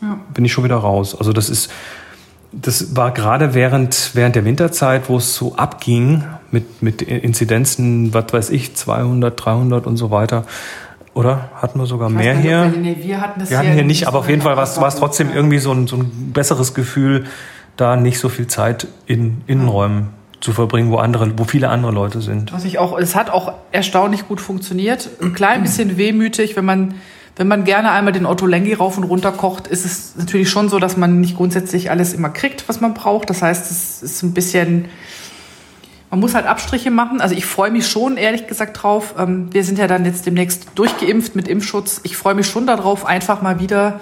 ja. 0.01 0.19
bin 0.33 0.43
ich 0.45 0.51
schon 0.51 0.65
wieder 0.65 0.75
raus. 0.75 1.15
Also 1.17 1.31
das 1.31 1.49
ist, 1.49 1.71
das 2.51 2.95
war 2.95 3.11
gerade 3.11 3.53
während, 3.53 4.11
während 4.13 4.35
der 4.35 4.45
Winterzeit, 4.45 5.09
wo 5.09 5.17
es 5.17 5.35
so 5.35 5.55
abging 5.55 6.23
mit, 6.51 6.81
mit 6.81 7.01
Inzidenzen, 7.01 8.13
was 8.13 8.33
weiß 8.33 8.49
ich, 8.49 8.75
200, 8.75 9.45
300 9.45 9.85
und 9.85 9.97
so 9.97 10.09
weiter. 10.11 10.45
Oder 11.13 11.49
hatten 11.55 11.79
wir 11.79 11.85
sogar 11.85 12.09
mehr 12.09 12.35
nicht, 12.35 12.43
hier? 12.43 12.65
Nee, 12.65 12.97
wir 13.01 13.21
hatten 13.21 13.41
es 13.41 13.49
wir 13.49 13.57
hatten 13.57 13.73
hier 13.73 13.83
nicht, 13.83 14.07
aber 14.07 14.19
auf 14.19 14.29
jeden 14.29 14.41
Fall 14.41 14.57
war 14.57 14.63
es 14.63 14.95
trotzdem 14.95 15.31
irgendwie 15.33 15.59
so 15.59 15.71
ein, 15.71 15.87
so 15.87 15.97
ein 15.97 16.31
besseres 16.33 16.73
Gefühl, 16.73 17.25
da 17.77 17.95
nicht 17.95 18.19
so 18.19 18.29
viel 18.29 18.47
Zeit 18.47 18.87
in 19.05 19.41
Innenräumen 19.47 20.09
zu 20.41 20.53
verbringen, 20.53 20.91
wo 20.91 20.97
andere, 20.97 21.37
wo 21.37 21.43
viele 21.43 21.69
andere 21.69 21.91
Leute 21.91 22.21
sind. 22.21 22.53
Was 22.53 22.65
ich 22.65 22.79
auch, 22.79 22.97
es 22.97 23.15
hat 23.15 23.29
auch 23.29 23.53
erstaunlich 23.71 24.27
gut 24.27 24.39
funktioniert. 24.39 25.09
Ein 25.21 25.33
klein 25.33 25.61
bisschen 25.63 25.97
wehmütig, 25.97 26.55
wenn 26.55 26.65
man 26.65 26.95
wenn 27.39 27.47
man 27.47 27.63
gerne 27.63 27.91
einmal 27.91 28.11
den 28.11 28.25
Otto 28.25 28.45
Lengi 28.45 28.73
rauf 28.73 28.97
und 28.97 29.05
runter 29.05 29.31
kocht, 29.31 29.65
ist 29.67 29.85
es 29.85 30.17
natürlich 30.17 30.49
schon 30.49 30.67
so, 30.67 30.77
dass 30.77 30.97
man 30.97 31.21
nicht 31.21 31.37
grundsätzlich 31.37 31.89
alles 31.89 32.13
immer 32.13 32.27
kriegt, 32.27 32.67
was 32.67 32.81
man 32.81 32.93
braucht. 32.93 33.29
Das 33.29 33.41
heißt, 33.41 33.71
es 33.71 34.03
ist 34.03 34.23
ein 34.23 34.33
bisschen, 34.33 34.89
man 36.11 36.19
muss 36.19 36.35
halt 36.35 36.45
Abstriche 36.45 36.91
machen. 36.91 37.21
Also 37.21 37.35
ich 37.35 37.45
freue 37.45 37.71
mich 37.71 37.87
schon, 37.87 38.17
ehrlich 38.17 38.47
gesagt, 38.47 38.83
drauf. 38.83 39.15
Ähm, 39.17 39.47
wir 39.53 39.63
sind 39.63 39.79
ja 39.79 39.87
dann 39.87 40.03
jetzt 40.03 40.25
demnächst 40.25 40.67
durchgeimpft 40.75 41.37
mit 41.37 41.47
Impfschutz. 41.47 42.01
Ich 42.03 42.17
freue 42.17 42.35
mich 42.35 42.45
schon 42.45 42.67
darauf, 42.67 43.05
einfach 43.05 43.41
mal 43.41 43.61
wieder 43.61 44.01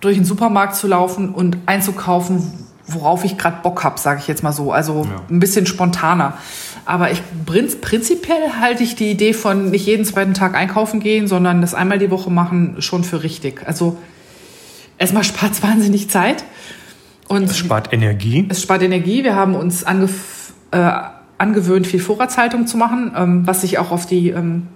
durch 0.00 0.16
den 0.16 0.24
Supermarkt 0.24 0.74
zu 0.74 0.86
laufen 0.86 1.34
und 1.34 1.58
einzukaufen, 1.66 2.50
worauf 2.88 3.24
ich 3.24 3.38
gerade 3.38 3.58
Bock 3.62 3.84
habe, 3.84 3.98
sage 4.00 4.20
ich 4.20 4.28
jetzt 4.28 4.42
mal 4.42 4.52
so. 4.52 4.72
Also 4.72 5.04
ja. 5.04 5.22
ein 5.30 5.40
bisschen 5.40 5.66
spontaner. 5.66 6.38
Aber 6.84 7.10
ich, 7.10 7.22
prinzipiell 7.44 8.54
halte 8.60 8.82
ich 8.82 8.96
die 8.96 9.10
Idee 9.10 9.34
von 9.34 9.70
nicht 9.70 9.86
jeden 9.86 10.04
zweiten 10.04 10.34
Tag 10.34 10.54
einkaufen 10.54 11.00
gehen, 11.00 11.28
sondern 11.28 11.60
das 11.60 11.74
einmal 11.74 11.98
die 11.98 12.10
Woche 12.10 12.30
machen 12.30 12.76
schon 12.80 13.04
für 13.04 13.22
richtig. 13.22 13.62
Also 13.66 13.98
erstmal 14.96 15.24
spart 15.24 15.52
es 15.52 15.62
wahnsinnig 15.62 16.08
Zeit. 16.10 16.44
Und 17.28 17.44
es 17.44 17.58
spart 17.58 17.92
Energie. 17.92 18.46
Es 18.48 18.62
spart 18.62 18.82
Energie. 18.82 19.22
Wir 19.22 19.36
haben 19.36 19.54
uns 19.54 19.82
äh, 19.82 20.90
angewöhnt, 21.36 21.86
viel 21.86 22.00
Vorratshaltung 22.00 22.66
zu 22.66 22.78
machen, 22.78 23.12
ähm, 23.14 23.46
was 23.46 23.60
sich 23.60 23.78
auch 23.78 23.90
auf 23.90 24.06
die 24.06 24.30
ähm, 24.30 24.66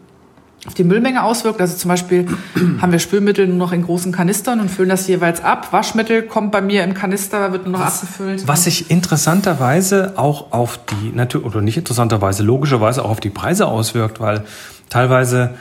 auf 0.66 0.74
die 0.74 0.84
Müllmenge 0.84 1.24
auswirkt. 1.24 1.60
Also 1.60 1.76
zum 1.76 1.88
Beispiel 1.88 2.26
haben 2.80 2.92
wir 2.92 2.98
Spülmittel 2.98 3.46
nur 3.48 3.56
noch 3.56 3.72
in 3.72 3.82
großen 3.82 4.12
Kanistern 4.12 4.60
und 4.60 4.70
füllen 4.70 4.88
das 4.88 5.08
jeweils 5.08 5.42
ab. 5.42 5.72
Waschmittel 5.72 6.22
kommt 6.22 6.52
bei 6.52 6.60
mir 6.60 6.84
im 6.84 6.94
Kanister, 6.94 7.52
wird 7.52 7.64
nur 7.64 7.72
noch 7.72 7.86
was, 7.86 8.02
abgefüllt. 8.02 8.46
Was 8.46 8.64
sich 8.64 8.90
interessanterweise 8.90 10.14
auch 10.16 10.52
auf 10.52 10.78
die, 10.86 11.38
oder 11.38 11.60
nicht 11.60 11.76
interessanterweise, 11.76 12.42
logischerweise 12.42 13.04
auch 13.04 13.10
auf 13.10 13.20
die 13.20 13.30
Preise 13.30 13.66
auswirkt, 13.66 14.20
weil 14.20 14.44
teilweise 14.88 15.54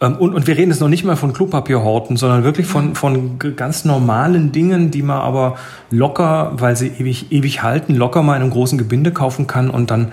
ähm, 0.00 0.16
und, 0.16 0.34
und 0.34 0.46
wir 0.46 0.56
reden 0.56 0.70
jetzt 0.70 0.80
noch 0.80 0.88
nicht 0.88 1.04
mal 1.04 1.16
von 1.16 1.32
Klopapierhorten, 1.32 2.16
sondern 2.16 2.44
wirklich 2.44 2.66
von, 2.66 2.90
mhm. 2.90 2.94
von 2.94 3.38
ganz 3.56 3.84
normalen 3.84 4.52
Dingen, 4.52 4.90
die 4.90 5.02
man 5.02 5.18
aber 5.18 5.56
locker, 5.90 6.52
weil 6.56 6.76
sie 6.76 6.88
ewig, 6.88 7.32
ewig 7.32 7.62
halten, 7.62 7.94
locker 7.94 8.22
mal 8.22 8.36
in 8.36 8.42
einem 8.42 8.50
großen 8.50 8.78
Gebinde 8.78 9.12
kaufen 9.12 9.46
kann 9.46 9.70
und 9.70 9.90
dann 9.90 10.06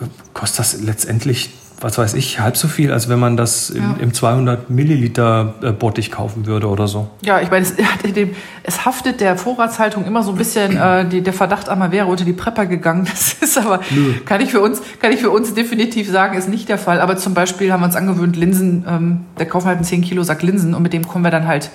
äh, 0.00 0.06
kostet 0.34 0.60
das 0.60 0.80
letztendlich 0.82 1.50
was 1.80 1.98
weiß 1.98 2.14
ich, 2.14 2.40
halb 2.40 2.56
so 2.56 2.68
viel, 2.68 2.90
als 2.90 3.08
wenn 3.08 3.18
man 3.18 3.36
das 3.36 3.72
ja. 3.74 3.82
im, 3.82 4.00
im 4.00 4.14
200 4.14 4.70
Milliliter 4.70 5.54
äh, 5.62 5.72
Bottich 5.72 6.10
kaufen 6.10 6.46
würde 6.46 6.68
oder 6.68 6.88
so. 6.88 7.08
Ja, 7.22 7.40
ich 7.40 7.50
meine, 7.50 7.66
es, 7.66 7.74
es, 8.62 8.84
haftet 8.86 9.20
der 9.20 9.36
Vorratshaltung 9.36 10.06
immer 10.06 10.22
so 10.22 10.30
ein 10.30 10.38
bisschen 10.38 10.76
äh, 10.76 11.06
die, 11.06 11.22
der 11.22 11.34
Verdacht 11.34 11.68
einmal 11.68 11.92
wäre 11.92 12.06
unter 12.06 12.24
die 12.24 12.32
Prepper 12.32 12.66
gegangen. 12.66 13.06
Das 13.16 13.34
ist 13.34 13.58
aber, 13.58 13.80
Nö. 13.90 14.14
kann 14.24 14.40
ich 14.40 14.50
für 14.50 14.60
uns, 14.60 14.80
kann 15.00 15.12
ich 15.12 15.20
für 15.20 15.30
uns 15.30 15.54
definitiv 15.54 16.10
sagen, 16.10 16.36
ist 16.36 16.48
nicht 16.48 16.68
der 16.68 16.78
Fall. 16.78 17.00
Aber 17.00 17.16
zum 17.16 17.34
Beispiel 17.34 17.72
haben 17.72 17.80
wir 17.80 17.86
uns 17.86 17.96
angewöhnt, 17.96 18.36
Linsen, 18.36 18.84
ähm, 18.88 19.20
der 19.38 19.46
kaufen 19.46 19.66
halt 19.66 19.76
einen 19.76 19.84
10 19.84 20.02
Kilo 20.02 20.22
Sack 20.22 20.42
Linsen 20.42 20.74
und 20.74 20.82
mit 20.82 20.92
dem 20.92 21.06
kommen 21.06 21.24
wir 21.24 21.30
dann 21.30 21.46
halt 21.46 21.70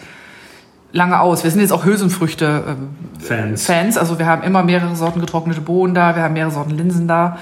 lange 0.93 1.19
aus. 1.19 1.43
Wir 1.43 1.51
sind 1.51 1.61
jetzt 1.61 1.71
auch 1.71 1.85
Hülsenfrüchte 1.85 2.63
ähm, 2.67 2.89
Fans. 3.19 3.65
Fans. 3.65 3.97
Also 3.97 4.19
wir 4.19 4.25
haben 4.25 4.43
immer 4.43 4.63
mehrere 4.63 4.95
Sorten 4.95 5.19
getrocknete 5.19 5.61
Bohnen 5.61 5.93
da, 5.93 6.15
wir 6.15 6.23
haben 6.23 6.33
mehrere 6.33 6.51
Sorten 6.51 6.71
Linsen 6.71 7.07
da. 7.07 7.37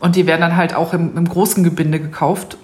Und 0.00 0.16
die 0.16 0.26
werden 0.26 0.40
dann 0.40 0.56
halt 0.56 0.74
auch 0.74 0.92
im, 0.94 1.16
im 1.16 1.28
großen 1.28 1.62
Gebinde 1.62 2.00
gekauft, 2.00 2.56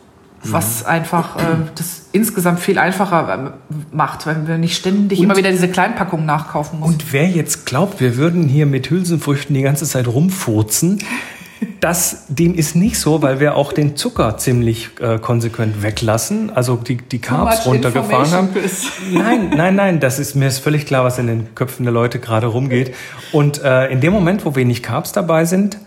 was 0.42 0.82
mhm. 0.82 0.88
einfach 0.88 1.36
äh, 1.36 1.40
das 1.74 2.06
insgesamt 2.12 2.60
viel 2.60 2.78
einfacher 2.78 3.52
äh, 3.52 3.74
macht, 3.94 4.26
weil 4.26 4.46
wir 4.46 4.58
nicht 4.58 4.76
ständig 4.76 5.18
und, 5.18 5.24
immer 5.24 5.36
wieder 5.36 5.50
diese 5.50 5.68
Kleinpackungen 5.68 6.26
nachkaufen 6.26 6.80
müssen. 6.80 6.92
Und 6.92 7.12
wer 7.12 7.28
jetzt 7.28 7.66
glaubt, 7.66 8.00
wir 8.00 8.16
würden 8.16 8.44
hier 8.44 8.66
mit 8.66 8.90
Hülsenfrüchten 8.90 9.54
die 9.54 9.62
ganze 9.62 9.84
Zeit 9.84 10.06
rumfurzen, 10.06 11.02
das, 11.80 12.26
dem 12.28 12.54
ist 12.54 12.76
nicht 12.76 12.98
so, 12.98 13.22
weil 13.22 13.40
wir 13.40 13.56
auch 13.56 13.72
den 13.72 13.96
Zucker 13.96 14.36
ziemlich 14.36 14.90
äh, 15.00 15.18
konsequent 15.18 15.82
weglassen, 15.82 16.50
also 16.50 16.76
die, 16.76 16.96
die 16.96 17.18
Carbs 17.18 17.66
runtergefahren 17.66 18.30
haben. 18.30 18.48
Nein, 19.12 19.50
nein, 19.50 19.74
nein, 19.74 20.00
das 20.00 20.18
ist 20.18 20.34
mir 20.34 20.48
ist 20.48 20.58
völlig 20.58 20.86
klar, 20.86 21.04
was 21.04 21.18
in 21.18 21.26
den 21.26 21.54
Köpfen 21.54 21.84
der 21.84 21.92
Leute 21.92 22.18
gerade 22.18 22.46
rumgeht. 22.46 22.94
Und 23.32 23.62
äh, 23.62 23.88
in 23.88 24.00
dem 24.00 24.12
Moment, 24.12 24.44
wo 24.44 24.54
wenig 24.54 24.82
Carbs 24.82 25.12
dabei 25.12 25.44
sind, 25.44 25.78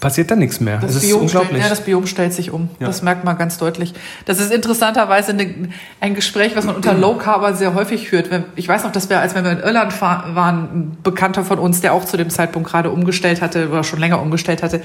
passiert 0.00 0.30
da 0.30 0.36
nichts 0.36 0.60
mehr. 0.60 0.78
Das, 0.78 0.94
das 0.94 1.04
ist 1.04 1.12
unglaublich. 1.12 1.50
Stellt, 1.50 1.62
ja, 1.62 1.68
das 1.68 1.80
Biom 1.80 2.06
stellt 2.06 2.32
sich 2.32 2.50
um. 2.50 2.70
Ja. 2.78 2.86
Das 2.86 3.02
merkt 3.02 3.24
man 3.24 3.36
ganz 3.38 3.58
deutlich. 3.58 3.94
Das 4.24 4.40
ist 4.40 4.52
interessanterweise 4.52 5.32
eine, 5.32 5.70
ein 6.00 6.14
Gespräch, 6.14 6.56
was 6.56 6.64
man 6.64 6.76
unter 6.76 6.94
Low 6.94 7.16
Carb 7.16 7.56
sehr 7.56 7.74
häufig 7.74 8.08
führt. 8.08 8.28
Ich 8.56 8.68
weiß 8.68 8.84
noch, 8.84 8.92
dass 8.92 9.08
wir, 9.08 9.20
als 9.20 9.34
wir 9.34 9.44
in 9.44 9.58
Irland 9.60 10.00
waren, 10.00 10.62
ein 10.62 10.98
Bekannter 11.02 11.44
von 11.44 11.58
uns, 11.58 11.80
der 11.80 11.92
auch 11.94 12.04
zu 12.04 12.16
dem 12.16 12.30
Zeitpunkt 12.30 12.68
gerade 12.68 12.90
umgestellt 12.90 13.40
hatte 13.40 13.68
oder 13.68 13.84
schon 13.84 14.00
länger 14.00 14.20
umgestellt 14.20 14.62
hatte, 14.62 14.82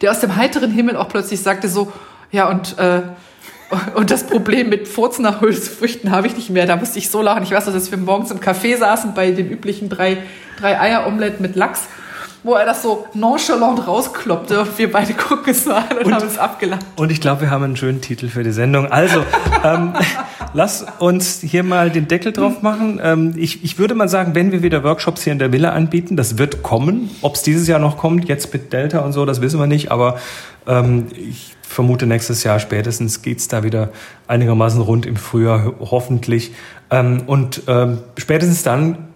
der 0.00 0.10
aus 0.10 0.20
dem 0.20 0.36
heiteren 0.36 0.70
Himmel 0.70 0.96
auch 0.96 1.08
plötzlich 1.08 1.40
sagte 1.40 1.68
so, 1.68 1.92
ja 2.30 2.48
und 2.48 2.78
äh, 2.78 3.02
und 3.94 4.10
das 4.10 4.24
Problem 4.24 4.70
mit 4.70 4.88
Furzen 4.88 5.22
nach 5.22 5.42
Hülsenfrüchten 5.42 6.10
habe 6.10 6.26
ich 6.26 6.36
nicht 6.36 6.48
mehr. 6.48 6.66
Da 6.66 6.76
musste 6.76 6.98
ich 6.98 7.10
so 7.10 7.20
lachen. 7.20 7.42
Ich 7.42 7.50
weiß 7.50 7.66
noch, 7.66 7.74
dass 7.74 7.90
wir 7.90 7.98
morgens 7.98 8.30
im 8.30 8.40
Café 8.40 8.78
saßen 8.78 9.12
bei 9.12 9.30
den 9.30 9.50
üblichen 9.50 9.90
drei, 9.90 10.16
drei 10.58 10.80
Eier-Omelette 10.80 11.42
mit 11.42 11.54
Lachs 11.54 11.82
wo 12.42 12.54
er 12.54 12.64
das 12.64 12.82
so 12.82 13.06
nonchalant 13.14 13.86
rauskloppte. 13.86 14.60
Und 14.60 14.78
wir 14.78 14.90
beide 14.90 15.14
gucken 15.14 15.52
es 15.52 15.66
an 15.68 15.84
und, 15.98 16.06
und 16.06 16.14
haben 16.14 16.26
es 16.26 16.38
abgelacht. 16.38 16.84
Und 16.96 17.10
ich 17.10 17.20
glaube, 17.20 17.42
wir 17.42 17.50
haben 17.50 17.64
einen 17.64 17.76
schönen 17.76 18.00
Titel 18.00 18.28
für 18.28 18.42
die 18.42 18.52
Sendung. 18.52 18.86
Also, 18.86 19.24
ähm, 19.64 19.92
lass 20.52 20.86
uns 20.98 21.40
hier 21.40 21.62
mal 21.62 21.90
den 21.90 22.08
Deckel 22.08 22.32
drauf 22.32 22.62
machen. 22.62 23.00
Ähm, 23.02 23.34
ich, 23.36 23.64
ich 23.64 23.78
würde 23.78 23.94
mal 23.94 24.08
sagen, 24.08 24.34
wenn 24.34 24.52
wir 24.52 24.62
wieder 24.62 24.84
Workshops 24.84 25.22
hier 25.22 25.32
in 25.32 25.38
der 25.38 25.52
Villa 25.52 25.70
anbieten, 25.70 26.16
das 26.16 26.38
wird 26.38 26.62
kommen. 26.62 27.10
Ob 27.22 27.34
es 27.34 27.42
dieses 27.42 27.68
Jahr 27.68 27.78
noch 27.78 27.98
kommt, 27.98 28.28
jetzt 28.28 28.52
mit 28.52 28.72
Delta 28.72 29.00
und 29.00 29.12
so, 29.12 29.26
das 29.26 29.40
wissen 29.40 29.58
wir 29.58 29.66
nicht. 29.66 29.90
Aber 29.90 30.18
ähm, 30.66 31.06
ich 31.14 31.56
vermute, 31.62 32.06
nächstes 32.06 32.44
Jahr 32.44 32.60
spätestens 32.60 33.22
geht's 33.22 33.48
da 33.48 33.62
wieder 33.62 33.90
einigermaßen 34.26 34.80
rund 34.80 35.06
im 35.06 35.16
Frühjahr, 35.16 35.74
hoffentlich. 35.80 36.52
Ähm, 36.90 37.22
und 37.26 37.62
ähm, 37.66 37.98
spätestens 38.16 38.62
dann 38.62 39.07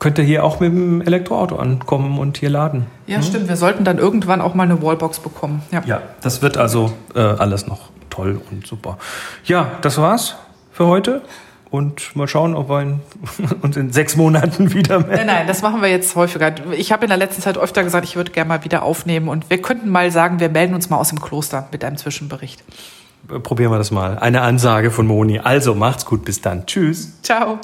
könnt 0.00 0.18
ihr 0.18 0.24
hier 0.24 0.44
auch 0.44 0.58
mit 0.58 0.72
dem 0.72 1.02
Elektroauto 1.02 1.56
ankommen 1.56 2.18
und 2.18 2.38
hier 2.38 2.50
laden. 2.50 2.86
Ja, 3.06 3.16
hm? 3.16 3.22
stimmt. 3.22 3.48
Wir 3.48 3.56
sollten 3.56 3.84
dann 3.84 3.98
irgendwann 3.98 4.40
auch 4.40 4.54
mal 4.54 4.64
eine 4.64 4.82
Wallbox 4.82 5.20
bekommen. 5.20 5.62
Ja, 5.70 5.82
ja 5.86 6.02
das 6.22 6.42
wird 6.42 6.56
also 6.56 6.92
äh, 7.14 7.20
alles 7.20 7.68
noch 7.68 7.90
toll 8.08 8.40
und 8.50 8.66
super. 8.66 8.98
Ja, 9.44 9.70
das 9.82 9.98
war's 9.98 10.36
für 10.72 10.86
heute. 10.86 11.22
Und 11.70 12.16
mal 12.16 12.26
schauen, 12.26 12.56
ob 12.56 12.68
wir 12.68 12.98
uns 13.62 13.76
in 13.76 13.92
sechs 13.92 14.16
Monaten 14.16 14.74
wieder 14.74 14.98
melden. 14.98 15.14
Nein, 15.14 15.26
nein, 15.26 15.46
das 15.46 15.62
machen 15.62 15.80
wir 15.82 15.88
jetzt 15.88 16.16
häufiger. 16.16 16.52
Ich 16.72 16.90
habe 16.90 17.04
in 17.04 17.10
der 17.10 17.18
letzten 17.18 17.42
Zeit 17.42 17.56
öfter 17.56 17.84
gesagt, 17.84 18.04
ich 18.04 18.16
würde 18.16 18.32
gerne 18.32 18.48
mal 18.48 18.64
wieder 18.64 18.82
aufnehmen. 18.82 19.28
Und 19.28 19.50
wir 19.50 19.62
könnten 19.62 19.88
mal 19.88 20.10
sagen, 20.10 20.40
wir 20.40 20.48
melden 20.48 20.74
uns 20.74 20.90
mal 20.90 20.96
aus 20.96 21.10
dem 21.10 21.20
Kloster 21.20 21.68
mit 21.70 21.84
einem 21.84 21.96
Zwischenbericht. 21.96 22.64
Probieren 23.44 23.70
wir 23.70 23.78
das 23.78 23.92
mal. 23.92 24.18
Eine 24.18 24.40
Ansage 24.40 24.90
von 24.90 25.06
Moni. 25.06 25.38
Also 25.38 25.76
macht's 25.76 26.06
gut, 26.06 26.24
bis 26.24 26.40
dann. 26.40 26.66
Tschüss. 26.66 27.22
Ciao. 27.22 27.60